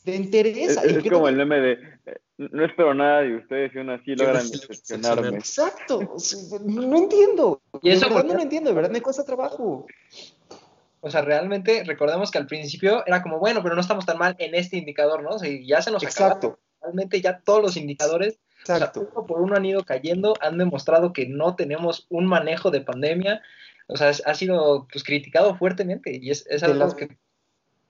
de, 0.06 0.16
interés. 0.16 0.78
Es, 0.78 1.10
como 1.10 1.28
el 1.28 1.36
meme 1.36 1.60
de 1.60 1.78
no 2.38 2.66
espero 2.66 2.94
nada 2.94 3.22
de 3.22 3.36
ustedes 3.36 3.76
y 3.76 3.78
aún 3.80 3.90
así 3.90 4.16
logran 4.16 4.50
decepcionarme. 4.50 5.38
Exacto, 5.38 6.16
no 6.66 6.98
entiendo. 6.98 7.62
Y 7.82 7.92
eso 7.92 8.08
de 8.08 8.16
verdad 8.16 8.30
no 8.30 8.34
lo 8.36 8.42
entiendo, 8.42 8.70
de 8.70 8.76
verdad 8.76 8.92
me 8.92 9.02
cuesta 9.02 9.26
trabajo. 9.26 9.86
O 11.02 11.10
sea, 11.10 11.22
realmente 11.22 11.84
recordemos 11.86 12.32
que 12.32 12.38
al 12.38 12.48
principio 12.48 13.06
era 13.06 13.22
como, 13.22 13.40
bueno, 13.40 13.62
pero 13.62 13.76
no 13.76 13.82
estamos 13.82 14.06
tan 14.06 14.18
mal 14.18 14.36
en 14.40 14.56
este 14.56 14.78
indicador, 14.78 15.22
¿no? 15.22 15.32
O 15.32 15.40
sea, 15.40 15.50
ya 15.64 15.82
se 15.82 15.92
nos 15.92 16.02
Exacto 16.02 16.58
realmente 16.82 17.22
ya 17.22 17.40
todos 17.40 17.62
los 17.62 17.78
indicadores, 17.78 18.40
uno 18.68 19.26
por 19.26 19.42
uno 19.42 19.56
han 19.56 19.66
ido 19.66 19.84
cayendo, 19.84 20.36
han 20.42 20.58
demostrado 20.58 21.14
que 21.14 21.28
no 21.28 21.56
tenemos 21.56 22.06
un 22.10 22.26
manejo 22.26 22.72
de 22.72 22.82
pandemia, 22.82 23.42
o 23.88 23.98
sea, 23.98 24.10
ha 24.10 24.36
sido 24.36 24.88
pues 24.92 25.04
criticado 25.04 25.56
fuertemente 25.56 26.18
y 26.22 26.30
es, 26.30 26.46
es 26.48 26.64
algo 26.64 26.96
que... 26.96 27.18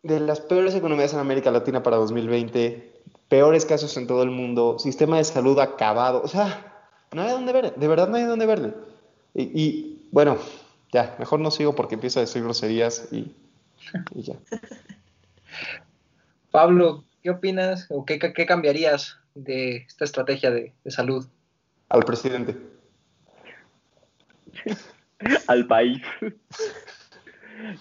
De 0.02 0.20
las 0.20 0.40
peores 0.40 0.76
economías 0.76 1.14
en 1.14 1.20
América 1.20 1.52
Latina 1.52 1.84
para 1.84 1.98
2020, 1.98 3.02
peores 3.28 3.66
casos 3.66 3.98
en 3.98 4.08
todo 4.08 4.24
el 4.24 4.30
mundo, 4.30 4.80
sistema 4.80 5.18
de 5.18 5.26
salud 5.26 5.60
acabado, 5.60 6.22
o 6.24 6.28
sea, 6.28 6.86
no 7.12 7.22
hay 7.22 7.32
dónde 7.32 7.52
verle, 7.52 7.74
de 7.76 7.88
verdad 7.88 8.08
no 8.08 8.16
hay 8.16 8.24
dónde 8.24 8.46
verle. 8.46 8.74
Y, 9.34 9.62
y 9.62 10.08
bueno, 10.12 10.38
ya, 10.94 11.16
mejor 11.20 11.40
no 11.40 11.52
sigo 11.52 11.76
porque 11.76 11.96
empiezo 11.96 12.20
a 12.20 12.22
decir 12.22 12.44
groserías 12.44 13.10
y, 13.12 13.36
y 14.16 14.22
ya. 14.22 14.36
Pablo, 16.52 17.04
¿Qué 17.22 17.30
opinas 17.30 17.88
o 17.90 18.06
qué, 18.06 18.18
cambiarías 18.46 19.20
de 19.36 19.78
esta 19.78 20.06
estrategia 20.06 20.52
de, 20.52 20.74
salud? 20.88 21.26
Al 21.90 22.04
presidente. 22.04 22.56
Al 25.48 25.68
país. 25.68 26.02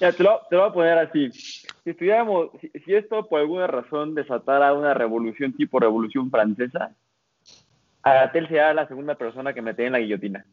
ya, 0.01 0.13
te 0.13 0.23
lo, 0.25 0.41
voy 0.51 0.61
a 0.61 0.73
poner 0.73 0.99
así. 0.99 1.31
Si 1.31 1.91
estuviéramos, 1.91 2.51
si, 2.85 2.95
esto 2.95 3.29
por 3.29 3.41
alguna 3.41 3.69
razón 3.69 4.15
desatara 4.15 4.73
una 4.73 4.93
revolución 4.93 5.53
tipo 5.53 5.79
revolución 5.79 6.31
francesa, 6.31 6.95
Agatel 8.03 8.49
sería 8.49 8.75
la 8.75 8.89
segunda 8.89 9.15
persona 9.15 9.53
que 9.53 9.63
metería 9.63 9.87
en 9.87 9.93
la 9.93 9.99
guillotina. 10.01 10.47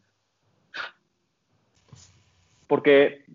Porque, 2.67 3.25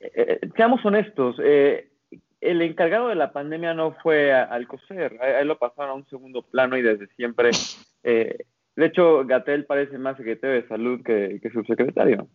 eh, 0.00 0.10
eh, 0.14 0.50
seamos 0.56 0.84
honestos, 0.84 1.36
eh, 1.42 1.89
el 2.40 2.62
encargado 2.62 3.08
de 3.08 3.14
la 3.14 3.32
pandemia 3.32 3.74
no 3.74 3.92
fue 4.02 4.32
Alcocer, 4.32 5.18
a, 5.20 5.40
él 5.40 5.48
lo 5.48 5.58
pasaron 5.58 5.90
a 5.90 5.94
un 5.94 6.06
segundo 6.08 6.42
plano 6.42 6.76
y 6.76 6.82
desde 6.82 7.06
siempre, 7.08 7.50
eh, 8.02 8.38
de 8.76 8.86
hecho, 8.86 9.24
Gatel 9.26 9.66
parece 9.66 9.98
más 9.98 10.16
secretario 10.16 10.60
de 10.60 10.68
salud 10.68 11.02
que, 11.02 11.40
subsecretario. 11.52 12.28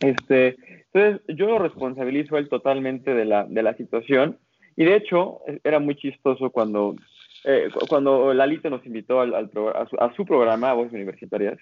Este, 0.00 0.56
entonces, 0.92 1.20
yo 1.36 1.46
lo 1.46 1.58
responsabilizo 1.58 2.38
él 2.38 2.48
totalmente 2.48 3.12
de 3.14 3.24
la, 3.24 3.44
de 3.44 3.62
la 3.62 3.74
situación 3.74 4.38
y 4.76 4.84
de 4.84 4.94
hecho, 4.94 5.40
era 5.64 5.80
muy 5.80 5.96
chistoso 5.96 6.50
cuando, 6.50 6.94
eh, 7.44 7.68
cuando 7.88 8.32
Lalito 8.32 8.70
nos 8.70 8.86
invitó 8.86 9.20
al, 9.20 9.34
a, 9.34 9.48
su, 9.48 9.68
a, 9.98 10.14
su, 10.14 10.24
programa, 10.24 10.72
Voces 10.72 10.92
Universitarias, 10.92 11.58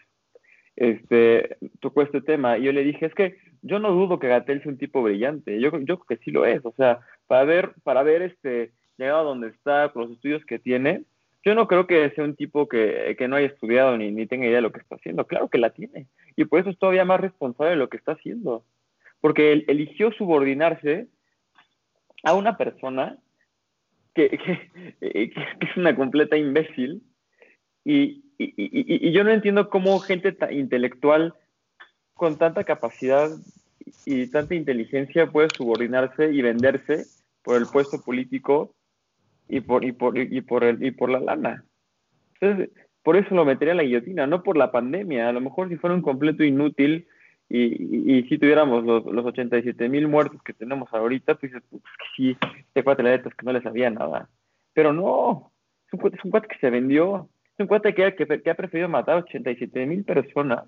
este, 0.76 1.57
tocó 1.80 2.02
este 2.02 2.20
tema 2.20 2.59
y 2.59 2.64
yo 2.64 2.72
le 2.72 2.84
dije, 2.84 3.07
es 3.07 3.14
que 3.14 3.38
yo 3.62 3.78
no 3.78 3.92
dudo 3.92 4.18
que 4.18 4.28
Gatel 4.28 4.62
sea 4.62 4.72
un 4.72 4.78
tipo 4.78 5.02
brillante, 5.02 5.61
yo, 5.61 5.70
yo 5.80 5.98
creo 5.98 6.18
que 6.18 6.24
sí 6.24 6.30
lo 6.30 6.46
es, 6.46 6.64
o 6.64 6.72
sea, 6.76 7.00
para 7.26 7.44
ver, 7.44 7.72
para 7.82 8.02
ver 8.02 8.22
este, 8.22 8.72
llegado 8.96 9.20
a 9.20 9.24
donde 9.24 9.48
está, 9.48 9.90
con 9.90 10.02
los 10.02 10.12
estudios 10.12 10.44
que 10.44 10.59
tiene, 10.59 11.02
yo 11.44 11.54
no 11.54 11.68
creo 11.68 11.86
que 11.86 12.11
sea 12.11 12.24
un 12.24 12.34
tipo 12.34 12.68
que, 12.68 13.14
que 13.18 13.28
no 13.28 13.36
haya 13.36 13.46
estudiado 13.46 13.96
ni, 13.96 14.11
ni, 14.11 14.26
tenga 14.26 14.46
idea 14.46 14.57
de 14.57 14.62
lo 14.62 14.72
que 14.72 14.80
está 14.80 14.96
haciendo, 14.96 15.26
claro 15.26 15.48
que 15.48 15.59
la 15.59 15.70
tiene, 15.70 16.07
y 16.36 16.44
por 16.44 16.61
eso 16.61 16.70
es 16.70 16.78
todavía 16.78 17.04
más 17.04 17.20
responsable 17.20 17.70
de 17.70 17.76
lo 17.76 17.88
que 17.88 17.96
está 17.96 18.12
haciendo, 18.12 18.64
porque 19.20 19.52
él 19.52 19.64
eligió 19.68 20.12
subordinarse 20.12 21.09
a 22.22 22.34
una 22.34 22.57
persona 22.57 23.18
que, 24.14 24.28
que, 25.00 25.32
es 25.61 25.76
una 25.76 25.94
completa 25.94 26.36
imbécil, 26.36 27.02
y, 27.84 28.24
y, 28.38 28.52
y, 28.57 29.09
y 29.09 29.12
yo 29.12 29.22
no 29.22 29.30
entiendo 29.30 29.70
cómo 29.70 29.98
gente 30.00 30.36
intelectual 30.50 31.34
con 32.16 32.38
tanta 32.38 32.64
capacidad 32.64 33.30
y 34.04 34.26
tanta 34.28 34.54
inteligencia 34.54 35.30
puede 35.30 35.48
subordinarse 35.54 36.32
y 36.32 36.42
venderse 36.42 37.04
por 37.42 37.56
el 37.56 37.66
puesto 37.66 38.00
político 38.02 38.74
y 39.48 39.60
por, 39.60 39.84
y 39.84 39.92
por, 39.92 40.18
y 40.18 40.40
por, 40.40 40.64
el, 40.64 40.82
y 40.82 40.90
por 40.90 41.10
la 41.10 41.20
lana. 41.20 41.64
Entonces, 42.40 42.70
por 43.02 43.16
eso 43.16 43.34
lo 43.34 43.44
metería 43.44 43.72
en 43.72 43.76
la 43.76 43.82
guillotina, 43.84 44.26
no 44.26 44.42
por 44.42 44.56
la 44.56 44.72
pandemia. 44.72 45.28
A 45.28 45.32
lo 45.32 45.40
mejor 45.40 45.68
si 45.68 45.76
fuera 45.76 45.94
un 45.94 46.02
completo 46.02 46.42
inútil 46.42 47.06
y, 47.48 48.24
si 48.28 48.38
tuviéramos 48.38 48.84
los, 48.84 49.04
los 49.04 49.24
87 49.24 49.88
mil 49.88 50.08
muertos 50.08 50.42
que 50.42 50.54
tenemos 50.54 50.92
ahorita, 50.92 51.36
pues, 51.36 51.52
pues 51.52 51.82
que 51.82 52.06
sí, 52.16 52.36
este 52.40 52.82
cuate 52.82 53.02
la 53.02 53.10
neta 53.10 53.30
que 53.30 53.46
no 53.46 53.52
le 53.52 53.62
sabía 53.62 53.90
nada. 53.90 54.28
Pero 54.72 54.92
no, 54.92 55.52
es 55.86 55.92
un 55.92 56.12
es 56.12 56.24
un 56.24 56.30
cuate 56.30 56.48
que 56.48 56.58
se 56.58 56.70
vendió, 56.70 57.28
es 57.52 57.60
un 57.60 57.66
cuate 57.66 57.94
que, 57.94 58.14
que, 58.14 58.50
ha 58.50 58.54
preferido 58.54 58.88
matar 58.88 59.16
a 59.16 59.18
87 59.18 59.86
mil 59.86 60.02
personas 60.02 60.64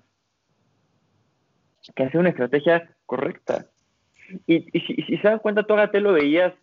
que 1.95 2.03
hace 2.03 2.17
una 2.17 2.29
estrategia 2.29 2.89
correcta. 3.05 3.65
Y, 4.47 4.61
si, 4.79 5.17
se 5.17 5.27
dan 5.27 5.39
cuenta, 5.39 5.63
tú 5.63 5.75
te 5.91 5.99
lo 5.99 6.13
veías 6.13 6.53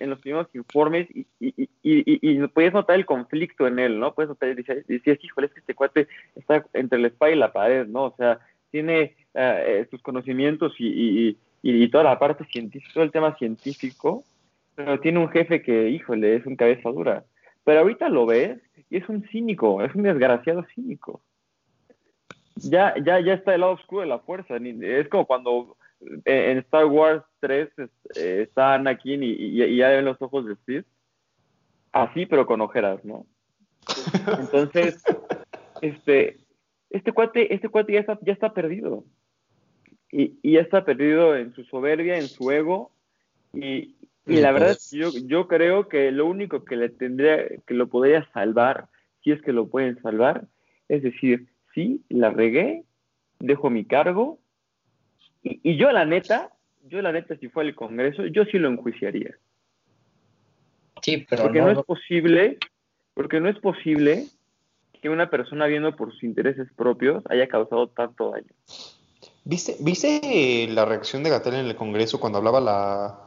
en, 0.00 0.10
los 0.10 0.18
primeros 0.20 0.48
informes 0.54 1.08
y, 1.14 1.26
y, 1.40 1.68
y, 1.82 2.46
podías 2.48 2.74
notar 2.74 2.96
el 2.96 3.06
conflicto 3.06 3.66
en 3.66 3.78
él, 3.78 3.98
¿no? 3.98 4.14
Puedes 4.14 4.28
notar, 4.28 4.54
decías, 4.54 4.86
decías, 4.86 5.18
híjole, 5.22 5.46
es 5.46 5.52
que 5.52 5.60
este 5.60 5.74
cuate 5.74 6.08
está 6.36 6.64
entre 6.74 6.98
la 6.98 7.08
espada 7.08 7.32
y 7.32 7.36
la 7.36 7.52
pared, 7.52 7.86
¿no? 7.86 8.04
O 8.04 8.14
sea, 8.16 8.38
tiene 8.70 9.14
uh, 9.34 9.84
sus 9.90 10.02
conocimientos 10.02 10.74
y, 10.78 11.38
toda 11.90 12.04
la 12.04 12.18
parte 12.18 12.44
científica, 12.46 12.92
todo 12.94 13.04
el 13.04 13.12
tema 13.12 13.36
científico, 13.36 14.24
pero 14.74 15.00
tiene 15.00 15.18
un 15.18 15.28
jefe 15.28 15.62
que, 15.62 15.88
híjole, 15.88 16.36
es 16.36 16.46
un 16.46 16.56
cabeza 16.56 16.90
dura. 16.90 17.24
Pero 17.64 17.80
ahorita 17.80 18.08
lo 18.08 18.26
ves 18.26 18.58
y 18.90 18.98
es 18.98 19.08
un 19.08 19.22
cínico, 19.28 19.82
es 19.82 19.94
un 19.94 20.02
desgraciado 20.02 20.64
cínico 20.74 21.22
ya, 22.56 22.94
ya, 23.04 23.20
ya 23.20 23.34
está 23.34 23.54
el 23.54 23.60
lado 23.60 23.72
oscuro 23.72 24.02
de 24.02 24.08
la 24.08 24.20
fuerza. 24.20 24.56
Es 24.56 25.08
como 25.08 25.26
cuando 25.26 25.76
eh, 26.24 26.52
en 26.52 26.58
Star 26.58 26.86
Wars 26.86 27.22
3 27.40 27.68
eh, 27.78 28.40
está 28.42 28.74
Anakin 28.74 29.22
y, 29.22 29.30
y, 29.30 29.76
ya 29.76 29.88
ven 29.88 30.04
los 30.04 30.20
ojos 30.20 30.46
de 30.46 30.56
Steve. 30.56 30.84
Así, 31.92 32.26
pero 32.26 32.46
con 32.46 32.60
ojeras, 32.60 33.04
¿no? 33.04 33.26
Entonces, 34.38 35.02
este, 35.82 36.38
este 36.90 37.12
cuate, 37.12 37.54
este 37.54 37.68
cuate 37.68 37.92
ya 37.92 38.00
está, 38.00 38.18
ya 38.22 38.32
está 38.32 38.52
perdido. 38.52 39.04
Y, 40.10 40.38
y 40.42 40.52
ya 40.52 40.60
está 40.60 40.84
perdido 40.84 41.36
en 41.36 41.54
su 41.54 41.64
soberbia, 41.64 42.16
en 42.16 42.28
su 42.28 42.50
ego. 42.50 42.92
Y, 43.52 43.96
y 44.26 44.36
la 44.40 44.52
verdad 44.52 44.70
es 44.70 44.90
que 44.90 44.98
yo, 44.98 45.10
yo 45.26 45.48
creo 45.48 45.88
que 45.88 46.10
lo 46.10 46.26
único 46.26 46.64
que 46.64 46.76
le 46.76 46.88
tendría, 46.88 47.46
que 47.66 47.74
lo 47.74 47.88
podría 47.88 48.28
salvar, 48.32 48.88
si 49.22 49.32
es 49.32 49.42
que 49.42 49.52
lo 49.52 49.68
pueden 49.68 50.00
salvar, 50.02 50.46
es 50.88 51.02
decir, 51.02 51.46
sí, 51.74 52.02
la 52.08 52.30
regué, 52.30 52.84
dejo 53.38 53.70
mi 53.70 53.84
cargo, 53.84 54.38
y, 55.42 55.76
yo 55.76 55.92
la 55.92 56.06
neta, 56.06 56.50
yo 56.88 57.02
la 57.02 57.12
neta, 57.12 57.36
si 57.36 57.48
fue 57.48 57.64
el 57.64 57.74
Congreso, 57.74 58.24
yo 58.26 58.44
sí 58.46 58.58
lo 58.58 58.68
enjuiciaría. 58.68 59.34
Sí, 61.02 61.26
pero 61.28 61.42
porque 61.42 61.60
no, 61.60 61.70
es 61.70 61.84
posible, 61.84 62.58
porque 63.12 63.40
no 63.40 63.50
es 63.50 63.58
posible 63.58 64.24
que 65.02 65.10
una 65.10 65.28
persona 65.28 65.66
viendo 65.66 65.94
por 65.96 66.12
sus 66.12 66.24
intereses 66.24 66.66
propios 66.74 67.22
haya 67.28 67.46
causado 67.46 67.88
tanto 67.88 68.30
daño. 68.30 68.48
¿Viste, 69.44 69.76
¿Viste 69.80 70.66
la 70.70 70.86
reacción 70.86 71.22
de 71.22 71.28
Gatel 71.28 71.54
en 71.54 71.66
el 71.66 71.76
Congreso 71.76 72.18
cuando 72.18 72.38
hablaba 72.38 72.60
la, 72.60 73.18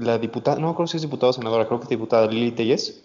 la 0.00 0.18
diputada, 0.18 0.60
no 0.60 0.76
creo 0.76 0.86
si 0.86 0.98
es 0.98 1.02
diputada 1.02 1.30
o 1.30 1.32
senadora, 1.32 1.66
creo 1.66 1.80
que 1.80 1.84
es 1.84 1.90
diputada 1.90 2.28
Lili 2.28 2.52
Telles? 2.52 3.04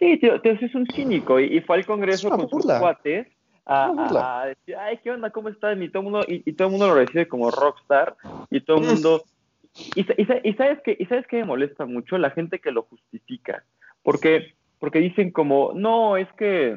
Sí, 0.00 0.18
tío, 0.18 0.42
es 0.42 0.74
un 0.74 0.84
cínico 0.88 1.38
y, 1.38 1.60
fue 1.60 1.76
al 1.76 1.86
Congreso 1.86 2.28
con 2.28 2.48
sus 2.48 2.66
cuates 2.66 3.28
a, 3.66 4.44
decir, 4.46 4.76
ay, 4.76 4.98
¿qué 5.02 5.10
onda? 5.10 5.30
¿Cómo 5.30 5.48
estás? 5.48 5.78
Y 5.80 5.88
todo 5.88 6.02
el 6.02 6.10
mundo, 6.10 6.24
y, 6.26 6.52
todo 6.52 6.68
el 6.68 6.72
mundo 6.72 6.88
lo 6.88 6.94
recibe 6.94 7.28
como 7.28 7.50
rockstar, 7.50 8.16
y 8.50 8.60
todo 8.60 8.78
el 8.78 8.86
mundo... 8.86 9.24
Y, 9.94 10.00
y, 10.00 10.52
sabes 10.54 10.82
que, 10.82 10.94
y 10.98 11.06
sabes 11.06 11.26
que 11.26 11.38
me 11.38 11.44
molesta 11.44 11.86
mucho 11.86 12.18
la 12.18 12.30
gente 12.30 12.58
que 12.58 12.72
lo 12.72 12.82
justifica, 12.82 13.64
porque 14.02 14.54
porque 14.82 14.98
dicen 14.98 15.30
como, 15.30 15.70
no, 15.76 16.16
es 16.16 16.26
que 16.32 16.76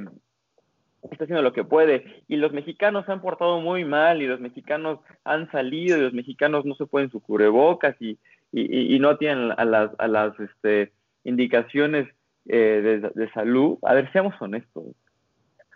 está 1.09 1.23
haciendo 1.23 1.41
lo 1.41 1.53
que 1.53 1.63
puede 1.63 2.23
y 2.27 2.36
los 2.36 2.53
mexicanos 2.53 3.03
se 3.07 3.11
han 3.11 3.19
portado 3.19 3.59
muy 3.61 3.83
mal 3.83 4.21
y 4.21 4.27
los 4.27 4.39
mexicanos 4.39 4.99
han 5.23 5.49
salido 5.49 5.97
y 5.97 6.01
los 6.01 6.13
mexicanos 6.13 6.65
no 6.65 6.75
se 6.75 6.86
pueden 6.86 7.09
su 7.09 7.19
cubrebocas 7.19 7.95
y, 7.99 8.19
y, 8.51 8.95
y 8.95 8.99
no 8.99 9.17
tienen 9.17 9.51
a 9.57 9.65
las, 9.65 9.89
a 9.97 10.07
las 10.07 10.39
este, 10.39 10.91
indicaciones 11.23 12.07
eh, 12.45 13.01
de, 13.01 13.09
de, 13.09 13.31
salud. 13.31 13.79
A 13.81 13.95
ver, 13.95 14.11
seamos 14.11 14.39
honestos. 14.39 14.83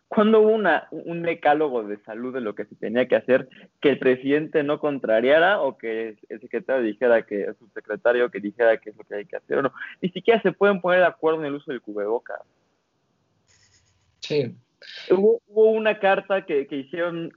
Cuando 0.09 0.41
hubo 0.41 0.49
una, 0.49 0.87
un 0.91 1.21
decálogo 1.21 1.83
de 1.83 1.97
salud 1.99 2.33
de 2.33 2.41
lo 2.41 2.55
que 2.55 2.65
se 2.65 2.75
tenía 2.75 3.07
que 3.07 3.15
hacer, 3.15 3.47
que 3.79 3.91
el 3.91 3.99
presidente 3.99 4.63
no 4.63 4.79
contrariara 4.79 5.61
o 5.61 5.77
que 5.77 6.17
el 6.27 6.41
secretario 6.41 6.83
dijera 6.83 7.25
que 7.25 7.43
el 7.43 7.55
subsecretario 7.55 8.29
que 8.29 8.39
dijera 8.39 8.77
que 8.77 8.89
es 8.89 8.97
lo 8.97 9.03
que 9.03 9.15
hay 9.15 9.25
que 9.25 9.37
hacer 9.37 9.59
o 9.59 9.61
no, 9.61 9.71
ni 10.01 10.09
siquiera 10.09 10.41
se 10.41 10.51
pueden 10.51 10.81
poner 10.81 10.99
de 10.99 11.05
acuerdo 11.05 11.39
en 11.39 11.45
el 11.45 11.53
uso 11.55 11.71
del 11.71 11.81
cubrebocas. 11.81 12.41
Sí, 14.19 14.55
Hubo, 15.11 15.41
hubo 15.47 15.71
una 15.71 15.99
carta 15.99 16.45
que, 16.45 16.67
que, 16.67 16.77
hicieron, 16.77 17.31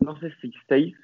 no 0.00 0.18
sé 0.18 0.32
si 0.40 0.52
seis 0.68 0.96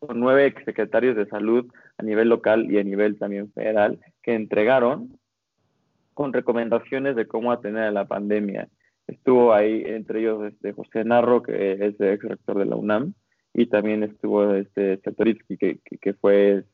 o 0.00 0.14
nueve 0.14 0.54
secretarios 0.64 1.16
de 1.16 1.26
salud 1.26 1.66
a 1.96 2.02
nivel 2.02 2.28
local 2.28 2.70
y 2.70 2.78
a 2.78 2.84
nivel 2.84 3.18
también 3.18 3.52
federal 3.52 3.98
que 4.22 4.34
entregaron 4.34 5.18
con 6.14 6.32
recomendaciones 6.32 7.16
de 7.16 7.26
cómo 7.26 7.52
atender 7.52 7.84
a 7.84 7.90
la 7.90 8.06
pandemia. 8.06 8.68
Estuvo 9.08 9.54
ahí 9.54 9.82
entre 9.86 10.20
ellos 10.20 10.44
este 10.44 10.72
José 10.72 11.02
Narro, 11.02 11.42
que 11.42 11.72
es 11.72 11.98
ex 11.98 12.22
rector 12.22 12.58
de 12.58 12.66
la 12.66 12.76
UNAM, 12.76 13.14
y 13.54 13.66
también 13.66 14.02
estuvo 14.02 14.54
este 14.54 15.00
Chatoritsky, 15.00 15.56
que, 15.56 15.80
que, 15.80 16.12
fue 16.12 16.64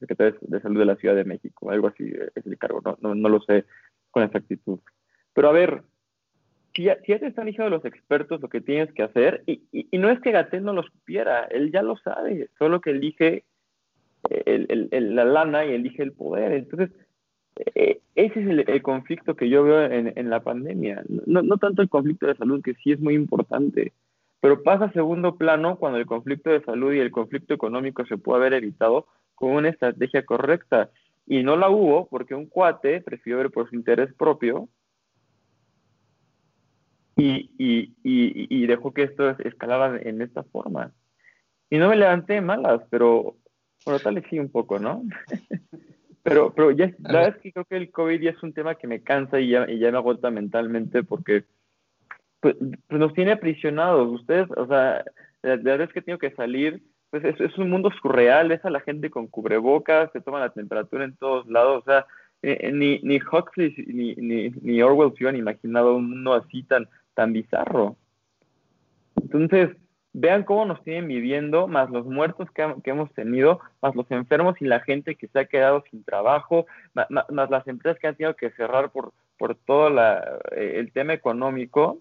secretario 0.00 0.36
de 0.42 0.60
salud 0.60 0.80
de 0.80 0.86
la 0.86 0.96
Ciudad 0.96 1.14
de 1.14 1.24
México, 1.24 1.70
algo 1.70 1.86
así 1.86 2.12
es 2.34 2.46
el 2.46 2.58
cargo, 2.58 2.82
no, 2.84 2.98
no, 3.00 3.14
no 3.14 3.28
lo 3.28 3.40
sé 3.42 3.64
con 4.10 4.24
exactitud. 4.24 4.80
Pero 5.32 5.48
a 5.48 5.52
ver, 5.52 5.82
si 6.74 6.82
ya, 6.82 6.98
si 7.02 7.12
ya, 7.12 7.20
te 7.20 7.28
están 7.28 7.46
diciendo 7.46 7.70
los 7.70 7.84
expertos 7.84 8.40
lo 8.40 8.48
que 8.48 8.60
tienes 8.60 8.92
que 8.92 9.04
hacer, 9.04 9.44
y, 9.46 9.62
y, 9.70 9.96
no 9.98 10.10
es 10.10 10.20
que 10.20 10.32
Gatel 10.32 10.64
no 10.64 10.72
lo 10.72 10.82
supiera, 10.82 11.44
él 11.44 11.70
ya 11.72 11.82
lo 11.82 11.96
sabe, 11.98 12.50
solo 12.58 12.80
que 12.80 12.90
elige 12.90 13.44
el, 14.28 14.88
el, 14.90 15.14
la 15.14 15.24
lana 15.24 15.64
y 15.64 15.72
elige 15.72 16.02
el 16.02 16.12
poder. 16.12 16.52
Entonces, 16.52 16.90
ese 17.56 18.40
es 18.40 18.68
el, 18.68 18.82
conflicto 18.82 19.36
que 19.36 19.48
yo 19.48 19.64
veo 19.64 19.84
en, 19.84 20.30
la 20.30 20.40
pandemia. 20.40 21.04
No, 21.26 21.58
tanto 21.58 21.82
el 21.82 21.88
conflicto 21.88 22.26
de 22.26 22.36
salud, 22.36 22.62
que 22.62 22.74
sí 22.74 22.92
es 22.92 23.00
muy 23.00 23.14
importante, 23.14 23.92
pero 24.40 24.62
pasa 24.62 24.86
a 24.86 24.92
segundo 24.92 25.36
plano 25.36 25.76
cuando 25.76 25.98
el 25.98 26.06
conflicto 26.06 26.50
de 26.50 26.62
salud 26.62 26.92
y 26.92 26.98
el 26.98 27.10
conflicto 27.10 27.54
económico 27.54 28.04
se 28.06 28.18
puede 28.18 28.40
haber 28.40 28.54
evitado 28.54 29.06
con 29.34 29.52
una 29.52 29.68
estrategia 29.68 30.24
correcta. 30.24 30.90
Y 31.26 31.42
no 31.42 31.56
la 31.56 31.70
hubo 31.70 32.06
porque 32.08 32.34
un 32.34 32.46
cuate 32.46 33.00
prefirió 33.00 33.38
ver 33.38 33.50
por 33.50 33.68
su 33.70 33.76
interés 33.76 34.12
propio 34.14 34.68
y, 37.16 38.66
dejó 38.66 38.92
que 38.92 39.04
esto 39.04 39.30
escalara 39.30 39.98
en 40.02 40.20
esta 40.22 40.42
forma. 40.44 40.92
Y 41.70 41.78
no 41.78 41.88
me 41.88 41.96
levanté 41.96 42.40
malas, 42.40 42.82
pero 42.90 43.36
bueno, 43.84 44.00
tal 44.00 44.16
vez 44.16 44.24
sí 44.28 44.38
un 44.38 44.50
poco, 44.50 44.78
¿no? 44.78 45.02
pero 46.24 46.52
pero 46.54 46.70
ya, 46.72 46.90
la 46.98 47.20
verdad 47.20 47.36
es 47.36 47.42
que 47.42 47.52
creo 47.52 47.64
que 47.66 47.76
el 47.76 47.90
COVID 47.92 48.20
ya 48.20 48.30
es 48.30 48.42
un 48.42 48.52
tema 48.52 48.74
que 48.74 48.88
me 48.88 49.02
cansa 49.02 49.38
y 49.38 49.50
ya, 49.50 49.70
y 49.70 49.78
ya 49.78 49.92
me 49.92 49.98
agota 49.98 50.30
mentalmente 50.30 51.04
porque 51.04 51.44
pues, 52.40 52.56
pues 52.88 53.00
nos 53.00 53.12
tiene 53.12 53.32
aprisionados. 53.32 54.10
Ustedes, 54.10 54.48
o 54.56 54.66
sea, 54.66 55.04
la, 55.42 55.56
la 55.56 55.76
vez 55.76 55.92
que 55.92 56.02
tengo 56.02 56.18
que 56.18 56.32
salir, 56.32 56.82
pues 57.10 57.24
es, 57.24 57.40
es, 57.40 57.56
un 57.58 57.70
mundo 57.70 57.90
surreal, 58.02 58.50
es 58.52 58.64
a 58.64 58.70
la 58.70 58.80
gente 58.80 59.10
con 59.10 59.26
cubrebocas, 59.28 60.10
se 60.12 60.20
toma 60.20 60.40
la 60.40 60.50
temperatura 60.50 61.04
en 61.04 61.14
todos 61.16 61.46
lados, 61.46 61.82
o 61.82 61.84
sea, 61.84 62.06
eh, 62.42 62.72
ni, 62.72 62.98
ni 63.02 63.16
Huxley 63.16 63.74
ni, 63.86 64.14
ni, 64.16 64.50
ni 64.62 64.82
Orwell 64.82 65.14
se 65.16 65.28
han 65.28 65.36
imaginado 65.36 65.96
un 65.96 66.10
mundo 66.10 66.34
así 66.34 66.62
tan, 66.62 66.88
tan 67.14 67.32
bizarro. 67.32 67.96
Entonces, 69.22 69.70
vean 70.14 70.44
cómo 70.44 70.64
nos 70.64 70.82
tienen 70.84 71.08
viviendo, 71.08 71.66
más 71.66 71.90
los 71.90 72.06
muertos 72.06 72.48
que, 72.52 72.62
hemos 72.84 73.12
tenido, 73.14 73.60
más 73.82 73.94
los 73.96 74.08
enfermos 74.10 74.54
y 74.60 74.64
la 74.64 74.80
gente 74.80 75.16
que 75.16 75.26
se 75.26 75.40
ha 75.40 75.44
quedado 75.46 75.84
sin 75.90 76.04
trabajo, 76.04 76.66
más, 76.94 77.50
las 77.50 77.66
empresas 77.66 77.98
que 78.00 78.06
han 78.06 78.16
tenido 78.16 78.36
que 78.36 78.52
cerrar 78.52 78.92
por, 78.92 79.12
por 79.36 79.56
todo 79.56 79.88
eh, 80.52 80.78
el 80.78 80.92
tema 80.92 81.14
económico, 81.14 81.98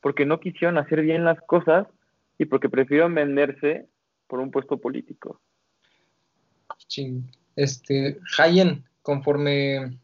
porque 0.00 0.26
no 0.26 0.40
quisieron 0.40 0.76
hacer 0.76 1.02
bien 1.02 1.24
las 1.24 1.40
cosas 1.40 1.86
y 2.36 2.46
porque 2.46 2.68
prefirieron 2.68 3.14
venderse 3.14 3.86
por 4.26 4.40
un 4.40 4.50
puesto 4.50 4.78
político. 4.78 5.40
Este, 7.54 8.18
Hayen, 8.38 8.84
conforme, 9.02 9.98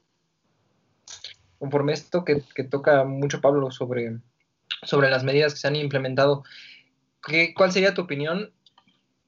conforme 1.59 1.93
esto 1.93 2.24
que, 2.24 2.40
que 2.55 2.62
toca 2.62 3.03
mucho 3.03 3.40
Pablo 3.40 3.72
sobre 3.72 4.20
sobre 4.82 5.11
las 5.11 5.24
medidas 5.24 5.55
que 5.55 5.61
se 5.61 5.68
han 5.68 5.76
implementado. 5.76 6.45
¿Qué, 7.26 7.54
¿Cuál 7.54 7.72
sería 7.72 7.94
tu 7.94 8.02
opinión 8.02 8.52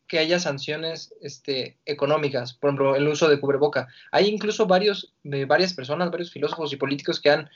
que 0.07 0.19
haya 0.19 0.39
sanciones 0.39 1.15
este, 1.21 1.79
económicas? 1.87 2.55
Por 2.55 2.71
ejemplo, 2.71 2.97
el 2.97 3.09
uso 3.09 3.29
de 3.29 3.41
cubreboca. 3.41 3.89
Hay 4.13 4.27
incluso 4.29 4.67
varios, 4.67 5.15
de 5.23 5.45
varias 5.45 5.75
personas, 5.75 6.11
varios 6.11 6.33
filósofos 6.33 6.73
y 6.73 6.77
políticos 6.77 7.21
que 7.21 7.31
han 7.31 7.51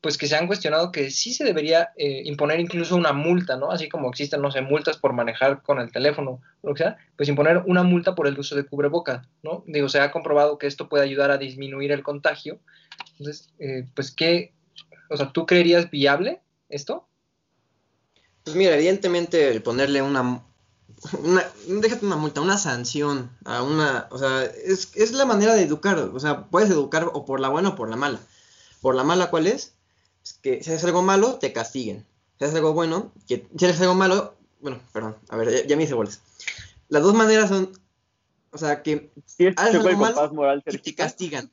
pues 0.00 0.16
que 0.16 0.28
se 0.28 0.36
han 0.36 0.46
cuestionado 0.46 0.92
que 0.92 1.10
sí 1.10 1.32
se 1.32 1.44
debería 1.44 1.90
eh, 1.96 2.22
imponer 2.24 2.60
incluso 2.60 2.94
una 2.94 3.12
multa, 3.12 3.56
¿no? 3.56 3.70
Así 3.70 3.88
como 3.88 4.08
existen, 4.08 4.40
no 4.40 4.50
sé, 4.50 4.60
multas 4.60 4.96
por 4.96 5.12
manejar 5.12 5.62
con 5.62 5.80
el 5.80 5.90
teléfono, 5.90 6.40
lo 6.62 6.74
que 6.74 6.84
sea, 6.84 6.96
pues 7.16 7.28
imponer 7.28 7.62
una 7.66 7.82
multa 7.82 8.14
por 8.14 8.28
el 8.28 8.38
uso 8.38 8.54
de 8.54 8.64
cubreboca, 8.64 9.28
¿no? 9.42 9.64
Digo, 9.66 9.88
se 9.88 10.00
ha 10.00 10.12
comprobado 10.12 10.58
que 10.58 10.68
esto 10.68 10.88
puede 10.88 11.04
ayudar 11.04 11.30
a 11.30 11.38
disminuir 11.38 11.90
el 11.90 12.04
contagio. 12.04 12.60
Entonces, 13.12 13.52
eh, 13.58 13.86
pues, 13.94 14.12
¿qué? 14.12 14.52
O 15.10 15.16
sea, 15.16 15.32
¿tú 15.32 15.46
creerías 15.46 15.90
viable 15.90 16.42
esto? 16.68 17.07
Pues 18.48 18.56
mira, 18.56 18.76
evidentemente 18.76 19.50
el 19.50 19.60
ponerle 19.60 20.00
una, 20.00 20.42
una, 21.22 21.44
déjate 21.66 22.06
una 22.06 22.16
multa, 22.16 22.40
una 22.40 22.56
sanción 22.56 23.30
a 23.44 23.62
una, 23.62 24.08
o 24.10 24.16
sea, 24.16 24.42
es, 24.42 24.90
es 24.94 25.12
la 25.12 25.26
manera 25.26 25.52
de 25.52 25.64
educar, 25.64 25.98
o 25.98 26.18
sea, 26.18 26.46
puedes 26.46 26.70
educar 26.70 27.10
o 27.12 27.26
por 27.26 27.40
la 27.40 27.50
buena 27.50 27.68
o 27.68 27.76
por 27.76 27.90
la 27.90 27.96
mala. 27.96 28.18
Por 28.80 28.94
la 28.94 29.04
mala, 29.04 29.28
¿cuál 29.28 29.48
es? 29.48 29.74
Es 30.24 30.32
que 30.32 30.62
si 30.64 30.70
haces 30.70 30.84
algo 30.84 31.02
malo, 31.02 31.34
te 31.34 31.52
castiguen. 31.52 32.06
Si 32.38 32.44
haces 32.46 32.56
algo 32.56 32.72
bueno, 32.72 33.12
que, 33.26 33.46
si 33.54 33.66
haces 33.66 33.82
algo 33.82 33.94
malo, 33.94 34.34
bueno, 34.62 34.80
perdón, 34.94 35.18
a 35.28 35.36
ver, 35.36 35.52
ya, 35.52 35.66
ya 35.66 35.76
me 35.76 35.82
hice 35.82 35.92
bolas. 35.92 36.22
Las 36.88 37.02
dos 37.02 37.12
maneras 37.12 37.50
son, 37.50 37.70
o 38.50 38.56
sea, 38.56 38.82
que 38.82 39.12
si 39.26 39.48
es 39.48 39.54
haces 39.58 39.74
algo 39.74 39.98
malo 39.98 40.32
moral 40.32 40.64
y 40.66 40.78
te 40.78 40.94
castigan. 40.94 41.50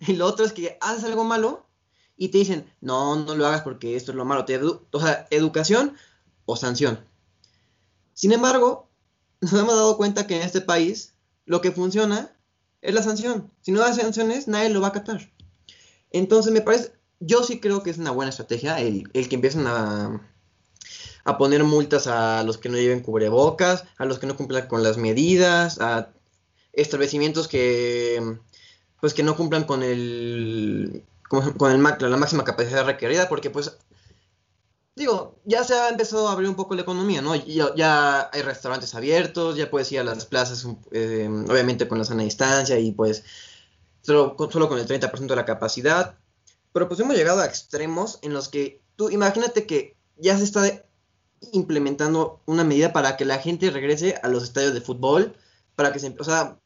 Y 0.00 0.14
lo 0.14 0.26
otro 0.26 0.44
es 0.44 0.52
que 0.52 0.78
haces 0.80 1.04
algo 1.04 1.22
malo 1.22 1.64
y 2.16 2.30
te 2.30 2.38
dicen, 2.38 2.68
no, 2.80 3.14
no 3.14 3.36
lo 3.36 3.46
hagas 3.46 3.62
porque 3.62 3.94
esto 3.94 4.10
es 4.10 4.16
lo 4.16 4.24
malo. 4.24 4.44
Te 4.44 4.54
edu 4.54 4.82
o 4.90 5.00
sea, 5.00 5.28
educación 5.30 5.96
o 6.46 6.56
sanción. 6.56 7.04
Sin 8.12 8.32
embargo, 8.32 8.88
nos 9.40 9.52
hemos 9.52 9.74
dado 9.74 9.96
cuenta 9.96 10.26
que 10.26 10.36
en 10.36 10.42
este 10.42 10.60
país 10.60 11.14
lo 11.46 11.60
que 11.60 11.72
funciona 11.72 12.34
es 12.80 12.94
la 12.94 13.02
sanción. 13.02 13.50
Si 13.62 13.72
no 13.72 13.80
da 13.80 13.92
sanciones, 13.92 14.48
nadie 14.48 14.70
lo 14.70 14.80
va 14.80 14.88
a 14.88 14.90
acatar. 14.90 15.30
Entonces, 16.10 16.52
me 16.52 16.60
parece, 16.60 16.92
yo 17.20 17.42
sí 17.42 17.60
creo 17.60 17.82
que 17.82 17.90
es 17.90 17.98
una 17.98 18.10
buena 18.10 18.30
estrategia 18.30 18.80
el, 18.80 19.10
el 19.12 19.28
que 19.28 19.34
empiecen 19.34 19.66
a, 19.66 20.20
poner 21.38 21.64
multas 21.64 22.06
a 22.06 22.42
los 22.44 22.58
que 22.58 22.68
no 22.68 22.76
lleven 22.76 23.00
cubrebocas, 23.00 23.84
a 23.96 24.04
los 24.04 24.18
que 24.18 24.26
no 24.26 24.36
cumplan 24.36 24.68
con 24.68 24.82
las 24.82 24.98
medidas, 24.98 25.80
a 25.80 26.10
establecimientos 26.72 27.48
que 27.48 28.38
pues 29.00 29.14
que 29.14 29.22
no 29.22 29.36
cumplan 29.36 29.64
con 29.64 29.82
el 29.82 31.04
con 31.28 31.70
el 31.72 31.82
la 31.82 32.16
máxima 32.16 32.44
capacidad 32.44 32.84
requerida, 32.84 33.28
porque 33.28 33.50
pues 33.50 33.76
digo, 34.96 35.40
ya 35.44 35.64
se 35.64 35.74
ha 35.74 35.88
empezado 35.88 36.28
a 36.28 36.32
abrir 36.32 36.48
un 36.48 36.54
poco 36.54 36.74
la 36.74 36.82
economía, 36.82 37.20
¿no? 37.20 37.34
Ya, 37.34 37.74
ya 37.74 38.30
hay 38.32 38.42
restaurantes 38.42 38.94
abiertos, 38.94 39.56
ya 39.56 39.70
puedes 39.70 39.90
ir 39.92 40.00
a 40.00 40.04
las 40.04 40.26
plazas, 40.26 40.66
eh, 40.92 41.28
obviamente 41.48 41.88
con 41.88 41.98
la 41.98 42.04
sana 42.04 42.22
distancia 42.22 42.78
y 42.78 42.92
pues 42.92 43.24
solo, 44.02 44.36
con 44.36 44.78
el 44.78 44.86
30% 44.86 45.26
de 45.26 45.36
la 45.36 45.44
capacidad. 45.44 46.16
Pero 46.72 46.88
pues 46.88 47.00
hemos 47.00 47.16
llegado 47.16 47.40
a 47.40 47.46
extremos 47.46 48.18
en 48.22 48.34
los 48.34 48.48
que 48.48 48.82
tú 48.96 49.10
imagínate 49.10 49.66
que 49.66 49.96
ya 50.16 50.38
se 50.38 50.44
está 50.44 50.84
implementando 51.52 52.40
una 52.46 52.64
medida 52.64 52.92
para 52.92 53.16
que 53.16 53.24
la 53.24 53.38
gente 53.38 53.70
regrese 53.70 54.18
a 54.22 54.28
los 54.28 54.44
estadios 54.44 54.74
de 54.74 54.80
fútbol, 54.80 55.36
para 55.76 55.92
que 55.92 55.98
se, 55.98 56.14
o 56.18 56.24
sea, 56.24 56.58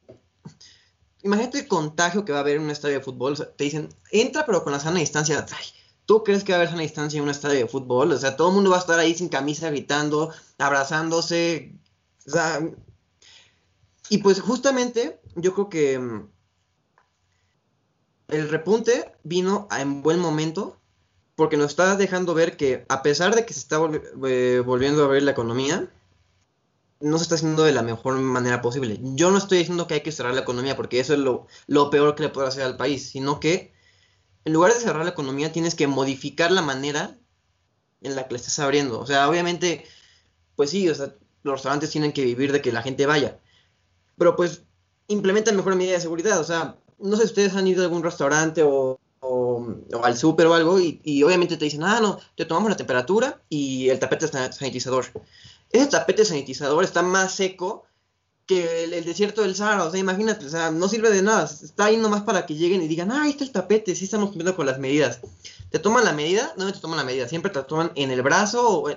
imagínate 1.23 1.61
el 1.61 1.69
contagio 1.69 2.25
que 2.25 2.33
va 2.33 2.39
a 2.39 2.41
haber 2.43 2.57
en 2.57 2.63
un 2.63 2.71
estadio 2.71 2.99
de 2.99 3.05
fútbol, 3.05 3.37
te 3.57 3.65
dicen, 3.65 3.89
entra 4.13 4.47
pero 4.47 4.63
con 4.63 4.73
la 4.73 4.81
sana 4.81 5.01
distancia, 5.01 5.45
ay, 5.51 5.65
¿Tú 6.09 6.25
crees 6.25 6.43
que 6.43 6.53
va 6.53 6.57
a 6.57 6.61
haber 6.61 6.71
sana 6.71 6.81
distancia 6.81 7.19
en 7.19 7.25
un 7.25 7.29
estadio 7.29 7.59
de 7.59 7.69
fútbol? 7.69 8.13
O 8.13 8.17
sea, 8.17 8.35
todo 8.35 8.49
el 8.49 8.55
mundo 8.55 8.71
va 8.71 8.77
a 8.77 8.81
estar 8.81 8.99
ahí 8.99 9.15
sin 9.15 9.29
camisa, 9.29 9.69
gritando, 9.69 10.33
abrazándose. 10.57 11.75
O 12.27 12.31
sea, 12.31 12.67
y 14.09 14.17
pues 14.17 14.41
justamente 14.41 15.21
yo 15.37 15.53
creo 15.53 15.69
que 15.69 15.99
mm, 15.99 16.31
el 18.29 18.49
repunte 18.49 19.13
vino 19.23 19.69
en 19.71 20.03
buen 20.03 20.19
momento 20.19 20.79
porque 21.37 21.59
nos 21.59 21.73
está 21.73 21.95
dejando 21.95 22.33
ver 22.33 22.57
que 22.57 22.87
a 22.89 23.03
pesar 23.03 23.35
de 23.35 23.45
que 23.45 23.53
se 23.53 23.61
está 23.61 23.79
eh, 24.27 24.63
volviendo 24.65 25.03
a 25.03 25.05
abrir 25.09 25.25
la 25.25 25.33
economía, 25.33 25.93
no 27.01 27.19
se 27.19 27.25
está 27.25 27.35
haciendo 27.35 27.65
de 27.65 27.73
la 27.73 27.83
mejor 27.83 28.15
manera 28.15 28.63
posible. 28.63 28.99
Yo 29.03 29.31
no 29.31 29.37
estoy 29.37 29.59
diciendo 29.59 29.87
que 29.87 29.93
hay 29.93 30.01
que 30.01 30.13
cerrar 30.13 30.33
la 30.33 30.41
economía 30.41 30.75
porque 30.75 31.01
eso 31.01 31.13
es 31.13 31.19
lo, 31.19 31.47
lo 31.67 31.91
peor 31.91 32.15
que 32.15 32.23
le 32.23 32.29
puede 32.31 32.49
hacer 32.49 32.63
al 32.63 32.79
país, 32.79 33.11
sino 33.11 33.41
que 33.41 33.77
en 34.45 34.53
lugar 34.53 34.73
de 34.73 34.81
cerrar 34.81 35.05
la 35.05 35.11
economía, 35.11 35.53
tienes 35.53 35.75
que 35.75 35.87
modificar 35.87 36.51
la 36.51 36.63
manera 36.63 37.17
en 38.01 38.17
la 38.17 38.27
que 38.27 38.35
la 38.35 38.39
estás 38.39 38.59
abriendo. 38.59 39.01
O 39.01 39.07
sea, 39.07 39.29
obviamente, 39.29 39.85
pues 40.57 40.71
sí, 40.71 40.89
o 40.89 40.95
sea, 40.95 41.15
los 41.43 41.55
restaurantes 41.55 41.91
tienen 41.91 42.13
que 42.13 42.25
vivir 42.25 42.53
de 42.53 42.63
que 42.63 42.73
la 42.73 42.83
gente 42.83 43.07
vaya. 43.07 43.39
Pero 44.17 44.37
pues 44.37 44.63
implementan 45.09 45.57
mejor 45.57 45.75
medida 45.77 45.95
de 45.95 46.01
seguridad. 46.01 46.39
O 46.39 46.45
sea, 46.45 46.77
no 46.99 47.17
sé 47.17 47.23
si 47.23 47.29
ustedes 47.29 47.55
han 47.55 47.67
ido 47.67 47.83
a 47.83 47.87
algún 47.87 48.03
restaurante 48.03 48.63
o, 48.65 49.01
al 50.03 50.17
súper 50.17 50.47
o 50.47 50.55
algo 50.55 50.79
y, 50.81 51.23
obviamente 51.23 51.57
te 51.57 51.65
dicen, 51.65 51.83
ah, 51.83 52.01
no, 52.01 52.19
te 52.37 52.45
tomamos 52.45 52.71
la 52.71 52.77
temperatura 52.77 53.41
y 53.49 53.89
el 53.89 53.99
tapete 53.99 54.29
sanitizador. 54.29 55.07
Ese 55.71 55.87
tapete 55.87 56.25
sanitizador 56.25 56.85
está 56.85 57.03
más 57.03 57.35
seco 57.35 57.85
que 58.49 58.85
el, 58.85 59.05
desierto 59.05 59.43
del 59.43 59.55
Sahara, 59.55 59.85
o 59.85 59.91
sea, 59.91 60.01
imagínate, 60.01 60.47
o 60.47 60.49
sea, 60.49 60.71
no 60.71 60.89
sirve 60.89 61.11
de 61.11 61.21
nada, 61.21 61.45
está 61.45 61.85
ahí 61.85 61.99
nomás 61.99 62.23
para 62.23 62.47
que 62.47 62.55
lleguen 62.55 62.83
y 62.83 62.89
digan, 62.89 63.13
ah, 63.13 63.25
ahí 63.25 63.31
está 63.31 63.45
el 63.45 63.53
tapete, 63.53 63.95
sí 63.95 64.07
estamos 64.07 64.31
cumpliendo 64.31 64.57
con 64.57 64.65
las 64.65 64.79
medidas. 64.79 65.21
Te 65.71 65.79
toman 65.79 66.07
la 66.07 66.15
medida, 66.15 66.55
no 66.57 66.73
te 66.73 66.81
toman 66.81 66.97
la 66.97 67.05
medida, 67.05 67.29
siempre 67.29 67.53
te 67.53 67.63
toman 67.63 67.93
en 67.95 68.11
el 68.11 68.23
brazo 68.23 68.67
o 68.67 68.91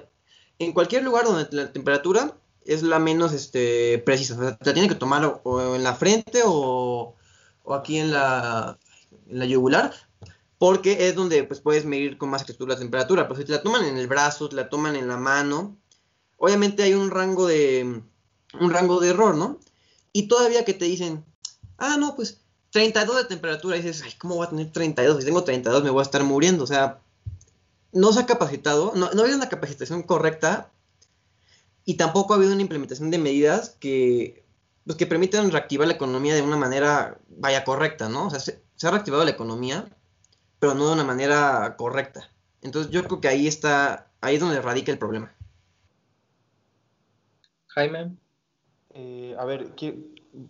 en 0.57 0.71
cualquier 0.71 1.03
lugar 1.03 1.25
donde 1.25 1.49
la 1.51 1.73
temperatura 1.73 2.33
es 2.65 2.81
la 2.81 2.99
menos 2.99 3.33
este, 3.33 3.97
precisa, 3.99 4.35
o 4.35 4.39
sea, 4.39 4.55
te 4.55 4.69
la 4.69 4.73
tienen 4.73 4.89
que 4.89 4.95
tomar 4.95 5.41
o, 5.43 5.75
en 5.75 5.83
la 5.83 5.95
frente 5.95 6.43
o, 6.45 7.15
o 7.63 7.73
aquí 7.73 7.99
en 7.99 8.11
la, 8.11 8.79
en 9.27 9.37
la 9.37 9.45
yugular, 9.45 9.93
porque 10.59 11.09
es 11.09 11.15
donde 11.15 11.43
pues, 11.43 11.59
puedes 11.59 11.83
medir 11.83 12.17
con 12.17 12.29
más 12.29 12.41
exactitud 12.41 12.69
la 12.69 12.79
temperatura, 12.79 13.27
pero 13.27 13.37
si 13.37 13.45
te 13.45 13.51
la 13.51 13.61
toman 13.61 13.83
en 13.83 13.97
el 13.97 14.07
brazo, 14.07 14.47
te 14.47 14.55
la 14.55 14.69
toman 14.69 14.95
en 14.95 15.09
la 15.09 15.17
mano, 15.17 15.77
obviamente 16.37 16.83
hay 16.83 16.93
un 16.93 17.11
rango 17.11 17.47
de 17.47 18.01
un 18.59 18.71
rango 18.71 18.99
de 18.99 19.09
error, 19.09 19.35
¿no? 19.35 19.59
Y 20.13 20.27
todavía 20.27 20.65
que 20.65 20.73
te 20.73 20.85
dicen, 20.85 21.23
ah, 21.77 21.97
no, 21.97 22.15
pues 22.15 22.41
32 22.71 23.17
de 23.17 23.25
temperatura, 23.25 23.77
y 23.77 23.81
dices, 23.81 24.03
ay, 24.03 24.13
¿cómo 24.17 24.35
voy 24.35 24.47
a 24.47 24.49
tener 24.49 24.71
32? 24.71 25.19
Si 25.19 25.25
tengo 25.25 25.43
32 25.43 25.83
me 25.83 25.89
voy 25.89 25.99
a 25.99 26.03
estar 26.03 26.23
muriendo, 26.23 26.63
o 26.63 26.67
sea, 26.67 26.99
no 27.91 28.13
se 28.13 28.21
ha 28.21 28.25
capacitado, 28.25 28.93
no, 28.95 29.07
ha 29.07 29.09
habido 29.09 29.37
una 29.37 29.49
capacitación 29.49 30.03
correcta 30.03 30.71
y 31.85 31.95
tampoco 31.95 32.33
ha 32.33 32.37
habido 32.37 32.53
una 32.53 32.61
implementación 32.61 33.11
de 33.11 33.17
medidas 33.17 33.71
que, 33.79 34.45
pues, 34.85 34.97
que 34.97 35.07
permitan 35.07 35.51
reactivar 35.51 35.87
la 35.87 35.95
economía 35.95 36.35
de 36.35 36.41
una 36.41 36.57
manera, 36.57 37.17
vaya, 37.29 37.63
correcta, 37.63 38.07
¿no? 38.07 38.27
O 38.27 38.29
sea, 38.29 38.39
se, 38.39 38.61
se 38.75 38.87
ha 38.87 38.91
reactivado 38.91 39.25
la 39.25 39.31
economía, 39.31 39.89
pero 40.59 40.75
no 40.75 40.87
de 40.87 40.93
una 40.93 41.03
manera 41.03 41.75
correcta. 41.77 42.29
Entonces 42.61 42.91
yo 42.91 43.03
creo 43.03 43.19
que 43.19 43.27
ahí 43.27 43.47
está, 43.47 44.07
ahí 44.21 44.35
es 44.35 44.41
donde 44.41 44.61
radica 44.61 44.91
el 44.91 44.99
problema. 44.99 45.33
Jaime. 47.67 48.15
Eh, 48.93 49.35
a 49.37 49.45
ver, 49.45 49.69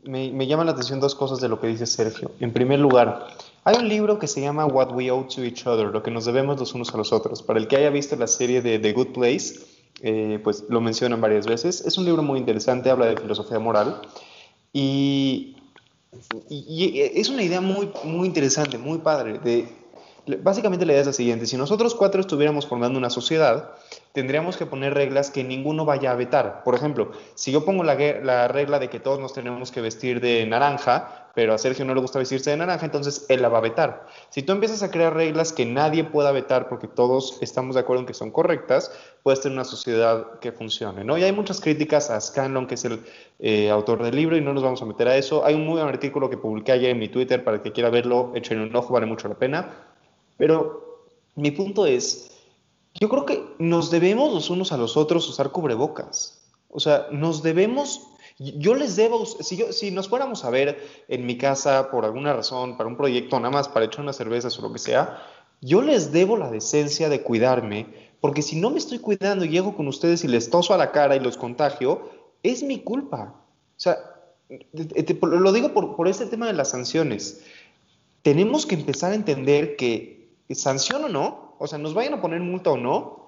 me, 0.03 0.31
me 0.31 0.47
llaman 0.47 0.65
la 0.67 0.73
atención 0.73 0.99
dos 0.99 1.15
cosas 1.15 1.39
de 1.39 1.49
lo 1.49 1.59
que 1.59 1.67
dice 1.67 1.85
Sergio. 1.85 2.31
En 2.39 2.51
primer 2.51 2.79
lugar, 2.79 3.27
hay 3.63 3.75
un 3.77 3.87
libro 3.87 4.17
que 4.19 4.27
se 4.27 4.41
llama 4.41 4.65
What 4.65 4.93
We 4.93 5.11
Owe 5.11 5.27
to 5.35 5.43
Each 5.43 5.65
Other, 5.67 5.87
lo 5.87 6.01
que 6.01 6.11
nos 6.11 6.25
debemos 6.25 6.59
los 6.59 6.73
unos 6.73 6.93
a 6.93 6.97
los 6.97 7.13
otros. 7.13 7.43
Para 7.43 7.59
el 7.59 7.67
que 7.67 7.77
haya 7.77 7.89
visto 7.89 8.15
la 8.15 8.27
serie 8.27 8.61
de 8.61 8.79
The 8.79 8.93
Good 8.93 9.13
Place, 9.13 9.59
eh, 10.01 10.39
pues 10.43 10.65
lo 10.69 10.81
mencionan 10.81 11.21
varias 11.21 11.45
veces. 11.45 11.81
Es 11.85 11.97
un 11.97 12.05
libro 12.05 12.23
muy 12.23 12.39
interesante, 12.39 12.89
habla 12.89 13.05
de 13.05 13.17
filosofía 13.17 13.59
moral 13.59 14.01
y, 14.73 15.57
y, 16.49 17.01
es 17.01 17.29
una 17.29 17.43
idea 17.43 17.61
muy, 17.61 17.91
muy 18.03 18.27
interesante, 18.27 18.77
muy 18.77 18.99
padre. 18.99 19.37
De, 19.39 19.80
básicamente 20.37 20.85
la 20.85 20.93
idea 20.93 21.01
es 21.01 21.07
la 21.07 21.13
siguiente, 21.13 21.45
si 21.45 21.57
nosotros 21.57 21.95
cuatro 21.95 22.21
estuviéramos 22.21 22.67
formando 22.67 22.97
una 22.97 23.09
sociedad, 23.09 23.71
tendríamos 24.13 24.57
que 24.57 24.65
poner 24.65 24.93
reglas 24.93 25.31
que 25.31 25.43
ninguno 25.43 25.85
vaya 25.85 26.11
a 26.11 26.15
vetar. 26.15 26.63
Por 26.63 26.75
ejemplo, 26.75 27.11
si 27.35 27.51
yo 27.51 27.63
pongo 27.65 27.83
la, 27.83 28.47
regla 28.47 28.79
de 28.79 28.89
que 28.89 28.99
todos 28.99 29.19
nos 29.19 29.33
tenemos 29.33 29.71
que 29.71 29.81
vestir 29.81 30.19
de 30.19 30.45
naranja, 30.45 31.29
pero 31.33 31.53
a 31.53 31.57
Sergio 31.57 31.85
no 31.85 31.95
le 31.95 32.01
gusta 32.01 32.19
vestirse 32.19 32.49
de 32.49 32.57
naranja, 32.57 32.85
entonces 32.85 33.25
él 33.29 33.41
la 33.41 33.47
va 33.47 33.59
a 33.59 33.61
vetar. 33.61 34.05
Si 34.29 34.43
tú 34.43 34.51
empiezas 34.51 34.83
a 34.83 34.91
crear 34.91 35.13
reglas 35.13 35.53
que 35.53 35.65
nadie 35.65 36.03
pueda 36.03 36.31
vetar 36.31 36.67
porque 36.67 36.87
todos 36.87 37.37
estamos 37.41 37.75
de 37.75 37.81
acuerdo 37.81 38.01
en 38.01 38.07
que 38.07 38.13
son 38.13 38.31
correctas, 38.31 38.91
puedes 39.23 39.39
tener 39.39 39.57
una 39.57 39.63
sociedad 39.63 40.39
que 40.39 40.51
funcione, 40.51 41.05
¿no? 41.05 41.17
Y 41.17 41.23
hay 41.23 41.31
muchas 41.31 41.61
críticas 41.61 42.09
a 42.09 42.19
Scanlon, 42.19 42.67
que 42.67 42.75
es 42.75 42.83
el 42.83 43.01
eh, 43.39 43.69
autor 43.69 44.03
del 44.03 44.15
libro, 44.15 44.35
y 44.35 44.41
no 44.41 44.53
nos 44.53 44.63
vamos 44.63 44.81
a 44.81 44.85
meter 44.85 45.07
a 45.07 45.15
eso. 45.15 45.45
Hay 45.45 45.55
un 45.55 45.65
muy 45.65 45.75
buen 45.75 45.87
artículo 45.87 46.29
que 46.29 46.37
publiqué 46.37 46.73
ayer 46.73 46.89
en 46.89 46.99
mi 46.99 47.07
Twitter, 47.07 47.43
para 47.45 47.57
el 47.57 47.63
que 47.63 47.71
quiera 47.71 47.89
verlo, 47.89 48.33
échenle 48.35 48.65
un 48.65 48.75
ojo, 48.75 48.93
vale 48.93 49.05
mucho 49.05 49.29
la 49.29 49.35
pena. 49.35 49.90
Pero 50.41 51.05
mi 51.35 51.51
punto 51.51 51.85
es, 51.85 52.31
yo 52.99 53.09
creo 53.09 53.27
que 53.27 53.45
nos 53.59 53.91
debemos 53.91 54.33
los 54.33 54.49
unos 54.49 54.71
a 54.71 54.77
los 54.77 54.97
otros 54.97 55.29
usar 55.29 55.51
cubrebocas. 55.51 56.41
O 56.67 56.79
sea, 56.79 57.05
nos 57.11 57.43
debemos, 57.43 58.07
yo 58.39 58.73
les 58.73 58.95
debo, 58.95 59.23
si, 59.27 59.91
nos 59.91 60.09
fuéramos 60.09 60.43
a 60.43 60.49
ver 60.49 60.83
en 61.07 61.27
mi 61.27 61.37
casa 61.37 61.91
por 61.91 62.05
alguna 62.05 62.33
razón, 62.33 62.75
para 62.75 62.89
un 62.89 62.97
proyecto, 62.97 63.39
nada 63.39 63.51
más 63.51 63.69
para 63.69 63.85
echar 63.85 64.01
unas 64.01 64.15
cervezas 64.15 64.57
o 64.57 64.63
lo 64.63 64.73
que 64.73 64.79
sea, 64.79 65.21
yo 65.61 65.83
les 65.83 66.11
debo 66.11 66.37
la 66.37 66.49
decencia 66.49 67.07
de 67.07 67.21
cuidarme, 67.21 68.09
porque 68.19 68.41
si 68.41 68.59
no 68.59 68.71
me 68.71 68.79
estoy 68.79 68.97
cuidando 68.97 69.45
y 69.45 69.49
llego 69.49 69.75
con 69.75 69.87
ustedes 69.87 70.23
y 70.23 70.27
les 70.27 70.49
toso 70.49 70.73
a 70.73 70.77
la 70.77 70.91
cara 70.91 71.15
y 71.15 71.19
los 71.19 71.37
contagio, 71.37 72.09
es 72.41 72.63
mi 72.63 72.79
culpa. 72.79 73.35
O 73.77 73.79
sea, 73.79 73.95
lo 75.21 75.51
digo 75.51 75.71
por, 75.71 75.95
por 75.95 76.07
este 76.07 76.25
tema 76.25 76.47
de 76.47 76.53
las 76.53 76.71
sanciones. 76.71 77.43
Tenemos 78.23 78.65
que 78.65 78.73
empezar 78.73 79.11
a 79.11 79.15
entender 79.15 79.75
que 79.75 80.20
sanción 80.55 81.03
o 81.05 81.09
no, 81.09 81.55
o 81.59 81.67
sea, 81.67 81.77
nos 81.77 81.93
vayan 81.93 82.15
a 82.15 82.21
poner 82.21 82.41
multa 82.41 82.71
o 82.71 82.77
no, 82.77 83.21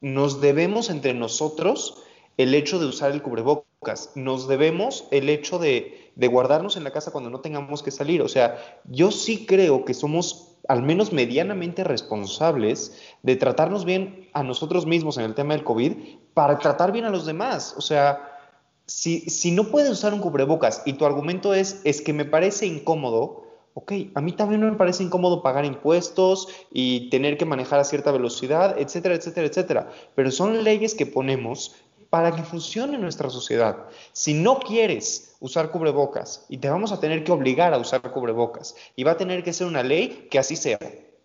nos 0.00 0.40
debemos 0.40 0.90
entre 0.90 1.14
nosotros 1.14 2.02
el 2.36 2.54
hecho 2.54 2.78
de 2.78 2.86
usar 2.86 3.10
el 3.10 3.22
cubrebocas, 3.22 4.12
nos 4.14 4.46
debemos 4.46 5.08
el 5.10 5.28
hecho 5.28 5.58
de, 5.58 6.12
guardarnos 6.16 6.76
en 6.76 6.84
la 6.84 6.92
casa 6.92 7.10
cuando 7.10 7.30
no 7.30 7.40
tengamos 7.40 7.82
que 7.82 7.90
salir. 7.90 8.22
O 8.22 8.28
sea, 8.28 8.58
yo 8.84 9.10
sí 9.10 9.44
creo 9.44 9.84
que 9.84 9.94
somos 9.94 10.56
al 10.68 10.82
menos 10.82 11.12
medianamente 11.12 11.82
responsables 11.82 12.96
de 13.22 13.36
tratarnos 13.36 13.84
bien 13.84 14.28
a 14.34 14.42
nosotros 14.42 14.86
mismos 14.86 15.16
en 15.18 15.24
el 15.24 15.34
tema 15.34 15.54
del 15.54 15.64
COVID 15.64 15.92
para 16.34 16.58
tratar 16.58 16.92
bien 16.92 17.06
a 17.06 17.10
los 17.10 17.26
demás. 17.26 17.74
O 17.76 17.80
sea, 17.80 18.38
si, 18.86 19.20
si 19.30 19.50
no 19.50 19.64
puedes 19.64 19.90
usar 19.90 20.14
un 20.14 20.20
cubrebocas 20.20 20.82
y 20.84 20.94
tu 20.94 21.06
argumento 21.06 21.54
es, 21.54 21.80
es 21.84 22.00
que 22.00 22.12
me 22.12 22.24
parece 22.24 22.66
incómodo, 22.66 23.47
ok, 23.78 23.92
a 24.16 24.20
mí 24.20 24.32
también 24.32 24.60
me 24.60 24.72
parece 24.72 25.04
incómodo 25.04 25.40
pagar 25.40 25.64
impuestos 25.64 26.48
y 26.72 27.08
tener 27.10 27.38
que 27.38 27.44
manejar 27.44 27.78
a 27.78 27.84
cierta 27.84 28.10
velocidad, 28.10 28.76
etcétera, 28.76 29.14
etcétera, 29.14 29.46
etcétera. 29.46 29.92
Pero 30.16 30.32
son 30.32 30.64
leyes 30.64 30.96
que 30.96 31.06
ponemos 31.06 31.76
para 32.10 32.34
que 32.34 32.42
funcione 32.42 32.98
nuestra 32.98 33.30
sociedad. 33.30 33.86
Si 34.12 34.34
no 34.34 34.58
quieres 34.58 35.36
usar 35.38 35.70
cubrebocas 35.70 36.44
y 36.48 36.58
te 36.58 36.68
vamos 36.68 36.90
a 36.90 36.98
tener 36.98 37.22
que 37.22 37.30
obligar 37.30 37.72
a 37.72 37.78
usar 37.78 38.02
cubrebocas 38.02 38.74
y 38.96 39.04
va 39.04 39.12
a 39.12 39.16
tener 39.16 39.44
que 39.44 39.52
ser 39.52 39.68
una 39.68 39.84
ley 39.84 40.26
que 40.28 40.40
así 40.40 40.56
sea, 40.56 40.80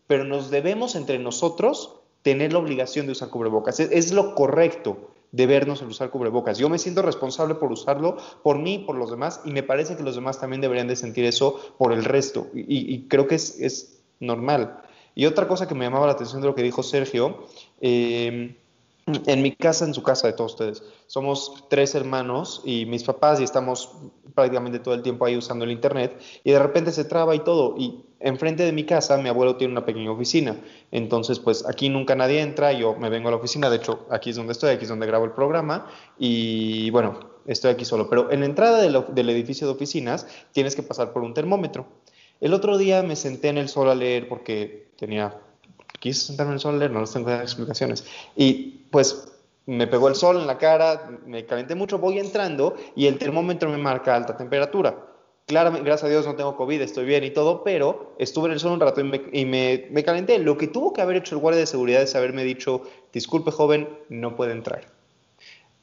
pero 0.05 0.23
nos 0.23 0.51
debemos 0.51 0.93
entre 0.93 1.17
nosotros 1.17 2.02
tener 2.23 2.51
la 2.53 2.59
obligación 2.59 3.05
de 3.05 3.11
usar 3.11 3.29
cubrebocas. 3.29 3.79
es 3.79 4.11
lo 4.11 4.33
correcto 4.33 5.13
de 5.33 5.47
vernos 5.47 5.81
el 5.81 5.87
usar 5.89 6.11
cubrebocas. 6.11 6.57
Yo 6.59 6.69
me 6.69 6.77
siento 6.77 7.01
responsable 7.01 7.55
por 7.55 7.71
usarlo, 7.71 8.17
por 8.43 8.59
mí, 8.59 8.77
por 8.77 8.95
los 8.95 9.09
demás, 9.09 9.41
y 9.43 9.51
me 9.51 9.63
parece 9.63 9.97
que 9.97 10.03
los 10.03 10.15
demás 10.15 10.39
también 10.39 10.61
deberían 10.61 10.87
de 10.87 10.95
sentir 10.95 11.25
eso 11.25 11.59
por 11.77 11.91
el 11.91 12.05
resto, 12.05 12.47
y, 12.53 13.07
creo 13.07 13.27
que 13.27 13.35
es, 13.35 13.59
es, 13.59 13.99
normal. 14.19 14.79
Y 15.15 15.25
otra 15.25 15.47
cosa 15.47 15.67
que 15.67 15.75
me 15.75 15.83
llamaba 15.83 16.05
la 16.05 16.13
atención 16.13 16.39
de 16.41 16.47
lo 16.47 16.55
que 16.55 16.63
dijo 16.63 16.81
Sergio, 16.81 17.45
eh, 17.81 18.55
en 19.05 19.41
mi 19.41 19.51
casa, 19.55 19.85
en 19.85 19.93
su 19.93 20.01
casa 20.01 20.27
de 20.27 20.33
todos 20.33 20.53
ustedes, 20.53 20.83
somos 21.07 21.65
tres 21.69 21.93
hermanos 21.95 22.61
y 22.63 22.85
mis 22.85 23.03
papás 23.03 23.39
y 23.41 23.43
estamos 23.43 23.91
prácticamente 24.33 24.79
todo 24.79 24.93
el 24.93 25.01
tiempo 25.01 25.25
ahí 25.25 25.35
usando 25.35 25.65
el 25.65 25.71
internet 25.71 26.19
y 26.43 26.51
de 26.51 26.59
repente 26.59 26.91
se 26.91 27.03
traba 27.03 27.35
y 27.35 27.39
todo 27.39 27.75
y 27.77 28.03
enfrente 28.19 28.63
de 28.63 28.71
mi 28.71 28.85
casa 28.85 29.17
mi 29.17 29.29
abuelo 29.29 29.57
tiene 29.57 29.73
una 29.73 29.85
pequeña 29.85 30.11
oficina, 30.11 30.55
entonces 30.91 31.39
pues 31.39 31.65
aquí 31.67 31.89
nunca 31.89 32.15
nadie 32.15 32.41
entra, 32.41 32.71
yo 32.71 32.95
me 32.95 33.09
vengo 33.09 33.27
a 33.27 33.31
la 33.31 33.37
oficina, 33.37 33.69
de 33.69 33.77
hecho 33.77 34.05
aquí 34.09 34.29
es 34.29 34.37
donde 34.37 34.53
estoy, 34.53 34.71
aquí 34.71 34.83
es 34.83 34.89
donde 34.89 35.05
grabo 35.05 35.25
el 35.25 35.31
programa 35.31 35.87
y 36.17 36.89
bueno, 36.91 37.19
estoy 37.45 37.71
aquí 37.71 37.85
solo, 37.85 38.09
pero 38.09 38.31
en 38.31 38.39
la 38.39 38.45
entrada 38.45 38.81
del 38.81 39.29
edificio 39.29 39.67
de 39.67 39.73
oficinas 39.73 40.27
tienes 40.53 40.75
que 40.75 40.83
pasar 40.83 41.11
por 41.11 41.23
un 41.23 41.33
termómetro. 41.33 41.85
El 42.39 42.53
otro 42.53 42.77
día 42.77 43.03
me 43.03 43.15
senté 43.15 43.49
en 43.49 43.57
el 43.57 43.69
sol 43.69 43.89
a 43.89 43.95
leer 43.95 44.27
porque 44.27 44.87
tenía 44.97 45.39
quise 45.99 46.25
sentarme 46.25 46.51
en 46.51 46.55
el 46.55 46.59
sol 46.59 46.75
a 46.75 46.77
leer, 46.79 46.91
no 46.91 46.99
les 46.99 47.11
tengo 47.13 47.31
explicaciones. 47.31 48.05
Y 48.35 48.82
pues 48.93 49.27
me 49.65 49.87
pegó 49.87 50.07
el 50.07 50.13
sol 50.13 50.37
en 50.37 50.45
la 50.45 50.59
cara, 50.59 51.09
me 51.25 51.47
calenté 51.47 51.73
mucho, 51.73 51.97
voy 51.97 52.19
entrando 52.19 52.75
y 52.95 53.07
el 53.07 53.17
termómetro 53.17 53.71
me 53.71 53.79
marca 53.79 54.15
alta 54.15 54.37
temperatura. 54.37 54.95
Claramente, 55.47 55.83
gracias 55.83 56.07
a 56.07 56.11
Dios 56.11 56.27
no 56.27 56.35
tengo 56.35 56.55
COVID, 56.55 56.79
estoy 56.79 57.05
bien 57.05 57.23
y 57.23 57.31
todo, 57.31 57.63
pero 57.63 58.13
estuve 58.19 58.45
en 58.45 58.53
el 58.53 58.59
sol 58.59 58.73
un 58.73 58.79
rato 58.79 59.01
y, 59.01 59.03
me, 59.03 59.21
y 59.33 59.45
me, 59.45 59.87
me 59.89 60.03
calenté. 60.03 60.37
Lo 60.37 60.57
que 60.57 60.67
tuvo 60.67 60.93
que 60.93 61.01
haber 61.01 61.17
hecho 61.17 61.33
el 61.33 61.41
guardia 61.41 61.61
de 61.61 61.65
seguridad 61.65 62.03
es 62.03 62.15
haberme 62.15 62.43
dicho, 62.43 62.83
disculpe 63.11 63.49
joven, 63.49 63.89
no 64.09 64.35
puede 64.35 64.51
entrar. 64.51 64.85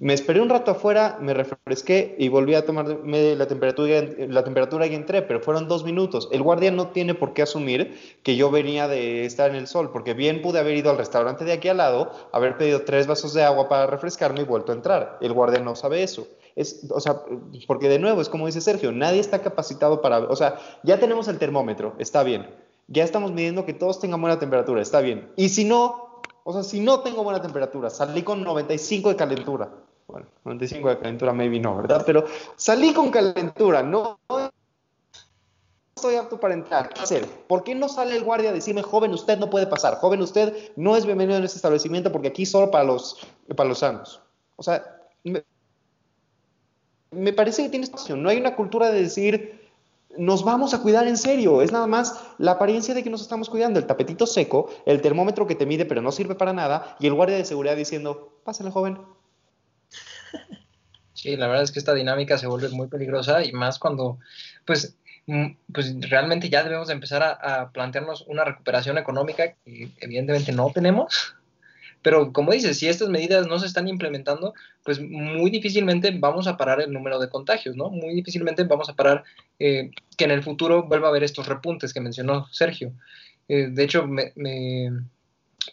Me 0.03 0.15
esperé 0.15 0.41
un 0.41 0.49
rato 0.49 0.71
afuera, 0.71 1.19
me 1.21 1.35
refresqué 1.35 2.17
y 2.19 2.31
volví 2.31 2.55
a 2.55 2.65
tomarme 2.65 3.37
la 3.37 3.47
temperatura, 3.47 4.03
la 4.29 4.43
temperatura 4.43 4.87
y 4.87 4.95
entré, 4.95 5.21
pero 5.21 5.41
fueron 5.41 5.69
dos 5.69 5.85
minutos. 5.85 6.31
El 6.33 6.43
guardia 6.43 6.71
no 6.71 6.89
tiene 6.89 7.15
por 7.15 7.35
qué 7.35 7.43
asumir 7.43 8.19
que 8.23 8.35
yo 8.35 8.51
venía 8.51 8.89
de 8.89 9.27
estar 9.27 9.51
en 9.51 9.57
el 9.57 9.67
sol, 9.67 9.91
porque 9.93 10.15
bien 10.15 10.41
pude 10.41 10.59
haber 10.59 10.75
ido 10.75 10.91
al 10.91 10.97
restaurante 10.97 11.45
de 11.45 11.53
aquí 11.53 11.69
al 11.69 11.77
lado, 11.77 12.13
haber 12.33 12.57
pedido 12.57 12.81
tres 12.81 13.07
vasos 13.07 13.35
de 13.35 13.43
agua 13.43 13.69
para 13.69 13.87
refrescarme 13.89 14.41
y 14.41 14.45
vuelto 14.45 14.73
a 14.73 14.77
entrar. 14.77 15.19
El 15.21 15.35
guardia 15.35 15.61
no 15.61 15.77
sabe 15.77 16.03
eso. 16.03 16.27
Es, 16.57 16.87
o 16.91 17.01
sea, 17.01 17.21
porque 17.67 17.91
de 17.91 17.99
nuevo, 17.99 18.23
es 18.23 18.31
como 18.31 18.47
dice 18.47 18.63
Sergio, 18.63 18.93
nadie 18.93 19.21
está 19.21 19.43
capacitado 19.43 20.01
para, 20.01 20.21
o 20.21 20.35
sea, 20.35 20.59
ya 20.83 20.99
tenemos 20.99 21.29
el 21.29 21.39
termómetro, 21.39 21.95
está 21.99 22.23
bien, 22.23 22.49
ya 22.89 23.05
estamos 23.05 23.33
midiendo 23.33 23.67
que 23.67 23.75
todos 23.75 24.01
tengan 24.01 24.23
buena 24.23 24.39
temperatura, 24.39 24.81
está 24.81 25.03
bien. 25.03 25.31
Y 25.37 25.51
si 25.51 25.67
no, 25.67 26.23
o 26.43 26.55
sea, 26.55 26.63
si 26.63 26.81
no 26.81 27.01
tengo 27.01 27.23
buena 27.23 27.43
temperatura, 27.43 27.91
salí 27.91 28.23
con 28.23 28.43
95 28.43 29.11
de 29.11 29.17
calentura. 29.17 29.71
Bueno, 30.11 30.27
95 30.45 30.89
de 30.89 30.99
calentura 30.99 31.33
maybe 31.33 31.61
no, 31.61 31.77
¿verdad? 31.77 32.03
Pero 32.05 32.25
salí 32.57 32.93
con 32.93 33.11
calentura, 33.11 33.83
no 33.83 34.19
estoy 35.95 36.17
apto 36.17 36.41
para 36.41 36.55
entrar. 36.55 36.89
¿Qué 36.89 37.03
hacer? 37.03 37.27
¿Por 37.47 37.63
qué 37.63 37.75
no 37.75 37.89
sale 37.89 38.17
el 38.17 38.25
guardia 38.25 38.51
a 38.51 38.53
decirme, 38.53 38.83
joven, 38.83 39.13
usted 39.13 39.39
no 39.39 39.51
puede 39.51 39.67
pasar? 39.67 39.97
Joven, 39.97 40.23
usted 40.23 40.73
no 40.77 40.97
es 40.97 41.05
bienvenido 41.05 41.39
en 41.39 41.45
este 41.45 41.57
establecimiento 41.57 42.11
porque 42.11 42.29
aquí 42.29 42.47
solo 42.47 42.71
para 42.71 42.85
los, 42.85 43.19
para 43.55 43.69
los 43.69 43.81
sanos. 43.81 44.21
O 44.57 44.63
sea, 44.63 44.83
me, 47.11 47.33
parece 47.33 47.63
que 47.63 47.69
tiene 47.69 47.87
situación. 47.87 48.23
No 48.23 48.31
hay 48.31 48.39
una 48.39 48.57
cultura 48.57 48.91
de 48.91 49.03
decir, 49.03 49.61
nos 50.17 50.43
vamos 50.43 50.73
a 50.73 50.81
cuidar 50.81 51.07
en 51.07 51.19
serio. 51.19 51.61
Es 51.61 51.71
nada 51.71 51.87
más 51.87 52.19
la 52.39 52.53
apariencia 52.53 52.95
de 52.95 53.05
que 53.05 53.11
nos 53.11 53.21
estamos 53.21 53.51
cuidando. 53.51 53.79
El 53.79 53.87
tapetito 53.87 54.27
seco, 54.27 54.71
el 54.87 55.03
termómetro 55.03 55.47
que 55.47 55.55
te 55.55 55.67
mide 55.67 55.85
pero 55.85 56.01
no 56.01 56.13
sirve 56.13 56.35
para 56.35 56.55
nada 56.55 56.97
y 56.99 57.07
el 57.07 57.15
guardia 57.15 57.37
de 57.37 57.45
seguridad 57.45 57.77
diciendo, 57.77 58.41
pásale, 58.43 58.71
joven. 58.71 58.99
Sí, 61.21 61.37
la 61.37 61.49
verdad 61.49 61.65
es 61.65 61.71
que 61.71 61.79
esta 61.79 61.93
dinámica 61.93 62.39
se 62.39 62.47
vuelve 62.47 62.71
muy 62.71 62.89
peligrosa 62.89 63.45
y 63.45 63.53
más 63.53 63.79
cuando, 63.79 64.19
pues, 64.65 64.97
mm, 65.27 65.49
pues 65.71 65.95
realmente 66.09 66.49
ya 66.49 66.65
debemos 66.65 66.89
de 66.89 66.95
empezar 66.95 67.23
a, 67.23 67.71
plantearnos 67.73 68.23
una 68.27 68.43
recuperación 68.43 68.97
económica 68.97 69.53
que 69.53 69.91
evidentemente 70.01 70.51
no 70.53 70.71
tenemos. 70.73 71.35
Pero 72.01 72.33
como 72.33 72.53
dices, 72.53 72.79
si 72.79 72.89
estas 72.89 73.11
medidas 73.11 73.47
no 73.47 73.59
se 73.59 73.67
están 73.67 73.87
implementando, 73.87 74.55
pues 74.83 74.99
muy 74.99 75.51
difícilmente 75.51 76.11
vamos 76.11 76.47
a 76.47 76.57
parar 76.57 76.81
el 76.81 76.91
número 76.91 77.19
de 77.19 77.29
contagios, 77.29 77.77
¿no? 77.77 77.91
Muy 77.91 78.15
difícilmente 78.15 78.65
vamos 78.65 78.89
a 78.89 78.95
parar 78.95 79.23
eh, 79.59 79.91
que 80.17 80.25
en 80.25 80.31
el 80.31 80.43
futuro 80.43 80.85
vuelva 80.85 81.09
a 81.09 81.11
haber 81.11 81.25
estos 81.25 81.49
repuntes 81.49 81.93
que 81.93 82.01
mencionó 82.01 82.49
Sergio. 82.51 82.95
Eh, 83.49 83.69
de 83.71 83.85
hecho, 83.85 84.07
me, 84.07 84.33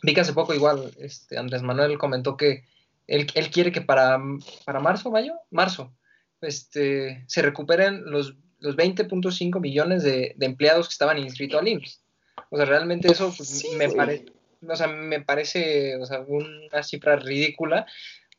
vi 0.03 0.13
que 0.13 0.21
hace 0.21 0.33
poco 0.33 0.53
igual 0.53 0.91
este, 0.99 1.37
Andrés 1.37 1.63
Manuel 1.63 1.97
comentó 1.97 2.35
que 2.35 2.65
él, 3.07 3.27
él 3.33 3.49
quiere 3.49 3.71
que 3.71 3.81
para, 3.81 4.19
para 4.65 4.79
marzo, 4.79 5.09
mayo, 5.11 5.33
marzo, 5.49 5.95
este, 6.41 7.23
se 7.27 7.41
recuperen 7.41 8.03
los, 8.05 8.35
los 8.59 8.75
20.5 8.75 9.59
millones 9.59 10.03
de, 10.03 10.33
de, 10.35 10.45
empleados 10.45 10.87
que 10.87 10.93
estaban 10.93 11.17
inscritos 11.17 11.59
al 11.59 11.67
IMSS. 11.67 12.03
O 12.49 12.57
sea, 12.57 12.65
realmente 12.65 13.11
eso 13.11 13.33
pues, 13.35 13.49
sí, 13.49 13.69
me 13.75 13.89
parece 13.89 14.37
o 14.67 14.75
sea, 14.75 14.87
me 14.87 15.21
parece 15.21 15.97
o 15.97 16.05
sea, 16.05 16.21
una 16.27 16.83
cifra 16.83 17.15
ridícula, 17.15 17.85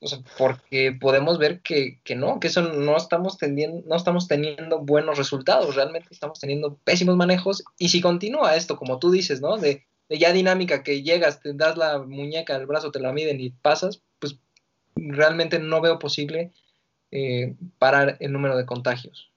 o 0.00 0.06
sea, 0.06 0.20
porque 0.36 0.92
podemos 0.92 1.38
ver 1.38 1.60
que, 1.60 2.00
que, 2.04 2.14
no, 2.14 2.38
que 2.40 2.48
eso 2.48 2.62
no 2.62 2.96
estamos, 2.96 3.38
teniendo, 3.38 3.82
no 3.86 3.96
estamos 3.96 4.28
teniendo 4.28 4.78
buenos 4.78 5.18
resultados, 5.18 5.74
realmente 5.74 6.08
estamos 6.10 6.38
teniendo 6.38 6.76
pésimos 6.84 7.16
manejos, 7.16 7.64
y 7.78 7.88
si 7.88 8.00
continúa 8.00 8.56
esto, 8.56 8.76
como 8.76 8.98
tú 8.98 9.10
dices, 9.10 9.40
¿no? 9.40 9.56
De, 9.56 9.86
de 10.08 10.18
ya 10.18 10.32
dinámica 10.32 10.82
que 10.82 11.02
llegas, 11.02 11.40
te 11.40 11.52
das 11.52 11.76
la 11.76 11.98
muñeca, 11.98 12.56
el 12.56 12.66
brazo, 12.66 12.90
te 12.90 13.00
la 13.00 13.12
miden 13.12 13.40
y 13.40 13.50
pasas, 13.50 14.02
pues 14.18 14.38
realmente 15.06 15.58
no 15.58 15.80
veo 15.80 15.98
posible 15.98 16.52
eh, 17.10 17.56
parar 17.78 18.16
el 18.20 18.32
número 18.32 18.56
de 18.56 18.66
contagios. 18.66 19.30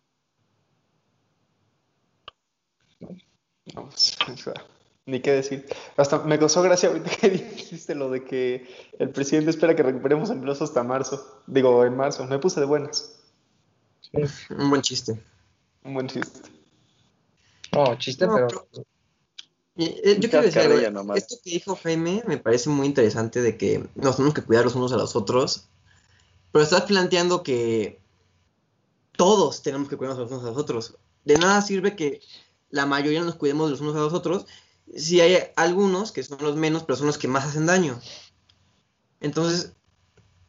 No, 3.73 3.89
ni 5.05 5.21
qué 5.21 5.31
decir. 5.31 5.65
Hasta 5.97 6.19
me 6.19 6.39
causó 6.39 6.61
gracia 6.61 6.89
ahorita 6.89 7.09
que 7.09 7.29
dijiste 7.29 7.95
lo 7.95 8.09
de 8.09 8.23
que 8.23 8.67
el 8.99 9.09
presidente 9.09 9.51
espera 9.51 9.75
que 9.75 9.83
recuperemos 9.83 10.29
empleos 10.29 10.61
hasta 10.61 10.83
marzo. 10.83 11.43
Digo, 11.47 11.85
en 11.85 11.95
marzo. 11.95 12.25
Me 12.27 12.39
puse 12.39 12.59
de 12.59 12.65
buenas. 12.65 13.19
Sí. 14.01 14.21
Un 14.53 14.69
buen 14.69 14.81
chiste. 14.81 15.21
Un 15.83 15.93
buen 15.93 16.07
chiste. 16.07 16.49
No, 17.73 17.97
chiste, 17.97 18.27
no, 18.27 18.35
pero... 18.35 18.67
pero... 18.71 18.85
Eh, 19.77 20.17
yo 20.19 20.29
quiero 20.29 20.45
decir, 20.45 20.61
algo, 20.61 21.15
esto 21.15 21.37
que 21.43 21.51
dijo 21.51 21.79
Jaime 21.81 22.23
me 22.27 22.37
parece 22.37 22.69
muy 22.69 22.87
interesante 22.87 23.41
de 23.41 23.57
que 23.57 23.87
nos 23.95 24.17
tenemos 24.17 24.33
que 24.33 24.43
cuidar 24.43 24.65
los 24.65 24.75
unos 24.75 24.91
a 24.91 24.97
los 24.97 25.15
otros, 25.15 25.67
pero 26.51 26.63
estás 26.63 26.83
planteando 26.83 27.41
que 27.41 27.99
todos 29.13 29.61
tenemos 29.61 29.87
que 29.87 29.97
cuidarnos 29.97 30.19
los 30.23 30.31
unos 30.31 30.43
a 30.43 30.49
los 30.49 30.57
otros. 30.57 30.95
De 31.23 31.37
nada 31.37 31.61
sirve 31.61 31.95
que 31.95 32.21
la 32.69 32.85
mayoría 32.85 33.21
nos 33.21 33.35
cuidemos 33.35 33.69
los 33.69 33.81
unos 33.81 33.95
a 33.95 33.99
los 33.99 34.13
otros 34.13 34.45
sí 34.95 35.21
hay 35.21 35.37
algunos 35.55 36.11
que 36.11 36.23
son 36.23 36.39
los 36.41 36.55
menos, 36.55 36.83
pero 36.83 36.97
son 36.97 37.07
los 37.07 37.17
que 37.17 37.27
más 37.27 37.45
hacen 37.45 37.65
daño. 37.65 37.99
Entonces, 39.19 39.73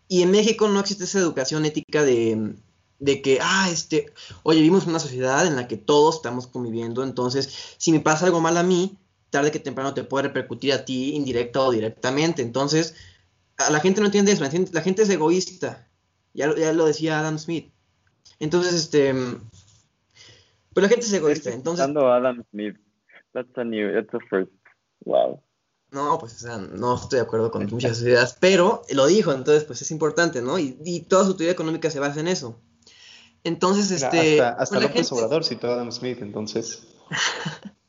y 0.08 0.22
en 0.22 0.30
México 0.30 0.68
no 0.68 0.80
existe 0.80 1.04
esa 1.04 1.18
educación 1.18 1.64
ética 1.64 2.02
de, 2.04 2.56
de 2.98 3.22
que, 3.22 3.38
ah, 3.40 3.68
este, 3.70 4.12
oye, 4.42 4.60
vivimos 4.60 4.84
en 4.84 4.90
una 4.90 4.98
sociedad 4.98 5.46
en 5.46 5.56
la 5.56 5.68
que 5.68 5.76
todos 5.76 6.16
estamos 6.16 6.46
conviviendo, 6.46 7.02
entonces, 7.02 7.74
si 7.78 7.92
me 7.92 8.00
pasa 8.00 8.26
algo 8.26 8.40
mal 8.40 8.56
a 8.56 8.62
mí, 8.62 8.98
tarde 9.32 9.50
que 9.50 9.58
temprano 9.58 9.94
te 9.94 10.04
puede 10.04 10.28
repercutir 10.28 10.74
a 10.74 10.84
ti 10.84 11.16
indirecta 11.16 11.62
o 11.62 11.72
directamente. 11.72 12.42
Entonces, 12.42 12.94
a 13.56 13.70
la 13.70 13.80
gente 13.80 14.00
no 14.00 14.06
entiende 14.06 14.30
eso, 14.30 14.44
la 14.44 14.50
gente, 14.50 14.70
la 14.72 14.82
gente 14.82 15.02
es 15.02 15.10
egoísta. 15.10 15.88
Ya, 16.34 16.54
ya, 16.54 16.72
lo 16.72 16.84
decía 16.84 17.18
Adam 17.18 17.38
Smith. 17.38 17.72
Entonces, 18.38 18.74
este, 18.74 19.12
pues 20.72 20.82
la 20.82 20.88
gente 20.88 21.06
es 21.06 21.12
egoísta. 21.12 21.50
Entonces, 21.50 21.84
Adam 21.84 22.44
Smith. 22.50 22.76
That's 23.32 23.56
a 23.56 23.64
new, 23.64 23.92
that's 23.94 24.14
a 24.14 24.18
first. 24.28 24.52
Wow. 25.06 25.42
No, 25.90 26.18
pues, 26.18 26.34
o 26.36 26.38
sea, 26.38 26.58
no 26.58 26.94
estoy 26.94 27.18
de 27.18 27.24
acuerdo 27.24 27.50
con 27.50 27.66
muchas 27.66 28.02
ideas, 28.02 28.36
pero 28.38 28.82
lo 28.94 29.06
dijo, 29.06 29.32
entonces, 29.32 29.64
pues 29.64 29.80
es 29.82 29.90
importante, 29.90 30.42
¿no? 30.42 30.58
Y, 30.58 30.78
y 30.84 31.00
toda 31.00 31.24
su 31.24 31.36
teoría 31.36 31.52
económica 31.52 31.90
se 31.90 32.00
basa 32.00 32.20
en 32.20 32.28
eso. 32.28 32.60
Entonces, 33.44 33.90
Mira, 33.90 34.08
este. 34.08 34.40
Hasta, 34.42 34.62
hasta 34.62 34.80
López 34.80 35.08
gente... 35.08 35.14
Obrador 35.14 35.44
citó 35.44 35.68
a 35.68 35.74
Adam 35.74 35.90
Smith, 35.90 36.18
entonces. 36.20 36.86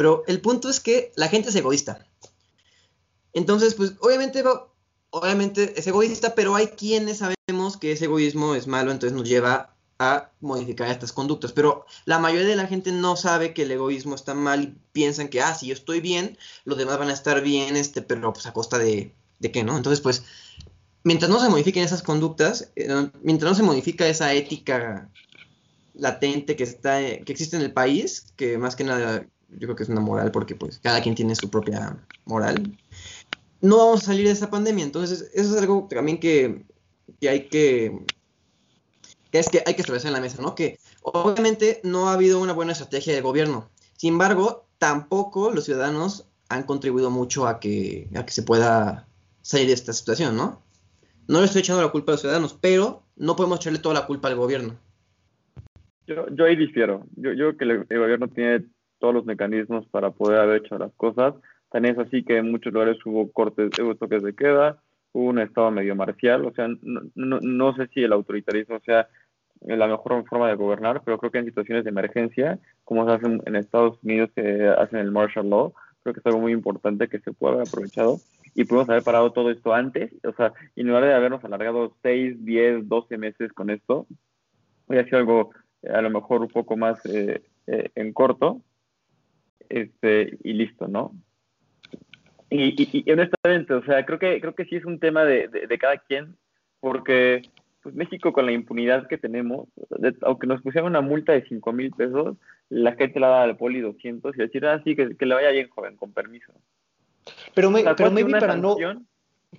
pero 0.00 0.24
el 0.26 0.40
punto 0.40 0.70
es 0.70 0.80
que 0.80 1.12
la 1.14 1.28
gente 1.28 1.50
es 1.50 1.56
egoísta. 1.56 2.06
Entonces, 3.34 3.74
pues, 3.74 3.96
obviamente, 4.00 4.42
es 5.78 5.86
egoísta, 5.86 6.34
pero 6.34 6.54
hay 6.54 6.68
quienes 6.68 7.18
sabemos 7.18 7.76
que 7.76 7.92
ese 7.92 8.06
egoísmo 8.06 8.54
es 8.54 8.66
malo, 8.66 8.92
entonces 8.92 9.14
nos 9.14 9.28
lleva 9.28 9.76
a 9.98 10.30
modificar 10.40 10.88
estas 10.90 11.12
conductas. 11.12 11.52
Pero 11.52 11.84
la 12.06 12.18
mayoría 12.18 12.48
de 12.48 12.56
la 12.56 12.66
gente 12.66 12.92
no 12.92 13.14
sabe 13.14 13.52
que 13.52 13.64
el 13.64 13.72
egoísmo 13.72 14.14
está 14.14 14.32
mal 14.32 14.62
y 14.62 14.74
piensan 14.92 15.28
que, 15.28 15.42
ah, 15.42 15.54
si 15.54 15.66
yo 15.66 15.74
estoy 15.74 16.00
bien, 16.00 16.38
los 16.64 16.78
demás 16.78 16.98
van 16.98 17.10
a 17.10 17.12
estar 17.12 17.42
bien, 17.42 17.76
este, 17.76 18.00
pero 18.00 18.32
pues 18.32 18.46
a 18.46 18.54
costa 18.54 18.78
de, 18.78 19.12
de 19.38 19.52
qué, 19.52 19.64
¿no? 19.64 19.76
Entonces, 19.76 20.00
pues, 20.00 20.24
mientras 21.04 21.30
no 21.30 21.40
se 21.40 21.50
modifiquen 21.50 21.84
esas 21.84 22.02
conductas, 22.02 22.72
eh, 22.74 22.88
mientras 23.20 23.50
no 23.50 23.54
se 23.54 23.64
modifica 23.64 24.08
esa 24.08 24.32
ética 24.32 25.10
latente 25.92 26.56
que 26.56 26.64
está, 26.64 27.00
que 27.00 27.32
existe 27.32 27.56
en 27.56 27.62
el 27.64 27.74
país, 27.74 28.32
que 28.36 28.56
más 28.56 28.76
que 28.76 28.84
nada 28.84 29.26
yo 29.52 29.66
creo 29.66 29.76
que 29.76 29.82
es 29.82 29.88
una 29.88 30.00
moral 30.00 30.30
porque 30.30 30.54
pues 30.54 30.78
cada 30.78 31.02
quien 31.02 31.14
tiene 31.14 31.34
su 31.34 31.50
propia 31.50 31.96
moral, 32.24 32.76
no 33.60 33.76
vamos 33.78 34.02
a 34.02 34.06
salir 34.06 34.26
de 34.26 34.32
esa 34.32 34.50
pandemia. 34.50 34.84
Entonces, 34.84 35.30
eso 35.34 35.54
es 35.54 35.60
algo 35.60 35.86
también 35.90 36.18
que, 36.18 36.64
que 37.20 37.28
hay 37.28 37.48
que 37.48 38.04
que 39.30 39.38
es 39.38 39.48
que 39.48 39.62
hay 39.64 39.74
que 39.74 39.82
establecer 39.82 40.08
en 40.08 40.14
la 40.14 40.20
mesa, 40.20 40.42
¿no? 40.42 40.54
Que 40.54 40.78
obviamente 41.02 41.80
no 41.84 42.08
ha 42.08 42.14
habido 42.14 42.40
una 42.40 42.52
buena 42.52 42.72
estrategia 42.72 43.14
del 43.14 43.22
gobierno. 43.22 43.70
Sin 43.96 44.14
embargo, 44.14 44.66
tampoco 44.78 45.50
los 45.52 45.64
ciudadanos 45.64 46.28
han 46.48 46.64
contribuido 46.64 47.10
mucho 47.10 47.46
a 47.46 47.60
que, 47.60 48.08
a 48.16 48.26
que 48.26 48.32
se 48.32 48.42
pueda 48.42 49.06
salir 49.42 49.68
de 49.68 49.74
esta 49.74 49.92
situación, 49.92 50.36
¿no? 50.36 50.62
No 51.28 51.38
le 51.38 51.46
estoy 51.46 51.60
echando 51.60 51.82
la 51.82 51.92
culpa 51.92 52.12
a 52.12 52.14
los 52.14 52.20
ciudadanos, 52.22 52.58
pero 52.60 53.04
no 53.16 53.36
podemos 53.36 53.60
echarle 53.60 53.78
toda 53.78 53.94
la 53.94 54.06
culpa 54.06 54.28
al 54.28 54.34
gobierno. 54.34 54.76
Yo, 56.06 56.26
yo 56.34 56.44
ahí 56.44 56.56
difiero. 56.56 57.06
Yo, 57.14 57.32
yo 57.34 57.56
creo 57.56 57.86
que 57.86 57.94
el, 57.94 58.00
gobierno 58.00 58.26
tiene 58.28 58.64
todos 59.00 59.14
los 59.14 59.24
mecanismos 59.24 59.86
para 59.88 60.10
poder 60.10 60.38
haber 60.38 60.64
hecho 60.64 60.78
las 60.78 60.92
cosas. 60.94 61.34
Tan 61.70 61.84
es 61.84 61.98
así 61.98 62.22
que 62.22 62.36
en 62.36 62.50
muchos 62.50 62.72
lugares 62.72 62.98
hubo 63.04 63.30
cortes, 63.32 63.70
hubo 63.80 63.96
toques 63.96 64.22
de 64.22 64.34
queda, 64.34 64.80
hubo 65.12 65.30
un 65.30 65.40
estado 65.40 65.72
medio 65.72 65.96
marcial. 65.96 66.44
O 66.44 66.52
sea, 66.52 66.68
no, 66.82 67.40
no, 67.40 67.74
sé 67.74 67.88
si 67.88 68.02
el 68.02 68.12
autoritarismo 68.12 68.78
sea 68.80 69.08
la 69.62 69.88
mejor 69.88 70.24
forma 70.26 70.48
de 70.48 70.54
gobernar, 70.54 71.02
pero 71.04 71.18
creo 71.18 71.32
que 71.32 71.38
en 71.38 71.46
situaciones 71.46 71.84
de 71.84 71.90
emergencia, 71.90 72.58
como 72.84 73.04
se 73.06 73.12
hacen 73.12 73.42
en 73.44 73.56
Estados 73.56 73.98
Unidos 74.02 74.30
que 74.34 74.68
hacen 74.68 75.00
el 75.00 75.10
martial 75.10 75.50
law, 75.50 75.72
creo 76.02 76.14
que 76.14 76.20
es 76.20 76.26
algo 76.26 76.40
muy 76.40 76.52
importante 76.52 77.08
que 77.08 77.18
se 77.20 77.32
pueda 77.32 77.54
haber 77.54 77.68
aprovechado 77.68 78.18
y 78.54 78.64
pudimos 78.64 78.88
haber 78.88 79.02
parado 79.02 79.32
todo 79.32 79.50
esto 79.50 79.74
antes, 79.74 80.12
o 80.24 80.32
sea, 80.32 80.52
y 80.74 80.80
en 80.80 80.88
lugar 80.88 81.04
de 81.04 81.14
habernos 81.14 81.44
alargado 81.44 81.94
6, 82.02 82.44
10, 82.44 82.88
12 82.88 83.18
meses 83.18 83.52
con 83.52 83.70
esto, 83.70 84.06
hubiera 84.86 85.04
sido 85.06 85.18
algo 85.18 85.50
a 85.88 86.02
lo 86.02 86.10
mejor 86.10 86.42
un 86.42 86.48
poco 86.48 86.76
más 86.76 87.04
eh, 87.06 87.42
eh, 87.66 87.90
en 87.94 88.12
corto, 88.12 88.60
este, 89.68 90.38
y 90.42 90.52
listo, 90.52 90.88
¿no? 90.88 91.14
Y, 92.48 92.82
y, 92.82 93.04
y, 93.06 93.12
honestamente, 93.12 93.74
o 93.74 93.84
sea, 93.84 94.04
creo 94.04 94.18
que, 94.18 94.40
creo 94.40 94.54
que 94.54 94.64
sí 94.64 94.76
es 94.76 94.84
un 94.84 94.98
tema 94.98 95.24
de, 95.24 95.48
de, 95.48 95.66
de 95.66 95.78
cada 95.78 95.98
quien, 95.98 96.36
porque 96.80 97.42
pues 97.82 97.94
México 97.94 98.32
con 98.32 98.46
la 98.46 98.52
impunidad 98.52 99.06
que 99.06 99.18
tenemos, 99.18 99.68
de, 99.98 100.14
aunque 100.22 100.46
nos 100.46 100.60
pusieran 100.60 100.90
una 100.90 101.00
multa 101.00 101.32
de 101.32 101.46
5 101.46 101.72
mil 101.72 101.90
pesos, 101.92 102.36
la 102.68 102.92
gente 102.92 103.20
la 103.20 103.28
da 103.28 103.42
al 103.42 103.56
poli 103.56 103.80
200 103.80 104.34
y 104.34 104.38
decir, 104.38 104.66
ah, 104.66 104.82
sí, 104.84 104.94
que, 104.94 105.16
que 105.16 105.26
le 105.26 105.34
vaya 105.34 105.50
bien, 105.50 105.68
joven, 105.70 105.96
con 105.96 106.12
permiso. 106.12 106.52
Pero, 107.54 107.70
me, 107.70 107.82
pero 107.96 108.10
maybe 108.10 108.32
para 108.32 108.52
sanción, 108.52 108.98
no... 108.98 109.06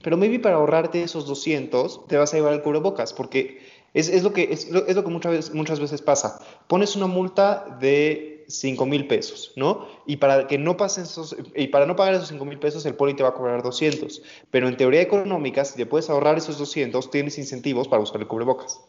Pero 0.04 0.18
maybe 0.18 0.40
para 0.40 0.56
ahorrarte 0.56 1.04
esos 1.04 1.28
200 1.28 2.08
te 2.08 2.18
vas 2.18 2.34
a 2.34 2.38
llevar 2.38 2.54
el 2.54 2.62
cubrebocas, 2.62 3.14
porque 3.14 3.60
es, 3.94 4.08
es 4.08 4.24
lo 4.24 4.32
que, 4.32 4.44
es 4.44 4.72
es 4.72 4.96
lo 4.96 5.04
que 5.04 5.10
muchas, 5.12 5.32
veces, 5.32 5.54
muchas 5.54 5.80
veces 5.80 6.02
pasa. 6.02 6.40
Pones 6.68 6.96
una 6.96 7.08
multa 7.08 7.78
de 7.82 8.31
5 8.52 8.86
mil 8.86 9.08
pesos, 9.08 9.54
¿no? 9.56 9.88
Y 10.06 10.18
para 10.18 10.48
que 10.48 10.58
no 10.58 10.78
pasen 10.78 11.04
esos, 11.04 11.36
y 11.56 11.68
para 11.68 11.86
no 11.86 11.96
pagar 11.96 12.16
esos 12.16 12.30
5 12.30 12.46
mil 12.46 12.60
pesos, 12.60 12.86
el 12.86 12.96
poli 12.96 13.14
te 13.16 13.24
va 13.24 13.30
a 13.30 13.34
cobrar 13.34 13.64
200. 13.64 14.22
Pero 14.52 14.68
en 14.68 14.78
teoría 14.78 15.02
económica, 15.02 15.66
si 15.66 15.78
te 15.78 15.86
puedes 15.86 16.10
ahorrar 16.10 16.38
esos 16.38 16.58
200, 16.58 17.10
tienes 17.10 17.38
incentivos 17.38 17.88
para 17.88 18.00
buscar 18.00 18.22
el 18.22 18.28
cubrebocas. 18.28 18.80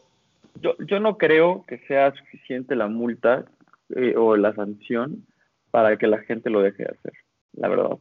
Yo, 0.61 0.75
yo 0.79 0.99
no 0.99 1.17
creo 1.17 1.65
que 1.67 1.79
sea 1.79 2.13
suficiente 2.13 2.75
la 2.75 2.87
multa 2.87 3.45
eh, 3.95 4.15
o 4.15 4.37
la 4.37 4.53
sanción 4.53 5.25
para 5.71 5.97
que 5.97 6.07
la 6.07 6.19
gente 6.19 6.49
lo 6.49 6.61
deje 6.61 6.83
de 6.83 6.91
hacer, 6.91 7.13
la 7.53 7.67
verdad. 7.67 7.97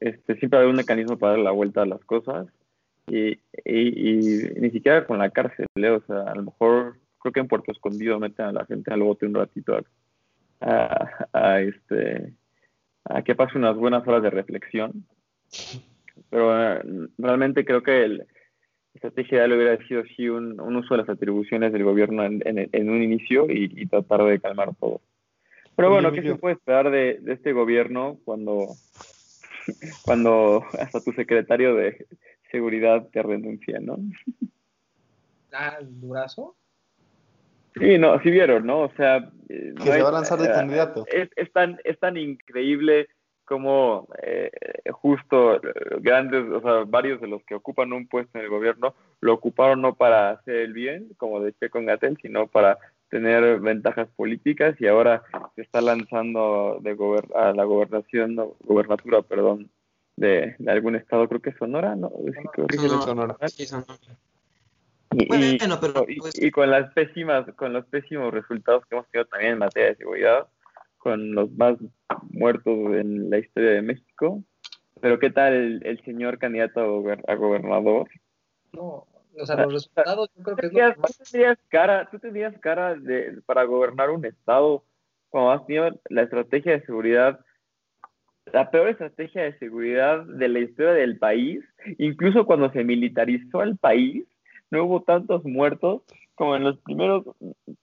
Este, 0.00 0.36
siempre 0.36 0.60
hay 0.60 0.66
un 0.66 0.76
mecanismo 0.76 1.16
para 1.16 1.32
dar 1.32 1.40
la 1.40 1.52
vuelta 1.52 1.82
a 1.82 1.86
las 1.86 2.04
cosas 2.04 2.48
y, 3.06 3.38
y, 3.64 4.50
ni 4.60 4.70
siquiera 4.70 5.06
con 5.06 5.18
la 5.18 5.30
cárcel, 5.30 5.66
¿eh? 5.76 5.90
o 5.90 6.02
sea, 6.02 6.22
a 6.22 6.34
lo 6.34 6.42
mejor 6.42 6.96
creo 7.20 7.32
que 7.32 7.40
en 7.40 7.48
Puerto 7.48 7.72
Escondido 7.72 8.18
meten 8.18 8.46
a 8.46 8.52
la 8.52 8.66
gente 8.66 8.92
al 8.92 9.02
bote 9.02 9.26
un 9.26 9.34
ratito 9.34 9.76
a, 9.76 9.82
a, 10.60 11.60
este 11.60 12.32
a 13.04 13.22
que 13.22 13.34
pase 13.34 13.58
unas 13.58 13.76
buenas 13.76 14.06
horas 14.06 14.22
de 14.22 14.30
reflexión. 14.30 15.06
Pero 16.30 16.74
eh, 16.74 16.82
realmente 17.18 17.64
creo 17.64 17.82
que 17.82 18.08
la 18.08 18.24
estrategia 18.94 19.38
ideal 19.38 19.52
hubiera 19.52 19.86
sido 19.86 20.02
sí 20.16 20.28
un, 20.28 20.60
un, 20.60 20.76
uso 20.76 20.94
de 20.94 21.02
las 21.02 21.08
atribuciones 21.08 21.72
del 21.72 21.84
gobierno 21.84 22.24
en, 22.24 22.42
en, 22.44 22.68
en 22.72 22.90
un 22.90 23.02
inicio 23.02 23.46
y, 23.50 23.70
y, 23.76 23.86
tratar 23.86 24.24
de 24.24 24.40
calmar 24.40 24.74
todo. 24.80 25.00
Pero 25.76 25.90
bueno, 25.90 26.10
¿qué 26.10 26.22
se 26.22 26.36
puede 26.36 26.54
esperar 26.54 26.90
de, 26.90 27.18
de 27.20 27.34
este 27.34 27.52
gobierno 27.52 28.18
cuando, 28.24 28.68
cuando 30.04 30.64
hasta 30.78 31.00
tu 31.00 31.12
secretario 31.12 31.74
de 31.74 32.06
seguridad 32.50 33.06
te 33.12 33.22
renuncia, 33.22 33.78
¿no? 33.80 33.98
Ah, 35.52 35.78
durazo. 35.82 36.56
Sí, 37.78 37.98
no, 37.98 38.20
sí 38.20 38.30
vieron, 38.30 38.66
¿no? 38.66 38.82
O 38.82 38.92
sea... 38.96 39.30
Que 39.48 39.72
no 39.74 39.84
se 39.84 39.92
hay, 39.92 40.02
va 40.02 40.08
a 40.08 40.12
lanzar 40.12 40.38
de 40.38 40.48
eh, 40.48 40.52
candidato. 40.52 41.04
Es, 41.08 41.28
es, 41.36 41.52
tan, 41.52 41.78
es 41.84 41.98
tan 42.00 42.16
increíble 42.16 43.08
como 43.46 44.08
eh, 44.22 44.50
justo 44.90 45.60
grandes, 46.00 46.44
o 46.50 46.60
sea, 46.60 46.84
varios 46.84 47.20
de 47.20 47.28
los 47.28 47.42
que 47.44 47.54
ocupan 47.54 47.92
un 47.92 48.08
puesto 48.08 48.36
en 48.36 48.44
el 48.44 48.50
gobierno 48.50 48.94
lo 49.20 49.34
ocuparon 49.34 49.80
no 49.80 49.94
para 49.94 50.30
hacer 50.30 50.56
el 50.56 50.72
bien, 50.72 51.08
como 51.16 51.40
decía 51.40 51.68
con 51.70 51.86
Gatel, 51.86 52.18
sino 52.20 52.48
para 52.48 52.78
tener 53.08 53.60
ventajas 53.60 54.08
políticas 54.16 54.74
y 54.80 54.88
ahora 54.88 55.22
se 55.54 55.62
está 55.62 55.80
lanzando 55.80 56.78
de 56.82 56.94
gober 56.94 57.24
a 57.36 57.52
la 57.52 57.64
gobernación, 57.64 58.34
no, 58.34 58.56
gobernatura, 58.64 59.22
perdón, 59.22 59.70
de, 60.16 60.56
de, 60.58 60.70
algún 60.72 60.96
estado, 60.96 61.28
creo 61.28 61.40
que 61.40 61.52
Sonora, 61.52 61.94
¿no? 61.94 62.10
Sí, 62.10 62.48
creo 62.52 62.66
que 62.66 62.76
Sonora. 62.76 63.02
Sonora. 63.02 63.36
Sí, 63.48 63.64
Sonora. 63.64 63.94
Y, 65.18 65.26
Bueno, 65.28 65.44
y- 65.46 65.58
pero, 65.80 66.04
y- 66.08 66.20
pues- 66.20 66.42
y 66.42 66.50
con 66.50 66.70
las 66.70 66.92
pésimas, 66.92 67.46
con 67.54 67.72
los 67.72 67.86
pésimos 67.86 68.32
resultados 68.34 68.84
que 68.86 68.96
hemos 68.96 69.08
tenido 69.10 69.26
también 69.28 69.52
en 69.52 69.58
materia 69.58 69.88
de 69.90 69.96
seguridad, 69.96 70.46
con 70.98 71.34
los 71.34 71.50
más 71.52 71.76
muertos 72.30 72.74
en 72.96 73.30
la 73.30 73.38
historia 73.38 73.70
de 73.70 73.82
México. 73.82 74.42
Pero 75.00 75.18
qué 75.18 75.30
tal 75.30 75.52
el, 75.54 75.86
el 75.86 76.02
señor 76.04 76.38
candidato 76.38 76.80
a, 76.80 76.86
gober- 76.86 77.24
a 77.28 77.34
gobernador? 77.34 78.08
No, 78.72 79.06
o 79.38 79.46
sea, 79.46 79.56
los 79.56 79.72
resultados 79.72 80.30
yo 80.36 80.42
creo 80.42 80.56
que 80.56 80.62
¿Tú 80.62 80.66
es 80.68 80.72
lo 80.72 80.94
que 80.94 81.00
más... 81.00 81.16
tú 81.18 81.24
tendrías 81.24 81.58
cara, 81.68 82.08
tú 82.10 82.18
tendrías 82.18 82.58
cara 82.60 82.94
de, 82.94 83.40
para 83.46 83.64
gobernar 83.64 84.10
un 84.10 84.24
estado 84.24 84.84
cuando 85.30 85.50
has 85.52 85.66
tenido 85.66 85.98
la 86.10 86.22
estrategia 86.22 86.72
de 86.72 86.84
seguridad, 86.86 87.40
la 88.52 88.70
peor 88.70 88.88
estrategia 88.88 89.42
de 89.42 89.58
seguridad 89.58 90.24
de 90.24 90.48
la 90.48 90.58
historia 90.60 90.92
del 90.92 91.18
país, 91.18 91.62
incluso 91.98 92.46
cuando 92.46 92.70
se 92.72 92.84
militarizó 92.84 93.62
el 93.62 93.76
país, 93.76 94.24
no 94.70 94.84
hubo 94.84 95.02
tantos 95.02 95.44
muertos 95.44 96.02
como 96.34 96.56
en 96.56 96.64
los 96.64 96.78
primeros 96.78 97.24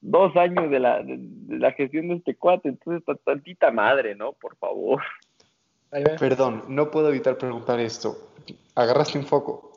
dos 0.01 0.35
años 0.35 0.69
de 0.69 0.79
la, 0.79 1.01
de, 1.01 1.15
de 1.17 1.57
la 1.57 1.71
gestión 1.71 2.09
de 2.09 2.15
este 2.15 2.35
cuate. 2.35 2.69
Entonces, 2.69 3.03
ta- 3.05 3.15
tantita 3.15 3.71
madre, 3.71 4.15
¿no? 4.15 4.33
Por 4.33 4.55
favor. 4.57 5.01
Perdón, 6.19 6.63
no 6.69 6.89
puedo 6.91 7.09
evitar 7.09 7.37
preguntar 7.37 7.79
esto. 7.79 8.15
¿Agarraste 8.75 9.17
un 9.19 9.25
foco? 9.25 9.71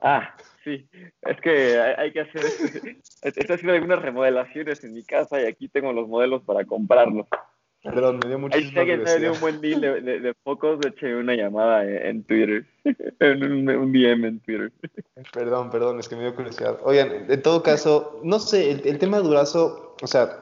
Ah, 0.00 0.34
sí, 0.64 0.88
es 1.22 1.40
que 1.40 1.78
hay, 1.80 1.94
hay 1.96 2.12
que 2.12 2.20
hacer. 2.22 2.42
Estoy 3.22 3.44
haciendo 3.54 3.72
algunas 3.74 4.02
remodelaciones 4.02 4.82
en 4.84 4.94
mi 4.94 5.04
casa 5.04 5.40
y 5.40 5.46
aquí 5.46 5.68
tengo 5.68 5.92
los 5.92 6.08
modelos 6.08 6.42
para 6.42 6.64
comprarlos. 6.64 7.26
Perdón, 7.82 8.20
me 8.22 8.28
dio 8.28 8.36
Ahí 8.36 8.40
muchísima 8.42 8.84
si 8.84 8.90
alguien 8.90 9.06
sabe 9.06 9.20
de 9.20 9.28
curiosidad. 9.28 9.32
un 9.32 9.40
buen 9.40 9.60
deal 9.60 9.80
de, 9.80 10.00
de, 10.00 10.20
de 10.20 10.34
focos, 10.34 10.78
eche 10.86 11.14
una 11.16 11.34
llamada 11.34 11.84
en, 11.84 12.06
en 12.06 12.24
Twitter. 12.24 12.64
en 13.20 13.44
un, 13.44 13.68
un 13.68 13.92
DM 13.92 14.24
en 14.24 14.40
Twitter. 14.40 14.72
Perdón, 15.32 15.70
perdón, 15.70 15.98
es 15.98 16.08
que 16.08 16.16
me 16.16 16.22
dio 16.22 16.34
curiosidad. 16.34 16.78
Oigan, 16.84 17.30
en 17.30 17.42
todo 17.42 17.62
caso, 17.62 18.20
no 18.22 18.38
sé, 18.38 18.70
el, 18.70 18.86
el 18.86 18.98
tema 18.98 19.18
de 19.18 19.24
Durazo, 19.24 19.96
o 20.00 20.06
sea, 20.06 20.38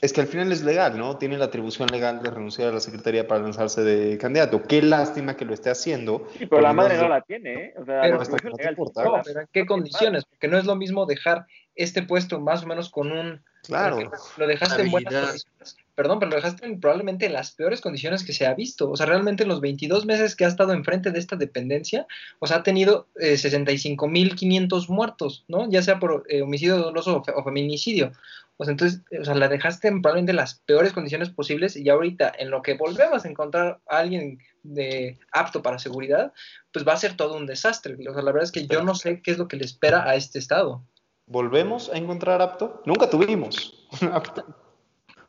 es 0.00 0.12
que 0.12 0.20
al 0.20 0.28
final 0.28 0.52
es 0.52 0.62
legal, 0.62 0.96
¿no? 0.96 1.18
Tiene 1.18 1.36
la 1.38 1.46
atribución 1.46 1.88
legal 1.88 2.22
de 2.22 2.30
renunciar 2.30 2.68
a 2.68 2.72
la 2.72 2.80
Secretaría 2.80 3.26
para 3.26 3.42
lanzarse 3.42 3.82
de 3.82 4.16
candidato. 4.16 4.62
Qué 4.62 4.80
lástima 4.80 5.36
que 5.36 5.44
lo 5.44 5.54
esté 5.54 5.70
haciendo. 5.70 6.28
Sí, 6.38 6.46
pero 6.46 6.62
la 6.62 6.68
porque 6.68 6.76
madre 6.76 6.98
no 6.98 7.08
la 7.08 7.20
tiene, 7.22 7.52
¿eh? 7.52 7.74
O 7.76 7.84
sea, 7.84 8.02
Pero 8.02 8.16
la 8.16 8.22
hasta 8.22 8.36
que 8.36 8.48
no 8.48 8.56
te. 8.56 8.72
No, 8.72 9.20
pero 9.24 9.40
¿en 9.40 9.48
qué 9.52 9.66
condiciones? 9.66 10.24
Porque 10.24 10.46
no 10.46 10.56
es 10.56 10.66
lo 10.66 10.76
mismo 10.76 11.04
dejar 11.04 11.46
este 11.74 12.02
puesto 12.02 12.40
más 12.40 12.62
o 12.62 12.66
menos 12.66 12.90
con 12.90 13.10
un... 13.10 13.42
Claro. 13.64 13.98
Lo 14.36 14.46
dejaste 14.46 14.82
en 14.82 14.90
buenas 14.92 15.14
condiciones. 15.14 15.76
Perdón, 15.98 16.20
pero 16.20 16.30
lo 16.30 16.36
dejaste 16.36 16.64
en 16.64 16.78
probablemente 16.80 17.28
las 17.28 17.50
peores 17.50 17.80
condiciones 17.80 18.22
que 18.22 18.32
se 18.32 18.46
ha 18.46 18.54
visto. 18.54 18.88
O 18.88 18.96
sea, 18.96 19.06
realmente 19.06 19.42
en 19.42 19.48
los 19.48 19.60
22 19.60 20.06
meses 20.06 20.36
que 20.36 20.44
ha 20.44 20.48
estado 20.48 20.72
enfrente 20.72 21.10
de 21.10 21.18
esta 21.18 21.34
dependencia, 21.34 22.06
o 22.38 22.46
sea, 22.46 22.58
ha 22.58 22.62
tenido 22.62 23.08
eh, 23.18 23.32
65.500 23.34 24.88
muertos, 24.88 25.44
¿no? 25.48 25.68
Ya 25.68 25.82
sea 25.82 25.98
por 25.98 26.24
eh, 26.28 26.42
homicidio 26.42 26.76
doloso 26.78 27.16
o, 27.16 27.24
fe- 27.24 27.32
o 27.34 27.42
feminicidio. 27.42 28.12
O 28.58 28.64
sea, 28.64 28.70
entonces, 28.70 29.00
o 29.20 29.24
sea, 29.24 29.34
la 29.34 29.48
dejaste 29.48 29.88
en 29.88 30.00
probablemente 30.00 30.32
las 30.34 30.54
peores 30.54 30.92
condiciones 30.92 31.30
posibles 31.30 31.74
y 31.76 31.88
ahorita 31.88 32.32
en 32.38 32.50
lo 32.50 32.62
que 32.62 32.74
volvemos 32.74 33.24
a 33.24 33.28
encontrar 33.28 33.80
a 33.88 33.98
alguien 33.98 34.38
de 34.62 35.18
apto 35.32 35.62
para 35.62 35.80
seguridad, 35.80 36.32
pues 36.72 36.86
va 36.86 36.92
a 36.92 36.96
ser 36.96 37.16
todo 37.16 37.36
un 37.36 37.46
desastre. 37.46 37.96
O 38.08 38.12
sea, 38.14 38.22
la 38.22 38.30
verdad 38.30 38.44
es 38.44 38.52
que 38.52 38.68
yo 38.68 38.84
no 38.84 38.94
sé 38.94 39.20
qué 39.20 39.32
es 39.32 39.38
lo 39.38 39.48
que 39.48 39.56
le 39.56 39.64
espera 39.64 40.08
a 40.08 40.14
este 40.14 40.38
estado. 40.38 40.80
¿Volvemos 41.26 41.90
a 41.92 41.96
encontrar 41.98 42.40
apto? 42.40 42.82
Nunca 42.86 43.10
tuvimos 43.10 43.88
un 44.00 44.08
apto. 44.12 44.44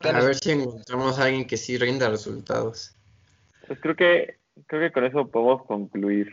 A 0.00 0.24
ver 0.24 0.34
si 0.34 0.52
encontramos 0.52 1.18
a 1.18 1.24
alguien 1.24 1.46
que 1.46 1.56
sí 1.56 1.76
rinda 1.76 2.08
resultados. 2.08 2.96
Pues 3.66 3.78
creo 3.80 3.96
que, 3.96 4.36
creo 4.66 4.80
que 4.80 4.92
con 4.92 5.04
eso 5.04 5.28
podemos 5.28 5.64
concluir 5.66 6.32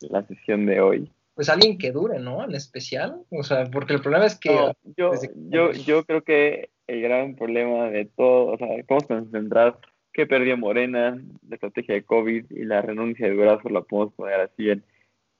la 0.00 0.26
sesión 0.26 0.66
de 0.66 0.80
hoy. 0.80 1.10
Pues 1.34 1.48
alguien 1.48 1.78
que 1.78 1.92
dure, 1.92 2.18
¿no? 2.18 2.44
En 2.44 2.54
especial. 2.54 3.22
O 3.30 3.42
sea, 3.42 3.64
porque 3.70 3.94
el 3.94 4.00
problema 4.00 4.26
es 4.26 4.38
que... 4.38 4.54
No, 4.54 4.72
yo, 4.96 5.12
yo, 5.48 5.72
yo 5.72 6.04
creo 6.04 6.22
que 6.22 6.70
el 6.86 7.00
gran 7.02 7.34
problema 7.34 7.88
de 7.88 8.04
todo, 8.04 8.52
o 8.52 8.58
sea, 8.58 8.68
podemos 8.86 9.06
concentrar 9.06 9.78
que 10.12 10.26
perdió 10.26 10.56
Morena, 10.56 11.20
la 11.48 11.54
estrategia 11.54 11.94
de 11.94 12.04
COVID 12.04 12.44
y 12.50 12.64
la 12.64 12.82
renuncia 12.82 13.26
de 13.26 13.34
Durazo, 13.34 13.68
la 13.70 13.80
podemos 13.80 14.14
poner 14.14 14.40
así 14.40 14.70
en 14.70 14.84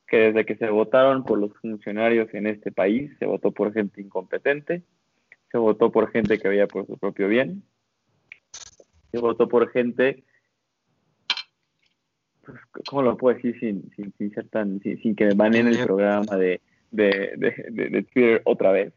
que 0.07 0.17
desde 0.17 0.45
que 0.45 0.57
se 0.57 0.69
votaron 0.69 1.25
por 1.25 1.39
los 1.39 1.53
funcionarios 1.59 2.33
en 2.35 2.47
este 2.47 2.73
país, 2.73 3.13
se 3.19 3.27
votó 3.27 3.53
por 3.53 3.73
gente 3.73 4.01
incompetente, 4.01 4.83
se 5.55 5.59
votó 5.59 5.93
por 5.93 6.11
gente 6.11 6.41
que 6.41 6.49
veía 6.49 6.67
por 6.67 6.85
su 6.85 6.99
propio 6.99 7.29
bien, 7.29 7.63
se 9.13 9.19
votó 9.21 9.47
por 9.47 9.71
gente, 9.71 10.25
pues, 12.45 12.59
¿cómo 12.89 13.03
lo 13.03 13.17
puedo 13.17 13.37
decir 13.37 13.57
sin, 13.61 13.89
sin, 13.95 14.13
sin 14.19 14.35
ser 14.35 14.49
tan, 14.49 14.81
sin, 14.81 15.01
sin 15.01 15.15
que 15.15 15.27
me 15.27 15.35
baneen 15.35 15.69
el 15.69 15.85
programa 15.85 16.37
de, 16.37 16.61
de, 16.91 17.35
de, 17.71 18.03
Twitter 18.03 18.43
otra 18.47 18.73
vez? 18.73 18.93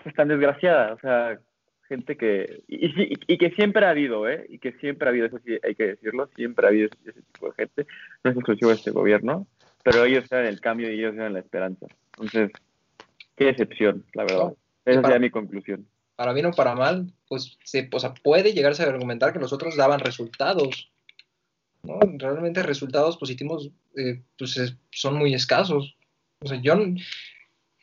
Pues 0.00 0.14
tan 0.14 0.28
desgraciada, 0.28 0.94
o 0.94 0.98
sea, 1.00 1.40
gente 1.88 2.16
que, 2.16 2.62
y, 2.68 2.86
y, 2.86 3.18
y 3.26 3.38
que 3.38 3.50
siempre 3.56 3.84
ha 3.84 3.90
habido, 3.90 4.28
¿eh? 4.28 4.46
Y 4.48 4.60
que 4.60 4.74
siempre 4.74 5.08
ha 5.08 5.10
habido, 5.10 5.26
eso 5.26 5.40
sí 5.44 5.58
hay 5.60 5.74
que 5.74 5.88
decirlo, 5.88 6.30
siempre 6.36 6.66
ha 6.66 6.68
habido 6.68 6.86
ese, 6.86 7.10
ese 7.10 7.22
tipo 7.32 7.48
de 7.48 7.54
gente, 7.54 7.86
no 8.22 8.30
es 8.30 8.36
exclusivo 8.36 8.70
de 8.70 8.76
este 8.76 8.92
gobierno, 8.92 9.48
pero 9.82 10.04
ellos 10.04 10.30
eran 10.30 10.46
el 10.46 10.60
cambio 10.60 10.88
y 10.88 11.00
ellos 11.00 11.14
eran 11.14 11.32
la 11.32 11.40
esperanza. 11.40 11.88
Entonces, 12.12 12.52
qué 13.36 13.44
decepción, 13.46 14.04
la 14.14 14.24
verdad. 14.24 14.54
Esa 14.84 15.00
para- 15.02 15.14
sería 15.14 15.20
mi 15.20 15.30
conclusión. 15.30 15.86
para 16.16 16.32
bien 16.32 16.46
o 16.46 16.52
para 16.52 16.74
mal, 16.74 17.12
pues 17.28 17.58
se, 17.64 17.88
o 17.92 17.98
sea, 18.00 18.14
puede 18.14 18.52
llegarse 18.52 18.82
a 18.82 18.86
argumentar 18.86 19.32
que 19.32 19.38
los 19.40 19.52
otros 19.52 19.76
daban 19.76 20.00
resultados. 20.00 20.90
¿no? 21.82 21.98
Realmente 22.18 22.62
resultados 22.62 23.16
positivos 23.16 23.70
eh, 23.96 24.22
pues, 24.38 24.56
es- 24.56 24.76
son 24.90 25.16
muy 25.16 25.34
escasos. 25.34 25.96
O 26.40 26.46
sea, 26.46 26.60
yo, 26.60 26.74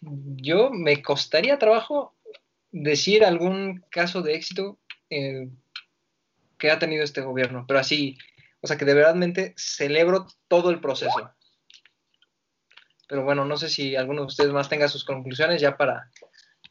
yo 0.02 0.70
me 0.72 1.02
costaría 1.02 1.58
trabajo 1.60 2.16
decir 2.72 3.26
algún 3.26 3.84
caso 3.89 4.22
de 4.22 4.36
éxito 4.36 4.78
eh, 5.10 5.50
que 6.58 6.72
ha 6.72 6.80
tenido 6.80 7.04
este 7.04 7.22
gobierno, 7.22 7.66
pero 7.68 7.80
así, 7.80 8.18
o 8.62 8.68
sea, 8.68 8.78
que 8.78 8.86
de 8.86 8.93
verdadmente 8.93 9.54
celebro 9.58 10.28
todo 10.47 10.70
el 10.70 10.80
proceso. 10.80 11.32
Pero 13.10 13.24
bueno, 13.24 13.43
no 13.43 13.57
sé 13.57 13.70
si 13.70 13.95
alguno 13.95 14.22
de 14.22 14.28
ustedes 14.28 14.53
más 14.53 14.70
tenga 14.70 14.88
sus 14.88 15.03
conclusiones 15.03 15.60
ya 15.60 15.76
para, 15.76 16.12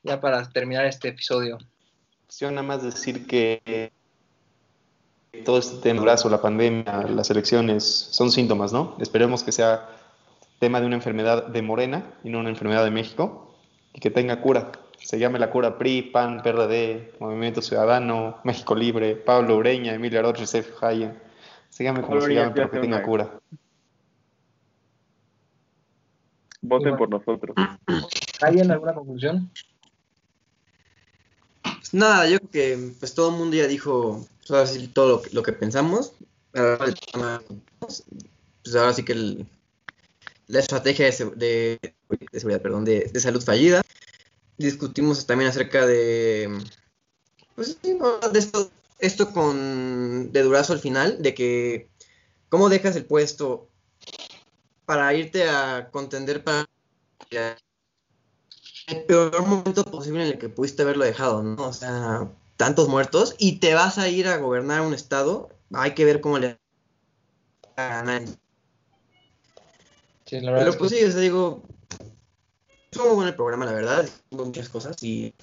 ya 0.04 0.20
para 0.20 0.48
terminar 0.48 0.86
este 0.86 1.08
episodio. 1.08 1.58
Yo 2.38 2.50
nada 2.50 2.62
más 2.62 2.82
decir 2.82 3.26
que 3.26 3.90
todo 5.44 5.58
este 5.58 5.78
tema, 5.82 6.02
brazo, 6.02 6.30
la 6.30 6.40
pandemia, 6.40 7.02
las 7.08 7.30
elecciones, 7.30 7.82
son 7.84 8.30
síntomas, 8.30 8.72
¿no? 8.72 8.96
Esperemos 9.00 9.42
que 9.42 9.50
sea 9.50 9.88
tema 10.60 10.80
de 10.80 10.86
una 10.86 10.94
enfermedad 10.94 11.48
de 11.48 11.60
Morena 11.60 12.14
y 12.22 12.30
no 12.30 12.38
una 12.38 12.50
enfermedad 12.50 12.84
de 12.84 12.92
México 12.92 13.56
y 13.92 13.98
que 13.98 14.10
tenga 14.10 14.40
cura. 14.40 14.70
Sígame 15.00 15.40
la 15.40 15.50
cura 15.50 15.76
PRI, 15.76 16.02
PAN, 16.02 16.42
PRD, 16.42 17.14
Movimiento 17.18 17.62
Ciudadano, 17.62 18.38
México 18.44 18.76
Libre, 18.76 19.16
Pablo 19.16 19.56
Ureña, 19.56 19.92
Emilio 19.92 20.20
Aroche, 20.20 20.42
Josef 20.42 20.82
Hayen. 20.82 21.18
Sígame 21.68 22.00
como 22.00 22.18
Pablo 22.18 22.26
se 22.26 22.34
llame, 22.34 22.52
pero 22.54 22.70
que 22.70 22.78
tenga 22.78 23.02
cura. 23.02 23.28
Voten 26.60 26.96
por 26.96 27.08
nosotros. 27.08 27.56
¿Hayen 28.40 28.70
alguna 28.70 28.94
conclusión? 28.94 29.50
Pues 31.62 31.94
nada, 31.94 32.28
yo 32.28 32.38
creo 32.38 32.50
que 32.50 32.92
pues 32.98 33.14
todo 33.14 33.30
el 33.30 33.36
mundo 33.36 33.56
ya 33.56 33.66
dijo 33.66 34.26
pues, 34.40 34.50
ahora 34.50 34.66
sí 34.66 34.88
todo 34.88 35.08
lo 35.08 35.22
que, 35.22 35.30
lo 35.30 35.42
que 35.42 35.52
pensamos. 35.52 36.12
Pues 36.52 38.04
ahora 38.76 38.92
sí 38.92 39.04
que 39.04 39.12
el- 39.12 39.46
la 40.46 40.60
estrategia 40.60 41.06
de, 41.06 41.12
de- 41.36 41.78
de 42.32 42.40
seguridad, 42.40 42.62
perdón, 42.62 42.84
de, 42.84 43.10
de 43.12 43.20
salud 43.20 43.42
fallida. 43.42 43.82
Discutimos 44.56 45.26
también 45.26 45.50
acerca 45.50 45.86
de 45.86 46.50
pues 47.54 47.80
de 47.82 48.38
esto, 48.38 48.70
esto 48.98 49.32
con 49.32 50.32
de 50.32 50.42
Durazo 50.42 50.72
al 50.72 50.78
final, 50.80 51.22
de 51.22 51.34
que 51.34 51.90
cómo 52.48 52.68
dejas 52.68 52.96
el 52.96 53.04
puesto 53.04 53.67
para 54.88 55.12
irte 55.12 55.46
a 55.46 55.90
contender 55.90 56.42
para 56.42 56.66
el 58.86 59.04
peor 59.04 59.46
momento 59.46 59.84
posible 59.84 60.24
en 60.24 60.32
el 60.32 60.38
que 60.38 60.48
pudiste 60.48 60.80
haberlo 60.80 61.04
dejado, 61.04 61.42
¿no? 61.42 61.62
O 61.62 61.74
sea, 61.74 62.26
tantos 62.56 62.88
muertos 62.88 63.34
y 63.36 63.58
te 63.58 63.74
vas 63.74 63.98
a 63.98 64.08
ir 64.08 64.28
a 64.28 64.38
gobernar 64.38 64.80
un 64.80 64.94
estado, 64.94 65.50
hay 65.74 65.92
que 65.92 66.06
ver 66.06 66.22
cómo 66.22 66.38
le 66.38 66.58
ganar. 67.76 68.22
Sí, 70.24 70.40
la 70.40 70.52
verdad 70.52 70.58
Pero 70.60 70.70
es 70.70 70.76
pues 70.76 70.92
que 70.92 71.00
sí, 71.00 71.04
o 71.04 71.12
sea, 71.12 71.20
digo, 71.20 71.62
estuvo 72.84 73.08
muy 73.08 73.14
bueno 73.16 73.28
el 73.28 73.36
programa, 73.36 73.66
la 73.66 73.72
verdad, 73.72 74.08
hubo 74.30 74.46
muchas 74.46 74.70
cosas 74.70 74.96
y 75.02 75.34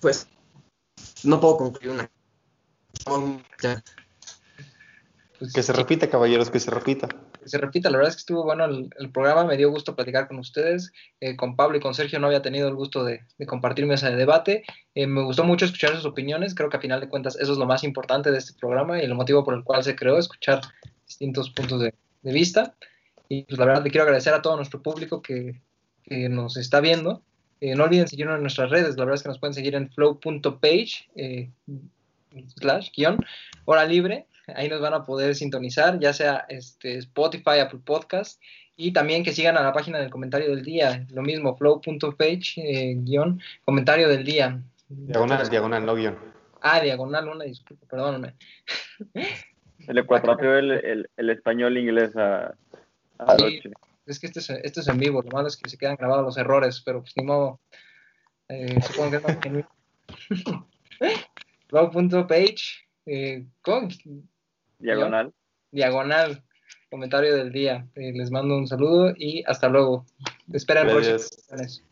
pues 0.00 0.26
no 1.22 1.40
puedo 1.40 1.58
concluir 1.58 1.92
una. 1.92 2.10
Que 5.54 5.62
se 5.62 5.72
repita, 5.72 6.10
caballeros, 6.10 6.50
que 6.50 6.58
se 6.58 6.72
repita. 6.72 7.06
Que 7.42 7.48
se 7.48 7.58
repita, 7.58 7.90
la 7.90 7.98
verdad 7.98 8.10
es 8.10 8.16
que 8.16 8.20
estuvo 8.20 8.44
bueno 8.44 8.64
el, 8.64 9.10
programa, 9.12 9.44
me 9.44 9.56
dio 9.56 9.70
gusto 9.70 9.94
platicar 9.94 10.28
con 10.28 10.38
ustedes, 10.38 10.92
Eh, 11.20 11.36
con 11.36 11.56
Pablo 11.56 11.76
y 11.76 11.80
con 11.80 11.94
Sergio 11.94 12.18
no 12.18 12.28
había 12.28 12.42
tenido 12.42 12.68
el 12.68 12.74
gusto 12.74 13.04
de, 13.04 13.20
de 13.38 13.46
compartir 13.46 13.86
mesa 13.86 14.10
de 14.10 14.16
debate, 14.16 14.64
Eh, 14.94 15.06
me 15.06 15.22
gustó 15.22 15.44
mucho 15.44 15.64
escuchar 15.64 15.94
sus 15.94 16.04
opiniones, 16.06 16.54
creo 16.54 16.68
que 16.70 16.76
a 16.76 16.80
final 16.80 17.00
de 17.00 17.08
cuentas 17.08 17.36
eso 17.36 17.52
es 17.52 17.58
lo 17.58 17.66
más 17.66 17.84
importante 17.84 18.30
de 18.30 18.38
este 18.38 18.54
programa 18.58 19.00
y 19.00 19.04
el 19.04 19.14
motivo 19.14 19.44
por 19.44 19.54
el 19.54 19.64
cual 19.64 19.82
se 19.82 19.96
creó, 19.96 20.18
escuchar 20.18 20.60
distintos 21.06 21.50
puntos 21.50 21.80
de, 21.80 21.92
vista, 22.22 22.74
y 23.28 23.42
pues 23.44 23.58
la 23.58 23.66
verdad 23.66 23.84
le 23.84 23.90
quiero 23.90 24.04
agradecer 24.04 24.34
a 24.34 24.42
todo 24.42 24.56
nuestro 24.56 24.80
público 24.82 25.20
que, 25.22 25.60
que 26.04 26.28
nos 26.28 26.56
está 26.56 26.80
viendo, 26.80 27.22
Eh, 27.64 27.76
no 27.76 27.84
olviden 27.84 28.08
seguirnos 28.08 28.36
en 28.36 28.42
nuestras 28.42 28.70
redes, 28.70 28.96
la 28.96 29.04
verdad 29.04 29.14
es 29.14 29.22
que 29.22 29.28
nos 29.28 29.38
pueden 29.38 29.54
seguir 29.54 29.74
en 29.76 29.88
flow.page, 29.88 31.08
eh, 31.14 31.48
slash, 32.58 32.90
guion, 32.96 33.18
hora 33.66 33.84
libre, 33.84 34.26
ahí 34.48 34.68
nos 34.68 34.80
van 34.80 34.94
a 34.94 35.04
poder 35.04 35.34
sintonizar, 35.34 35.98
ya 35.98 36.12
sea 36.12 36.46
este, 36.48 36.98
Spotify, 36.98 37.58
Apple 37.60 37.80
Podcast, 37.84 38.40
y 38.76 38.92
también 38.92 39.22
que 39.22 39.32
sigan 39.32 39.56
a 39.56 39.62
la 39.62 39.72
página 39.72 39.98
del 39.98 40.10
comentario 40.10 40.50
del 40.50 40.62
día, 40.62 41.06
lo 41.10 41.22
mismo, 41.22 41.56
flow.page, 41.56 42.54
eh, 42.56 42.94
guion, 42.98 43.40
comentario 43.64 44.08
del 44.08 44.24
día. 44.24 44.60
Diagonal, 44.88 45.48
diagonal, 45.48 45.86
no 45.86 45.94
guion. 45.94 46.18
Ah, 46.60 46.80
diagonal, 46.80 47.28
una 47.28 47.44
disculpa, 47.44 47.86
perdóname. 47.86 48.34
Se 49.84 49.92
le 49.92 50.04
cuatrapeó 50.04 50.56
el, 50.56 50.70
el, 50.72 51.10
el 51.16 51.30
español 51.30 51.76
inglés 51.76 52.16
a, 52.16 52.54
a 53.18 53.36
Sí. 53.38 53.60
Es 54.06 54.18
que 54.18 54.26
este 54.26 54.40
es, 54.40 54.50
este 54.50 54.80
es 54.80 54.88
en 54.88 54.98
vivo, 54.98 55.22
lo 55.22 55.30
malo 55.30 55.48
es 55.48 55.56
que 55.56 55.70
se 55.70 55.78
quedan 55.78 55.96
grabados 55.96 56.24
los 56.24 56.36
errores, 56.36 56.82
pero 56.84 57.00
pues 57.02 57.16
ni 57.16 57.24
modo. 57.24 57.60
Eh, 58.48 58.80
supongo 58.82 59.10
que 59.10 59.16
es 59.16 59.22
más 59.22 59.38
genuino. 59.40 59.68
Flow.page, 61.68 62.88
eh, 63.06 63.46
con 63.62 63.88
Diagonal. 64.82 65.32
diagonal, 65.70 66.42
comentario 66.90 67.34
del 67.34 67.52
día. 67.52 67.86
Eh, 67.94 68.12
les 68.14 68.30
mando 68.30 68.56
un 68.56 68.66
saludo 68.66 69.14
y 69.16 69.42
hasta 69.46 69.68
luego. 69.68 70.04
Esperen 70.52 70.88
Gracias. 70.88 71.46
próximas. 71.48 71.82